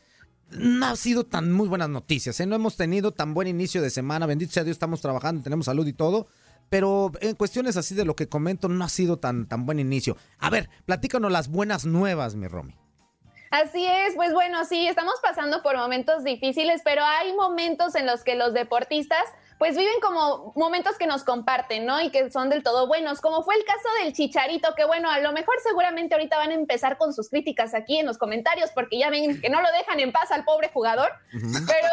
no 0.52 0.86
ha 0.86 0.96
sido 0.96 1.26
tan 1.26 1.52
muy 1.52 1.68
buenas 1.68 1.90
noticias. 1.90 2.40
¿eh? 2.40 2.46
No 2.46 2.56
hemos 2.56 2.78
tenido 2.78 3.12
tan 3.12 3.34
buen 3.34 3.48
inicio 3.48 3.82
de 3.82 3.90
semana. 3.90 4.26
Bendito 4.26 4.52
sea 4.52 4.64
Dios, 4.64 4.76
estamos 4.76 5.02
trabajando, 5.02 5.42
tenemos 5.42 5.66
salud 5.66 5.88
y 5.88 5.94
todo. 5.94 6.28
Pero 6.70 7.12
en 7.22 7.36
cuestiones 7.36 7.78
así 7.78 7.96
de 7.96 8.06
lo 8.06 8.16
que 8.16 8.28
comento, 8.28 8.68
no 8.68 8.84
ha 8.84 8.90
sido 8.90 9.18
tan, 9.18 9.48
tan 9.48 9.66
buen 9.66 9.80
inicio. 9.80 10.18
A 10.40 10.50
ver, 10.50 10.70
platícanos 10.86 11.32
las 11.32 11.48
buenas 11.48 11.86
nuevas, 11.86 12.36
mi 12.36 12.48
Romy. 12.48 12.76
Así 13.54 13.86
es, 13.86 14.16
pues 14.16 14.34
bueno, 14.34 14.66
sí, 14.66 14.88
estamos 14.88 15.14
pasando 15.22 15.62
por 15.62 15.78
momentos 15.78 16.24
difíciles, 16.24 16.82
pero 16.84 17.04
hay 17.04 17.34
momentos 17.34 17.94
en 17.94 18.08
los 18.08 18.24
que 18.24 18.34
los 18.34 18.52
deportistas 18.52 19.24
pues 19.60 19.78
viven 19.78 19.94
como 20.02 20.54
momentos 20.56 20.98
que 20.98 21.06
nos 21.06 21.24
comparten, 21.24 21.86
¿no? 21.86 22.02
Y 22.02 22.10
que 22.10 22.32
son 22.32 22.50
del 22.50 22.64
todo 22.64 22.88
buenos, 22.88 23.22
como 23.22 23.44
fue 23.44 23.56
el 23.56 23.64
caso 23.64 23.88
del 24.02 24.12
Chicharito, 24.12 24.74
que 24.76 24.86
bueno, 24.86 25.10
a 25.10 25.20
lo 25.20 25.32
mejor 25.34 25.56
seguramente 25.64 26.16
ahorita 26.16 26.36
van 26.36 26.50
a 26.50 26.56
empezar 26.56 26.98
con 26.98 27.14
sus 27.14 27.30
críticas 27.30 27.76
aquí 27.76 28.00
en 28.00 28.08
los 28.08 28.18
comentarios, 28.18 28.72
porque 28.72 28.98
ya 28.98 29.12
ven 29.12 29.40
que 29.40 29.50
no 29.50 29.62
lo 29.62 29.72
dejan 29.72 30.00
en 30.00 30.12
paz 30.12 30.32
al 30.32 30.44
pobre 30.44 30.70
jugador, 30.74 31.12
pero 31.32 31.88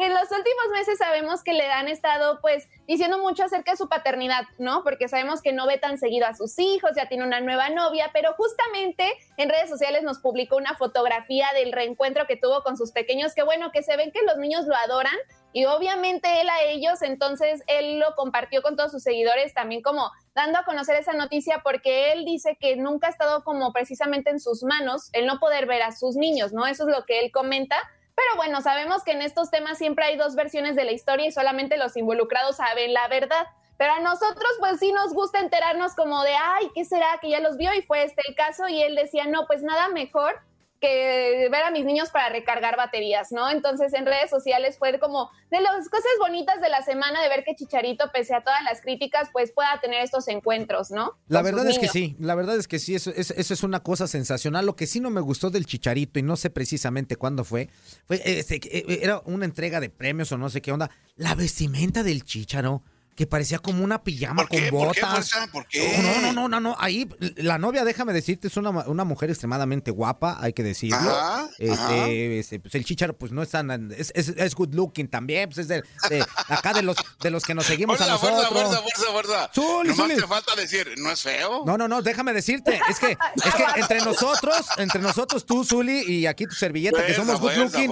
en 0.00 0.12
los 0.12 0.30
últimos 0.32 0.68
meses 0.72 0.98
sabemos 0.98 1.44
que 1.44 1.52
le 1.52 1.70
han 1.70 1.86
estado 1.86 2.40
pues 2.40 2.68
diciendo 2.86 3.18
mucho 3.18 3.44
acerca 3.44 3.72
de 3.72 3.76
su 3.76 3.88
paternidad, 3.88 4.44
¿no? 4.58 4.82
Porque 4.82 5.08
sabemos 5.08 5.42
que 5.42 5.52
no 5.52 5.66
ve 5.66 5.78
tan 5.78 5.98
seguido 5.98 6.26
a 6.26 6.34
sus 6.34 6.58
hijos, 6.58 6.92
ya 6.96 7.08
tiene 7.08 7.24
una 7.24 7.40
nueva 7.40 7.70
novia, 7.70 8.10
pero 8.12 8.34
justamente 8.34 9.12
en 9.36 9.48
redes 9.48 9.70
sociales 9.70 10.02
nos 10.02 10.18
publicó 10.18 10.56
una 10.56 10.76
fotografía 10.76 11.48
del 11.54 11.72
reencuentro 11.72 12.26
que 12.26 12.36
tuvo 12.36 12.62
con 12.62 12.76
sus 12.76 12.92
pequeños, 12.92 13.34
que 13.34 13.42
bueno, 13.42 13.70
que 13.72 13.82
se 13.82 13.96
ven 13.96 14.12
que 14.12 14.22
los 14.22 14.36
niños 14.38 14.66
lo 14.66 14.76
adoran 14.76 15.16
y 15.52 15.66
obviamente 15.66 16.40
él 16.40 16.48
a 16.50 16.62
ellos, 16.64 17.00
entonces 17.02 17.62
él 17.68 18.00
lo 18.00 18.14
compartió 18.16 18.60
con 18.60 18.76
todos 18.76 18.90
sus 18.90 19.04
seguidores 19.04 19.54
también 19.54 19.82
como 19.82 20.10
dando 20.34 20.58
a 20.58 20.64
conocer 20.64 20.96
esa 20.96 21.12
noticia 21.12 21.60
porque 21.62 22.12
él 22.12 22.24
dice 22.24 22.58
que 22.60 22.74
nunca 22.76 23.06
ha 23.06 23.10
estado 23.10 23.44
como 23.44 23.72
precisamente 23.72 24.30
en 24.30 24.40
sus 24.40 24.64
manos 24.64 25.10
el 25.12 25.26
no 25.26 25.38
poder 25.38 25.66
ver 25.66 25.82
a 25.82 25.92
sus 25.92 26.16
niños, 26.16 26.52
¿no? 26.52 26.66
Eso 26.66 26.88
es 26.88 26.96
lo 26.96 27.04
que 27.04 27.20
él 27.20 27.30
comenta. 27.30 27.76
Pero 28.14 28.36
bueno, 28.36 28.60
sabemos 28.62 29.02
que 29.02 29.12
en 29.12 29.22
estos 29.22 29.50
temas 29.50 29.78
siempre 29.78 30.04
hay 30.04 30.16
dos 30.16 30.34
versiones 30.34 30.76
de 30.76 30.84
la 30.84 30.92
historia 30.92 31.26
y 31.26 31.32
solamente 31.32 31.76
los 31.76 31.96
involucrados 31.96 32.56
saben 32.56 32.92
la 32.92 33.08
verdad. 33.08 33.46
Pero 33.76 33.92
a 33.92 34.00
nosotros 34.00 34.50
pues 34.60 34.78
sí 34.78 34.92
nos 34.92 35.12
gusta 35.12 35.40
enterarnos 35.40 35.94
como 35.94 36.22
de, 36.22 36.34
ay, 36.34 36.70
¿qué 36.74 36.84
será? 36.84 37.18
Que 37.20 37.30
ya 37.30 37.40
los 37.40 37.56
vio 37.56 37.74
y 37.74 37.82
fue 37.82 38.04
este 38.04 38.22
el 38.28 38.34
caso 38.36 38.68
y 38.68 38.80
él 38.82 38.94
decía, 38.94 39.26
no, 39.26 39.46
pues 39.46 39.62
nada 39.62 39.88
mejor 39.88 40.40
que 40.84 41.48
ver 41.50 41.62
a 41.62 41.70
mis 41.70 41.84
niños 41.84 42.10
para 42.10 42.28
recargar 42.28 42.76
baterías, 42.76 43.32
¿no? 43.32 43.50
Entonces 43.50 43.92
en 43.94 44.06
redes 44.06 44.30
sociales 44.30 44.76
fue 44.78 44.98
como 44.98 45.30
de 45.50 45.60
las 45.60 45.88
cosas 45.88 46.10
bonitas 46.20 46.60
de 46.60 46.68
la 46.68 46.82
semana 46.82 47.22
de 47.22 47.28
ver 47.28 47.44
que 47.44 47.54
Chicharito, 47.54 48.10
pese 48.12 48.34
a 48.34 48.42
todas 48.42 48.62
las 48.62 48.80
críticas, 48.80 49.28
pues 49.32 49.52
pueda 49.52 49.80
tener 49.80 50.02
estos 50.02 50.28
encuentros, 50.28 50.90
¿no? 50.90 51.18
La 51.28 51.40
Con 51.42 51.46
verdad 51.52 51.68
es 51.68 51.78
que 51.78 51.88
sí, 51.88 52.16
la 52.18 52.34
verdad 52.34 52.56
es 52.56 52.68
que 52.68 52.78
sí, 52.78 52.94
eso, 52.94 53.10
es- 53.14 53.30
eso 53.30 53.54
es 53.54 53.62
una 53.62 53.80
cosa 53.80 54.06
sensacional. 54.06 54.66
Lo 54.66 54.76
que 54.76 54.86
sí 54.86 55.00
no 55.00 55.10
me 55.10 55.20
gustó 55.20 55.50
del 55.50 55.66
Chicharito, 55.66 56.18
y 56.18 56.22
no 56.22 56.36
sé 56.36 56.50
precisamente 56.50 57.16
cuándo 57.16 57.44
fue, 57.44 57.68
fue 58.06 58.20
este, 58.24 58.56
eh, 58.64 59.00
era 59.02 59.20
una 59.24 59.44
entrega 59.44 59.80
de 59.80 59.90
premios 59.90 60.30
o 60.32 60.38
no 60.38 60.50
sé 60.50 60.60
qué 60.62 60.72
onda. 60.72 60.90
La 61.16 61.34
vestimenta 61.34 62.02
del 62.02 62.24
Chicharo, 62.24 62.82
que 63.14 63.26
parecía 63.28 63.58
como 63.60 63.84
una 63.84 64.02
pijama 64.02 64.46
con 64.46 64.58
¿Por 64.58 64.60
qué, 64.60 64.70
botas. 64.70 65.30
¿Por 65.52 65.66
qué? 65.68 65.98
No, 66.02 66.20
no, 66.20 66.32
no, 66.32 66.48
no, 66.48 66.60
no. 66.60 66.76
Ahí 66.80 67.08
la 67.36 67.58
novia, 67.58 67.84
déjame 67.84 68.12
decirte, 68.12 68.48
es 68.48 68.56
una, 68.56 68.70
una 68.70 69.04
mujer 69.04 69.30
extremadamente 69.30 69.90
guapa, 69.92 70.36
hay 70.40 70.52
que 70.52 70.62
decirlo. 70.64 70.96
Ajá, 70.98 71.48
este, 71.58 71.72
ajá. 71.72 72.08
este, 72.08 72.58
pues 72.60 72.74
el 72.74 72.84
Chicharo, 72.84 73.16
pues 73.16 73.30
no 73.30 73.42
es 73.42 73.50
tan, 73.50 73.92
es, 73.92 74.10
es, 74.16 74.28
es 74.30 74.54
good 74.56 74.74
looking 74.74 75.06
también, 75.08 75.48
pues 75.48 75.58
es 75.58 75.68
de, 75.68 75.82
de 76.10 76.26
acá 76.48 76.72
de 76.72 76.82
los, 76.82 76.96
de 77.20 77.30
los 77.30 77.44
que 77.44 77.54
nos 77.54 77.66
seguimos 77.66 78.00
a 78.00 78.18
Fuerza, 78.18 78.32
nosotros. 78.42 78.62
fuerza, 78.62 78.82
fuerza, 78.82 79.12
fuerza, 79.12 79.50
fuerza. 79.54 79.94
Zuli. 79.94 80.16
te 80.16 80.26
falta 80.26 80.56
decir, 80.56 80.92
¿no 80.98 81.10
es 81.12 81.22
feo? 81.22 81.62
No, 81.64 81.78
no, 81.78 81.86
no, 81.86 82.02
déjame 82.02 82.32
decirte, 82.32 82.80
es 82.88 82.98
que, 82.98 83.12
es 83.12 83.54
que 83.54 83.64
entre 83.80 84.00
nosotros, 84.00 84.66
entre 84.78 85.00
nosotros, 85.00 85.46
tú, 85.46 85.64
Zuli, 85.64 86.02
y 86.02 86.26
aquí 86.26 86.46
tu 86.46 86.54
servilleta, 86.56 87.06
que 87.06 87.14
somos 87.14 87.40
good 87.40 87.52
looking, 87.54 87.90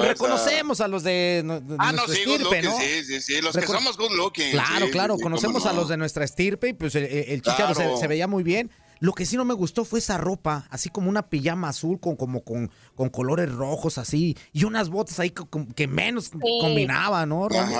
reconocemos 0.00 0.80
a 0.80 0.88
los 0.88 1.02
de, 1.02 1.42
no- 1.44 1.60
de 1.60 1.76
Ah, 1.78 1.92
no, 1.92 2.06
sí, 2.08 2.24
good 2.24 2.40
estirpe, 2.40 2.62
looking, 2.62 2.70
¿no? 2.70 2.78
sí, 2.80 3.04
sí, 3.04 3.20
sí, 3.20 3.40
los 3.40 3.56
que 3.56 3.66
somos 3.66 3.96
good 3.96 4.12
looking. 4.12 4.50
Claro, 4.52 4.63
sí, 4.66 4.90
claro, 4.90 5.14
sí, 5.14 5.18
sí, 5.18 5.22
conocemos 5.22 5.66
a 5.66 5.72
los 5.72 5.88
de 5.88 5.96
nuestra 5.96 6.24
estirpe 6.24 6.68
y 6.68 6.72
pues 6.72 6.94
el, 6.94 7.04
el 7.04 7.42
Chicharo 7.42 7.74
se- 7.74 7.82
Claro. 7.82 7.96
se, 7.96 8.06
veía 8.06 8.26
muy 8.26 8.42
bien. 8.42 8.70
Lo 9.00 9.12
que 9.12 9.26
sí 9.26 9.36
no 9.36 9.44
me 9.44 9.54
gustó 9.54 9.84
fue 9.84 9.98
esa 9.98 10.16
ropa, 10.18 10.66
así 10.70 10.88
como 10.88 11.10
una 11.10 11.28
pijama 11.28 11.68
azul 11.68 11.98
con 12.00 12.16
como 12.16 12.42
con, 12.42 12.70
con 12.94 13.08
colores 13.10 13.52
rojos 13.52 13.98
así 13.98 14.38
y 14.52 14.64
unas 14.64 14.88
botas 14.88 15.18
ahí 15.20 15.34
que 15.74 15.86
menos 15.88 16.30
combinaban, 16.60 17.28
¿no? 17.28 17.48
Romy? 17.48 17.74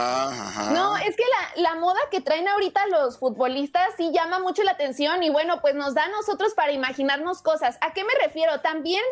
No, 0.75 0.97
es 0.99 1.15
que 1.17 1.23
la, 1.57 1.63
la 1.63 1.81
moda 1.81 1.99
que 2.11 2.21
traen 2.21 2.49
ahorita 2.49 2.81
los 2.89 3.19
futbolistas 3.19 3.89
sí 3.97 4.11
llama 4.13 4.41
mucho 4.41 4.65
la 4.65 4.73
atención 4.73 5.23
y 5.23 5.31
bueno, 5.31 5.61
pues 5.61 5.75
nos 5.77 5.95
da 5.95 6.05
a 6.05 6.09
nosotros 6.09 6.53
para 6.55 6.73
imaginarnos 6.73 7.43
cosas. 7.43 7.79
¿A 7.81 7.93
qué 7.95 8.03
me 8.05 8.13
refiero? 8.25 8.61
También 8.61 9.03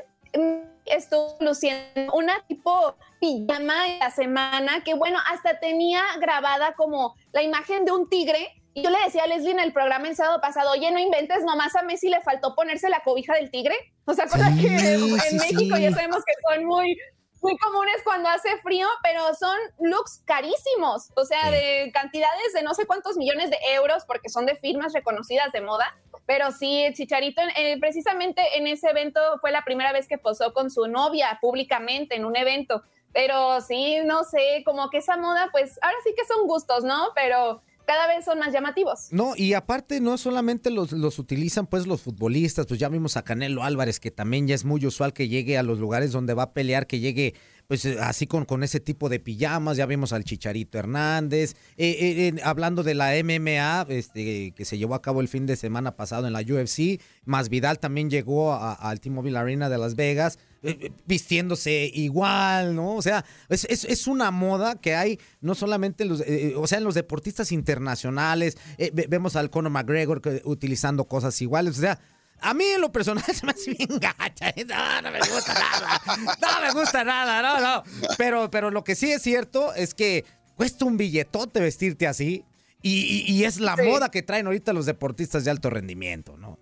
estuvo 0.84 1.36
luciendo 1.40 2.12
una 2.14 2.34
tipo 2.46 2.96
pijama 3.20 3.84
de 3.84 3.98
la 3.98 4.10
semana 4.10 4.82
que 4.84 4.94
bueno, 4.94 5.18
hasta 5.30 5.58
tenía 5.60 6.02
grabada 6.20 6.74
como 6.74 7.14
la 7.32 7.42
imagen 7.42 7.84
de 7.84 7.92
un 7.92 8.08
tigre. 8.08 8.48
Y 8.74 8.82
yo 8.82 8.88
le 8.90 8.98
decía 9.04 9.24
a 9.24 9.26
Leslie 9.26 9.50
en 9.50 9.60
el 9.60 9.72
programa 9.74 10.08
el 10.08 10.16
sábado 10.16 10.40
pasado, 10.40 10.70
oye, 10.70 10.90
no 10.90 10.98
inventes, 10.98 11.44
nomás 11.44 11.76
a 11.76 11.82
Messi 11.82 12.08
le 12.08 12.22
faltó 12.22 12.54
ponerse 12.54 12.88
la 12.88 13.02
cobija 13.04 13.34
del 13.34 13.50
tigre. 13.50 13.74
O 14.06 14.14
sea, 14.14 14.26
cosa 14.26 14.50
Sí, 14.50 14.62
que 14.62 14.74
en 14.74 15.20
sí, 15.20 15.36
México 15.36 15.76
sí. 15.76 15.82
ya 15.82 15.92
sabemos 15.92 16.24
que 16.24 16.32
son 16.48 16.64
muy, 16.64 16.96
muy 17.42 17.58
comunes 17.58 17.96
cuando 18.04 18.28
hace 18.28 18.56
frío, 18.58 18.86
pero 19.02 19.34
son 19.34 19.58
looks 19.80 20.22
carísimos, 20.24 21.10
o 21.16 21.24
sea, 21.24 21.50
de 21.50 21.90
cantidades 21.92 22.52
de 22.54 22.62
no 22.62 22.72
sé 22.72 22.86
cuántos 22.86 23.16
millones 23.16 23.50
de 23.50 23.58
euros, 23.74 24.04
porque 24.06 24.28
son 24.28 24.46
de 24.46 24.54
firmas 24.54 24.92
reconocidas 24.92 25.52
de 25.52 25.60
moda. 25.60 25.94
Pero 26.24 26.52
sí, 26.52 26.86
Chicharito, 26.94 27.42
eh, 27.56 27.78
precisamente 27.80 28.56
en 28.56 28.68
ese 28.68 28.88
evento 28.88 29.20
fue 29.40 29.50
la 29.50 29.64
primera 29.64 29.92
vez 29.92 30.06
que 30.06 30.18
posó 30.18 30.52
con 30.52 30.70
su 30.70 30.86
novia 30.86 31.38
públicamente 31.40 32.14
en 32.14 32.24
un 32.24 32.36
evento. 32.36 32.82
Pero 33.12 33.60
sí, 33.60 33.98
no 34.04 34.24
sé, 34.24 34.62
como 34.64 34.88
que 34.88 34.98
esa 34.98 35.16
moda, 35.16 35.48
pues 35.50 35.78
ahora 35.82 35.96
sí 36.04 36.14
que 36.16 36.24
son 36.24 36.46
gustos, 36.46 36.84
¿no? 36.84 37.08
Pero 37.14 37.60
cada 37.86 38.06
vez 38.06 38.24
son 38.24 38.38
más 38.38 38.52
llamativos. 38.52 39.08
No, 39.10 39.34
y 39.36 39.54
aparte 39.54 40.00
no 40.00 40.18
solamente 40.18 40.70
los, 40.70 40.92
los 40.92 41.18
utilizan 41.18 41.66
pues 41.66 41.86
los 41.86 42.02
futbolistas, 42.02 42.66
pues 42.66 42.80
ya 42.80 42.88
vimos 42.88 43.16
a 43.16 43.22
Canelo 43.22 43.62
Álvarez 43.62 44.00
que 44.00 44.10
también 44.10 44.46
ya 44.46 44.54
es 44.54 44.64
muy 44.64 44.84
usual 44.86 45.12
que 45.12 45.28
llegue 45.28 45.58
a 45.58 45.62
los 45.62 45.78
lugares 45.78 46.12
donde 46.12 46.34
va 46.34 46.44
a 46.44 46.52
pelear, 46.52 46.86
que 46.86 47.00
llegue 47.00 47.34
pues 47.68 47.84
eh, 47.84 47.96
así 48.00 48.26
con, 48.26 48.44
con 48.44 48.62
ese 48.62 48.80
tipo 48.80 49.08
de 49.08 49.20
pijamas, 49.20 49.76
ya 49.76 49.86
vimos 49.86 50.12
al 50.12 50.24
Chicharito 50.24 50.78
Hernández, 50.78 51.54
Eh, 51.76 52.32
eh, 52.36 52.40
hablando 52.44 52.82
de 52.82 52.94
la 52.94 53.12
MMA, 53.22 53.86
este, 53.88 54.52
que 54.52 54.64
se 54.64 54.78
llevó 54.78 54.94
a 54.94 55.02
cabo 55.02 55.20
el 55.20 55.28
fin 55.28 55.46
de 55.46 55.56
semana 55.56 55.96
pasado 55.96 56.26
en 56.26 56.32
la 56.32 56.40
UFC, 56.40 57.00
más 57.24 57.48
Vidal 57.48 57.78
también 57.78 58.10
llegó 58.10 58.54
al 58.54 59.00
T-Mobile 59.00 59.38
Arena 59.38 59.68
de 59.68 59.78
Las 59.78 59.94
Vegas, 59.94 60.38
eh, 60.62 60.78
eh, 60.80 60.92
vistiéndose 61.06 61.90
igual, 61.94 62.74
¿no? 62.76 62.94
O 62.96 63.02
sea, 63.02 63.24
es, 63.48 63.64
es- 63.66 63.84
es 63.84 64.06
una 64.06 64.30
moda 64.30 64.80
que 64.80 64.94
hay 64.94 65.18
no 65.40 65.54
solamente 65.54 66.04
en 66.04 66.08
los, 66.10 66.20
eh, 66.20 66.54
o 66.56 66.66
sea, 66.66 66.78
en 66.78 66.84
los 66.84 66.94
deportistas 66.94 67.52
internacionales, 67.52 68.56
eh, 68.78 68.90
ve- 68.94 69.06
vemos 69.08 69.36
al 69.36 69.50
Conor 69.50 69.72
McGregor 69.72 70.20
que- 70.22 70.42
utilizando 70.44 71.04
cosas 71.04 71.40
iguales, 71.42 71.78
o 71.78 71.80
sea, 71.80 71.98
a 72.40 72.54
mí 72.54 72.64
en 72.64 72.80
lo 72.80 72.90
personal 72.92 73.24
se 73.34 73.46
me 73.46 73.52
hace 73.52 73.72
bien 73.74 73.88
gacha, 74.00 74.52
no, 74.66 75.02
no 75.02 75.10
me 75.10 75.18
gusta 75.20 75.54
nada, 75.54 76.00
no 76.40 76.60
me 76.66 76.80
gusta 76.80 77.04
nada, 77.04 77.42
no, 77.42 77.60
no, 77.60 77.82
pero, 78.18 78.50
pero 78.50 78.70
lo 78.70 78.82
que 78.84 78.94
sí 78.94 79.10
es 79.12 79.22
cierto 79.22 79.74
es 79.74 79.94
que 79.94 80.24
cuesta 80.56 80.84
un 80.84 80.96
billetote 80.96 81.60
vestirte 81.60 82.06
así 82.06 82.44
y, 82.82 83.24
y- 83.26 83.32
y 83.32 83.44
es 83.44 83.60
la 83.60 83.76
moda 83.76 84.10
que 84.10 84.22
traen 84.22 84.46
ahorita 84.46 84.72
los 84.72 84.86
deportistas 84.86 85.44
de 85.44 85.50
alto 85.52 85.70
rendimiento, 85.70 86.36
¿no? 86.36 86.58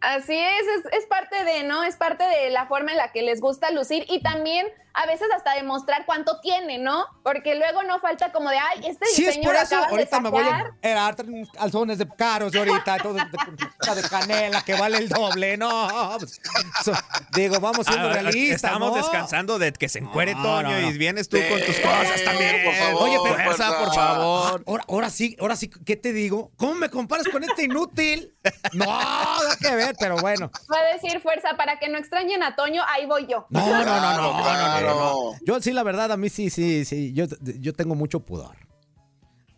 Así 0.00 0.38
es, 0.38 0.62
es, 0.78 1.00
es 1.00 1.06
parte 1.06 1.42
de, 1.44 1.64
¿no? 1.64 1.82
Es 1.82 1.96
parte 1.96 2.24
de 2.24 2.50
la 2.50 2.66
forma 2.66 2.92
en 2.92 2.98
la 2.98 3.10
que 3.12 3.22
les 3.22 3.40
gusta 3.40 3.70
lucir 3.72 4.04
y 4.08 4.20
también 4.22 4.66
a 4.94 5.06
veces 5.06 5.28
hasta 5.36 5.54
demostrar 5.54 6.06
cuánto 6.06 6.40
tiene, 6.40 6.78
¿no? 6.78 7.04
Porque 7.22 7.54
luego 7.54 7.82
no 7.84 8.00
falta 8.00 8.32
como 8.32 8.50
de, 8.50 8.58
ay, 8.58 8.80
este 8.86 9.06
Sí, 9.06 9.22
es 9.22 9.28
diseño 9.36 9.44
por 9.44 9.54
lo 9.54 9.60
eso. 9.60 9.76
Ahorita 9.76 10.20
me 10.20 10.30
voy 10.30 10.42
sacar". 10.44 10.66
a 10.66 10.88
era 10.88 11.14
calzones 11.52 11.98
de 11.98 12.08
caros 12.16 12.50
de 12.52 12.58
ahorita, 12.60 12.98
todo 12.98 13.14
de, 13.14 13.20
de- 13.24 14.02
de 14.02 14.08
canela 14.08 14.62
que 14.62 14.74
vale 14.74 14.98
el 14.98 15.08
doble. 15.08 15.56
No, 15.56 16.16
pues, 16.18 16.40
so- 16.84 16.92
digo, 17.32 17.60
vamos 17.60 17.86
siendo 17.86 18.08
Ah, 18.08 18.12
realistas. 18.12 18.56
Estamos 18.56 18.90
¿no? 18.90 18.96
descansando 18.96 19.58
de 19.58 19.72
que 19.72 19.88
se 19.88 19.98
encuere 20.00 20.34
No, 20.34 20.42
Toño 20.42 20.70
no, 20.70 20.80
no. 20.80 20.90
y 20.90 20.98
vienes 20.98 21.28
tú 21.28 21.38
con 21.48 21.60
tus 21.64 21.76
cosas 21.78 22.24
también. 22.24 22.64
por 22.64 22.74
favor, 22.74 23.02
Oye, 23.02 23.18
por 23.18 23.42
fuerza, 23.44 23.64
favor. 23.70 23.84
por 23.84 23.94
favor. 23.94 24.64
Ahora, 24.66 24.84
ahora 24.88 25.10
sí, 25.10 25.36
ahora 25.40 25.54
sí, 25.56 25.70
¿qué 25.70 25.96
te 25.96 26.12
digo? 26.12 26.50
¿Cómo 26.56 26.74
me 26.74 26.88
comparas 26.90 27.28
con 27.28 27.44
este 27.44 27.64
inútil? 27.64 28.34
No, 28.72 28.84
nada 28.86 29.56
que 29.60 29.74
ver, 29.76 29.87
pero 29.98 30.16
bueno. 30.18 30.50
Va 30.72 30.78
a 30.78 30.94
decir 30.94 31.20
fuerza 31.20 31.56
para 31.56 31.78
que 31.78 31.88
no 31.88 31.98
extrañen 31.98 32.42
a 32.42 32.56
Toño, 32.56 32.82
ahí 32.86 33.06
voy 33.06 33.26
yo. 33.28 33.46
No, 33.50 33.60
no, 33.66 33.84
no, 33.84 34.00
no, 34.00 34.42
no, 34.42 34.80
no, 34.80 34.94
no. 34.94 35.32
Yo 35.46 35.60
sí, 35.60 35.72
la 35.72 35.82
verdad, 35.82 36.10
a 36.12 36.16
mí 36.16 36.28
sí, 36.28 36.50
sí, 36.50 36.84
sí. 36.84 37.12
Yo, 37.12 37.26
yo 37.60 37.72
tengo 37.72 37.94
mucho 37.94 38.20
pudor. 38.20 38.56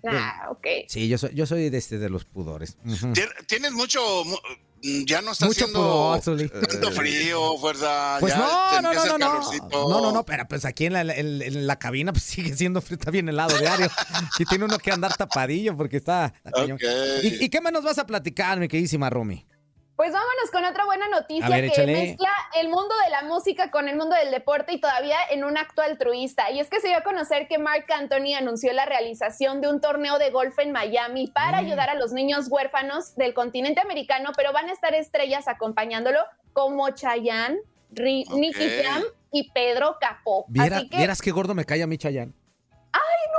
Ah, 0.07 0.49
ok. 0.51 0.67
Sí, 0.89 1.09
yo 1.09 1.19
soy, 1.19 1.35
yo 1.35 1.45
soy 1.47 1.69
de, 1.69 1.77
este, 1.79 1.99
de 1.99 2.09
los 2.09 2.25
pudores. 2.25 2.79
Tienes 3.47 3.73
mucho. 3.73 4.01
mu- 4.25 4.39
Ya 5.05 5.21
no 5.21 5.33
está 5.33 5.45
Mucho 5.45 5.65
haciendo 5.67 5.79
pudor, 5.79 6.21
Zuli. 6.23 6.49
tanto 6.49 6.91
frío, 6.93 7.59
fuerza. 7.59 8.17
Pues 8.19 8.33
ya 8.33 8.81
no, 8.81 8.89
te 8.91 8.97
no, 8.97 9.05
no, 9.05 9.19
no, 9.19 9.29
no. 9.29 9.89
No, 9.91 10.01
no, 10.01 10.11
no, 10.13 10.25
pero 10.25 10.49
pues 10.49 10.65
aquí 10.65 10.87
en 10.87 10.95
la, 10.95 11.03
en- 11.03 11.43
en 11.43 11.67
la 11.67 11.79
cabina 11.79 12.13
pues 12.15 12.25
sigue 12.25 12.57
siendo 12.57 12.81
frío, 12.81 12.97
está 12.99 13.11
bien 13.11 13.29
helado 13.29 13.59
diario. 13.59 13.91
Y 14.39 14.47
tiene 14.47 14.65
uno 14.65 14.79
que 14.79 14.91
andar 14.91 15.15
tapadillo 15.19 15.77
porque 15.77 15.99
está. 15.99 16.33
está 16.35 16.51
cañón. 16.53 16.77
Ok. 16.79 17.23
¿Y, 17.25 17.45
y 17.45 17.49
qué 17.51 17.61
más 17.61 17.71
nos 17.75 17.85
vas 17.85 17.99
a 17.99 18.07
platicar, 18.07 18.59
mi 18.59 18.69
queridísima 18.69 19.11
Romy? 19.11 19.45
Pues 20.01 20.13
vámonos 20.15 20.51
con 20.51 20.65
otra 20.65 20.87
buena 20.87 21.09
noticia 21.09 21.47
ver, 21.51 21.61
que 21.65 21.67
échale. 21.67 21.93
mezcla 21.93 22.31
el 22.59 22.71
mundo 22.71 22.95
de 23.05 23.11
la 23.11 23.21
música 23.21 23.71
con 23.71 23.87
el 23.87 23.97
mundo 23.99 24.17
del 24.17 24.31
deporte 24.31 24.73
y 24.73 24.81
todavía 24.81 25.19
en 25.31 25.45
un 25.45 25.59
acto 25.59 25.83
altruista. 25.83 26.51
Y 26.51 26.59
es 26.59 26.71
que 26.71 26.81
se 26.81 26.89
dio 26.89 26.97
a 26.97 27.03
conocer 27.03 27.49
que 27.49 27.59
Mark 27.59 27.85
Anthony 27.93 28.35
anunció 28.35 28.73
la 28.73 28.87
realización 28.87 29.61
de 29.61 29.69
un 29.69 29.83
torneo 29.83 30.19
de 30.19 30.31
golf 30.31 30.59
en 30.59 30.73
Miami 30.73 31.27
para 31.27 31.61
Mm. 31.61 31.67
ayudar 31.67 31.91
a 31.91 31.95
los 31.97 32.13
niños 32.13 32.47
huérfanos 32.49 33.15
del 33.17 33.35
continente 33.35 33.83
americano, 33.83 34.31
pero 34.35 34.55
van 34.55 34.71
a 34.71 34.73
estar 34.73 34.95
estrellas 34.95 35.49
acompañándolo 35.49 36.21
como 36.55 36.89
Chayanne, 36.89 37.59
Ri- 37.93 38.25
Nicky 38.33 38.71
Jam 38.83 39.03
y 39.33 39.51
Pedro 39.53 39.99
Capó. 40.01 40.47
Viera- 40.49 40.79
Así 40.79 40.89
que, 40.89 40.97
Vieras 40.97 41.21
qué 41.21 41.31
gordo 41.31 41.55
me 41.55 41.67
cae 41.67 41.83
a 41.83 41.87
mí, 41.87 41.99
Chayanne. 41.99 42.33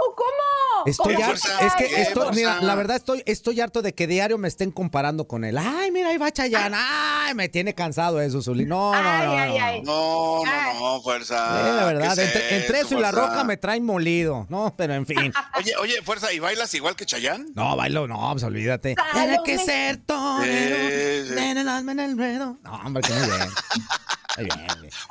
¡Ay! 0.01 0.13
¿Cómo? 0.15 0.85
Estoy 0.85 1.15
¿Cómo 1.15 1.27
harto, 1.27 1.47
es 1.61 1.73
que 1.75 2.01
estoy, 2.01 2.35
mira, 2.35 2.61
la 2.61 2.75
verdad 2.75 2.97
estoy, 2.97 3.21
estoy 3.25 3.61
harto 3.61 3.81
de 3.81 3.93
que 3.93 4.07
diario 4.07 4.37
me 4.37 4.47
estén 4.47 4.71
comparando 4.71 5.27
con 5.27 5.43
él. 5.43 5.57
Ay, 5.57 5.91
mira, 5.91 6.09
ahí 6.09 6.17
va 6.17 6.31
Chayanne. 6.31 6.75
Ay, 6.75 7.35
me 7.35 7.49
tiene 7.49 7.75
cansado 7.75 8.19
eso, 8.19 8.41
Zuli. 8.41 8.65
No, 8.65 8.93
no, 8.93 9.01
no, 9.01 9.45
no. 9.45 9.83
No, 9.83 10.43
no, 10.45 10.79
no, 10.79 11.01
fuerza. 11.01 11.35
Eh, 11.35 11.75
la 11.75 11.85
verdad, 11.85 12.15
¿Qué 12.15 12.23
entre, 12.23 12.57
entre 12.57 12.79
eso 12.79 12.97
y 12.97 13.01
la 13.01 13.11
roca 13.11 13.43
me 13.43 13.57
traen 13.57 13.85
molido. 13.85 14.47
No, 14.49 14.73
pero 14.75 14.93
en 14.93 15.05
fin. 15.05 15.31
Oye, 15.57 15.73
oye, 15.79 16.01
fuerza, 16.03 16.33
¿y 16.33 16.39
bailas 16.39 16.73
igual 16.73 16.95
que 16.95 17.05
Chayán? 17.05 17.47
No, 17.55 17.75
bailo, 17.75 18.07
no, 18.07 18.29
pues 18.31 18.43
olvídate. 18.43 18.95
Tiene 19.13 19.37
que 19.45 19.57
ser 19.59 19.97
torero. 19.97 20.75
Sí, 20.75 21.27
sí. 21.29 21.35
Ven 21.35 21.57
el 21.57 21.67
alma 21.69 21.91
en 21.91 21.99
el 21.99 22.17
ruedo. 22.17 22.57
No, 22.63 22.73
hombre, 22.85 23.03
que 23.03 23.13
muy 23.13 23.27
bien. 23.27 23.49
Bien. 24.37 24.51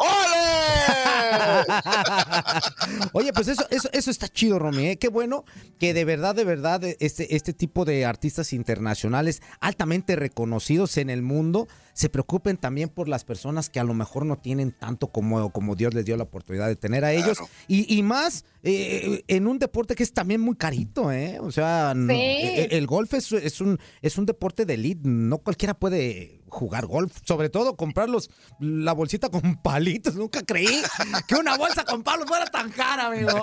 Oye, 3.13 3.33
pues 3.33 3.49
eso, 3.49 3.65
eso, 3.71 3.89
eso 3.93 4.11
está 4.11 4.29
chido, 4.29 4.59
Romy. 4.59 4.87
¿eh? 4.89 4.97
Qué 4.99 5.09
bueno 5.09 5.45
que 5.79 5.95
de 5.95 6.05
verdad, 6.05 6.35
de 6.35 6.45
verdad, 6.45 6.83
este, 7.01 7.35
este 7.37 7.53
tipo 7.53 7.85
de 7.85 8.05
artistas 8.05 8.53
internacionales 8.53 9.43
altamente 9.61 10.17
reconocidos 10.17 10.97
en 10.97 11.11
el 11.11 11.23
mundo 11.23 11.69
se 11.93 12.09
preocupen 12.09 12.57
también 12.57 12.89
por 12.89 13.09
las 13.09 13.25
personas 13.25 13.69
que 13.69 13.79
a 13.81 13.85
lo 13.85 13.93
mejor 13.95 14.25
no 14.25 14.39
tienen 14.39 14.73
tanto 14.73 15.09
como, 15.09 15.51
como 15.53 15.77
Dios 15.77 15.93
les 15.93 16.05
dio 16.07 16.17
la 16.17 16.23
oportunidad 16.25 16.69
de 16.69 16.77
tener 16.77 17.05
a 17.05 17.13
ellos. 17.13 17.39
Y, 17.69 17.95
y 17.95 18.03
más 18.03 18.45
eh, 18.63 19.23
en 19.29 19.47
un 19.47 19.59
deporte 19.59 19.95
que 19.95 20.03
es 20.03 20.13
también 20.13 20.41
muy 20.41 20.57
carito, 20.57 21.13
¿eh? 21.13 21.39
O 21.41 21.51
sea, 21.51 21.93
no- 21.95 22.13
eh, 22.13 22.69
el 22.71 22.87
golf 22.87 23.13
es, 23.15 23.31
es 23.33 23.61
un, 23.61 23.79
es 24.01 24.17
un 24.19 24.27
deporte 24.27 24.65
de 24.65 24.75
elite. 24.75 25.01
No 25.05 25.39
cualquiera 25.39 25.75
puede 25.75 26.40
jugar 26.51 26.87
golf. 26.87 27.17
Sobre 27.25 27.49
todo 27.49 27.77
comprar 27.77 28.09
los, 28.09 28.31
la 28.59 28.93
bolsita 28.93 29.29
con 29.31 29.57
palitos. 29.63 30.15
Nunca 30.15 30.43
creí 30.43 30.83
que 31.27 31.35
una 31.37 31.57
bolsa 31.57 31.85
con 31.85 32.03
palos 32.03 32.27
fuera 32.27 32.47
tan 32.47 32.71
cara, 32.71 33.07
amigo. 33.07 33.43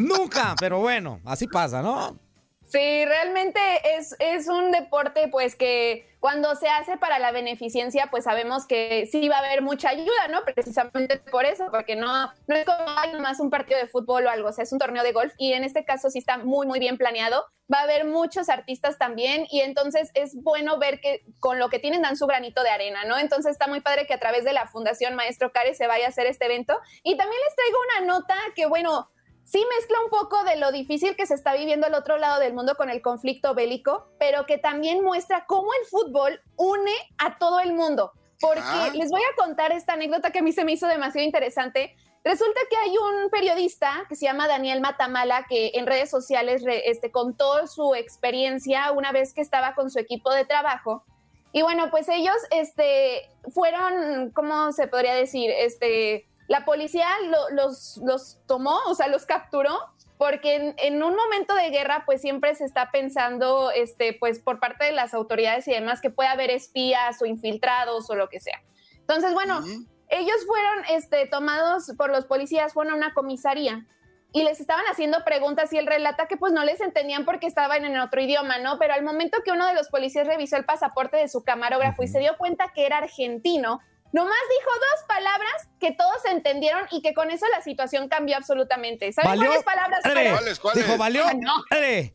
Nunca, 0.00 0.54
pero 0.60 0.80
bueno, 0.80 1.20
así 1.24 1.46
pasa, 1.46 1.82
¿no? 1.82 2.27
Sí, 2.68 3.04
realmente 3.06 3.58
es, 3.96 4.14
es 4.18 4.46
un 4.46 4.70
deporte 4.70 5.28
pues 5.28 5.56
que 5.56 6.06
cuando 6.20 6.54
se 6.54 6.68
hace 6.68 6.98
para 6.98 7.18
la 7.18 7.32
beneficencia 7.32 8.08
pues 8.10 8.24
sabemos 8.24 8.66
que 8.66 9.08
sí 9.10 9.26
va 9.26 9.36
a 9.36 9.38
haber 9.38 9.62
mucha 9.62 9.88
ayuda, 9.88 10.28
¿no? 10.30 10.44
Precisamente 10.44 11.18
por 11.18 11.46
eso, 11.46 11.68
porque 11.70 11.96
no, 11.96 12.30
no 12.46 12.54
es 12.54 12.66
como 12.66 12.84
nomás 13.12 13.40
un 13.40 13.48
partido 13.48 13.78
de 13.78 13.86
fútbol 13.86 14.26
o 14.26 14.30
algo, 14.30 14.50
o 14.50 14.52
sea, 14.52 14.64
es 14.64 14.72
un 14.72 14.78
torneo 14.78 15.02
de 15.02 15.12
golf 15.12 15.32
y 15.38 15.54
en 15.54 15.64
este 15.64 15.86
caso 15.86 16.10
sí 16.10 16.18
está 16.18 16.36
muy, 16.36 16.66
muy 16.66 16.78
bien 16.78 16.98
planeado. 16.98 17.46
Va 17.72 17.80
a 17.80 17.82
haber 17.82 18.04
muchos 18.04 18.50
artistas 18.50 18.98
también 18.98 19.46
y 19.50 19.60
entonces 19.60 20.10
es 20.12 20.34
bueno 20.42 20.78
ver 20.78 21.00
que 21.00 21.22
con 21.40 21.58
lo 21.58 21.70
que 21.70 21.78
tienen 21.78 22.02
dan 22.02 22.18
su 22.18 22.26
granito 22.26 22.62
de 22.62 22.70
arena, 22.70 23.04
¿no? 23.04 23.18
Entonces 23.18 23.52
está 23.52 23.66
muy 23.66 23.80
padre 23.80 24.06
que 24.06 24.14
a 24.14 24.20
través 24.20 24.44
de 24.44 24.52
la 24.52 24.66
Fundación 24.66 25.14
Maestro 25.14 25.52
Care 25.52 25.74
se 25.74 25.86
vaya 25.86 26.06
a 26.06 26.08
hacer 26.08 26.26
este 26.26 26.46
evento. 26.46 26.78
Y 27.02 27.16
también 27.16 27.40
les 27.46 27.54
traigo 27.54 27.78
una 27.96 28.14
nota 28.14 28.36
que, 28.54 28.66
bueno, 28.66 29.10
sí 29.48 29.64
mezcla 29.78 29.96
un 30.04 30.10
poco 30.10 30.44
de 30.44 30.56
lo 30.56 30.70
difícil 30.72 31.16
que 31.16 31.24
se 31.24 31.32
está 31.32 31.54
viviendo 31.54 31.86
al 31.86 31.94
otro 31.94 32.18
lado 32.18 32.38
del 32.38 32.52
mundo 32.52 32.74
con 32.76 32.90
el 32.90 33.00
conflicto 33.00 33.54
bélico, 33.54 34.06
pero 34.18 34.44
que 34.44 34.58
también 34.58 35.02
muestra 35.02 35.46
cómo 35.46 35.70
el 35.80 35.86
fútbol 35.88 36.40
une 36.56 36.92
a 37.16 37.38
todo 37.38 37.58
el 37.60 37.72
mundo. 37.72 38.12
Porque 38.40 38.60
Ah. 38.62 38.90
les 38.92 39.10
voy 39.10 39.22
a 39.22 39.42
contar 39.42 39.72
esta 39.72 39.94
anécdota 39.94 40.30
que 40.30 40.40
a 40.40 40.42
mí 40.42 40.52
se 40.52 40.64
me 40.64 40.72
hizo 40.72 40.86
demasiado 40.86 41.24
interesante. 41.24 41.96
Resulta 42.24 42.60
que 42.68 42.76
hay 42.76 42.94
un 42.98 43.30
periodista 43.30 44.04
que 44.08 44.16
se 44.16 44.26
llama 44.26 44.46
Daniel 44.46 44.82
Matamala 44.82 45.46
que 45.48 45.70
en 45.74 45.86
redes 45.86 46.10
sociales 46.10 46.62
este, 46.66 47.10
contó 47.10 47.66
su 47.66 47.94
experiencia 47.94 48.92
una 48.92 49.12
vez 49.12 49.32
que 49.32 49.40
estaba 49.40 49.74
con 49.74 49.90
su 49.90 49.98
equipo 49.98 50.30
de 50.30 50.44
trabajo. 50.44 51.04
Y 51.52 51.62
bueno, 51.62 51.90
pues 51.90 52.06
ellos 52.10 52.36
este, 52.50 53.22
fueron, 53.54 54.30
¿cómo 54.32 54.72
se 54.72 54.88
podría 54.88 55.14
decir? 55.14 55.50
Este, 55.50 56.26
la 56.48 56.64
policía 56.64 57.06
lo- 57.26 57.50
los, 57.50 57.98
los 58.04 58.40
tomó, 58.46 58.76
o 58.86 58.94
sea, 58.94 59.06
los 59.08 59.24
capturó, 59.26 59.78
porque 60.18 60.56
en, 60.56 60.74
en 60.78 61.02
un 61.02 61.14
momento 61.14 61.54
de 61.54 61.70
guerra, 61.70 62.02
pues 62.04 62.20
siempre 62.20 62.52
se 62.56 62.64
está 62.64 62.90
pensando, 62.90 63.70
este, 63.70 64.14
pues 64.14 64.40
por 64.40 64.58
parte 64.58 64.86
de 64.86 64.92
las 64.92 65.14
autoridades 65.14 65.68
y 65.68 65.72
demás, 65.72 66.00
que 66.00 66.10
puede 66.10 66.28
haber 66.28 66.50
espías 66.50 67.22
o 67.22 67.26
infiltrados 67.26 68.10
o 68.10 68.16
lo 68.16 68.28
que 68.28 68.40
sea. 68.40 68.60
Entonces, 68.96 69.32
bueno, 69.34 69.60
ellos 70.08 70.36
fueron 70.46 70.84
este, 70.90 71.26
tomados 71.26 71.92
por 71.96 72.10
los 72.10 72.24
policías, 72.24 72.72
fueron 72.72 72.94
a 72.94 72.96
una 72.96 73.14
comisaría 73.14 73.86
y 74.32 74.42
les 74.42 74.60
estaban 74.60 74.84
haciendo 74.90 75.24
preguntas 75.24 75.72
y 75.72 75.78
él 75.78 75.86
relata 75.86 76.26
que 76.26 76.36
pues 76.36 76.52
no 76.52 76.64
les 76.64 76.80
entendían 76.80 77.24
porque 77.24 77.46
estaban 77.46 77.84
en 77.84 77.96
otro 77.98 78.20
idioma, 78.20 78.58
¿no? 78.58 78.78
Pero 78.78 78.94
al 78.94 79.02
momento 79.02 79.38
que 79.44 79.52
uno 79.52 79.66
de 79.66 79.74
los 79.74 79.88
policías 79.88 80.26
revisó 80.26 80.56
el 80.56 80.64
pasaporte 80.64 81.16
de 81.16 81.28
su 81.28 81.44
camarógrafo 81.44 82.02
y 82.02 82.08
se 82.08 82.18
dio 82.18 82.36
cuenta 82.36 82.72
que 82.74 82.84
era 82.86 82.98
argentino, 82.98 83.80
nomás 84.12 84.38
dijo 84.58 84.70
dos 84.74 85.04
palabras 85.06 85.52
que 85.80 85.92
todos 85.92 86.24
entendieron 86.30 86.86
y 86.90 87.02
que 87.02 87.14
con 87.14 87.30
eso 87.30 87.46
la 87.54 87.62
situación 87.62 88.08
cambió 88.08 88.36
absolutamente. 88.36 89.12
¿Saben 89.12 89.30
¿Valió? 89.30 89.46
cuáles 89.46 89.64
palabras 89.64 90.00
Ere, 90.04 90.34
fueron? 90.56 90.78
Dijo, 90.78 90.96
¿valió? 90.98 91.24
Ah, 91.26 91.34
no. 91.34 91.56
No, 91.58 91.64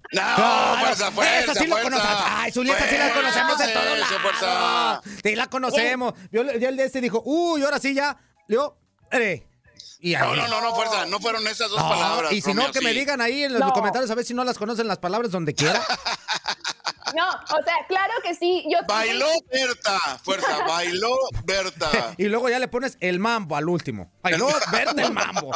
Claro, 0.10 0.78
fuerza, 0.80 1.12
fuerza, 1.12 1.40
Esa 1.40 1.54
sí 1.56 1.68
lo 1.68 1.76
fuerza. 1.78 1.90
conocemos. 1.92 2.24
Ay, 2.26 2.52
Zulia, 2.52 2.78
esa 2.78 2.88
sí 2.90 2.98
la 2.98 3.14
conocemos 3.14 3.58
de 3.58 3.68
todos 3.70 4.00
lados. 4.00 4.22
fuerza. 4.22 5.02
Sí, 5.24 5.36
la 5.36 5.48
conocemos. 5.48 6.14
Yo, 6.32 6.44
yo 6.44 6.70
el 6.70 6.78
de 6.78 6.84
este 6.86 7.02
dijo, 7.02 7.22
uy, 7.26 7.64
ahora 7.64 7.80
sí 7.80 7.94
ya. 7.94 8.18
Yo, 8.48 8.78
Ere. 9.12 9.48
Y 10.00 10.16
ahí. 10.16 10.22
No, 10.28 10.36
no, 10.36 10.48
no, 10.50 10.62
no, 10.62 10.76
fuerza, 10.76 11.06
no 11.06 11.20
fueron 11.20 11.48
esas 11.48 11.70
dos 11.70 11.80
No, 11.82 11.88
palabras. 11.90 12.32
y 12.34 12.42
si 12.42 12.54
no, 12.54 12.72
que 12.72 12.82
me 12.82 12.92
digan 12.92 13.22
ahí 13.22 13.44
en 13.46 13.54
los 13.54 13.62
No. 13.62 13.72
comentarios 13.72 14.12
a 14.12 14.16
ver 14.16 14.26
si 14.26 14.34
no 14.34 14.44
las 14.44 14.58
conocen 14.58 14.88
las 14.88 14.98
palabras 14.98 15.32
donde 15.32 15.54
quiera. 15.54 15.82
No, 17.14 17.30
o 17.30 17.64
sea, 17.64 17.76
claro 17.88 18.14
que 18.24 18.34
sí. 18.34 18.66
Yo 18.70 18.80
Bailó 18.88 19.28
Berta, 19.52 20.00
fuerza, 20.24 20.66
bailó 20.68 21.16
Berta. 21.46 21.90
y 22.18 22.26
luego 22.26 22.50
ya 22.50 22.60
le 22.60 22.68
pones 22.68 22.98
el 23.00 23.20
mambo 23.20 23.56
al 23.56 23.70
último. 23.70 24.12
No, 24.38 24.48
verte 24.72 25.04
el 25.04 25.14
mambo. 25.14 25.52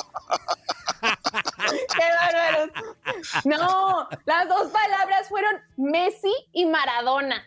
¡Qué 0.99 2.05
bárbaros! 2.20 2.70
No, 3.45 4.08
las 4.26 4.47
dos 4.47 4.72
palabras 4.72 5.28
fueron 5.30 5.62
Messi 5.78 6.34
y 6.53 6.66
Maradona. 6.66 7.43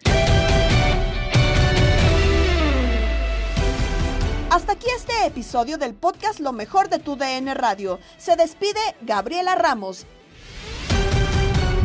Hasta 4.50 4.72
aquí 4.72 4.86
este 4.96 5.26
episodio 5.26 5.78
del 5.78 5.94
podcast 5.94 6.40
Lo 6.40 6.52
mejor 6.52 6.88
de 6.88 6.98
tu 6.98 7.14
DN 7.14 7.54
Radio. 7.54 8.00
Se 8.18 8.34
despide 8.34 8.80
Gabriela 9.02 9.54
Ramos. 9.54 10.06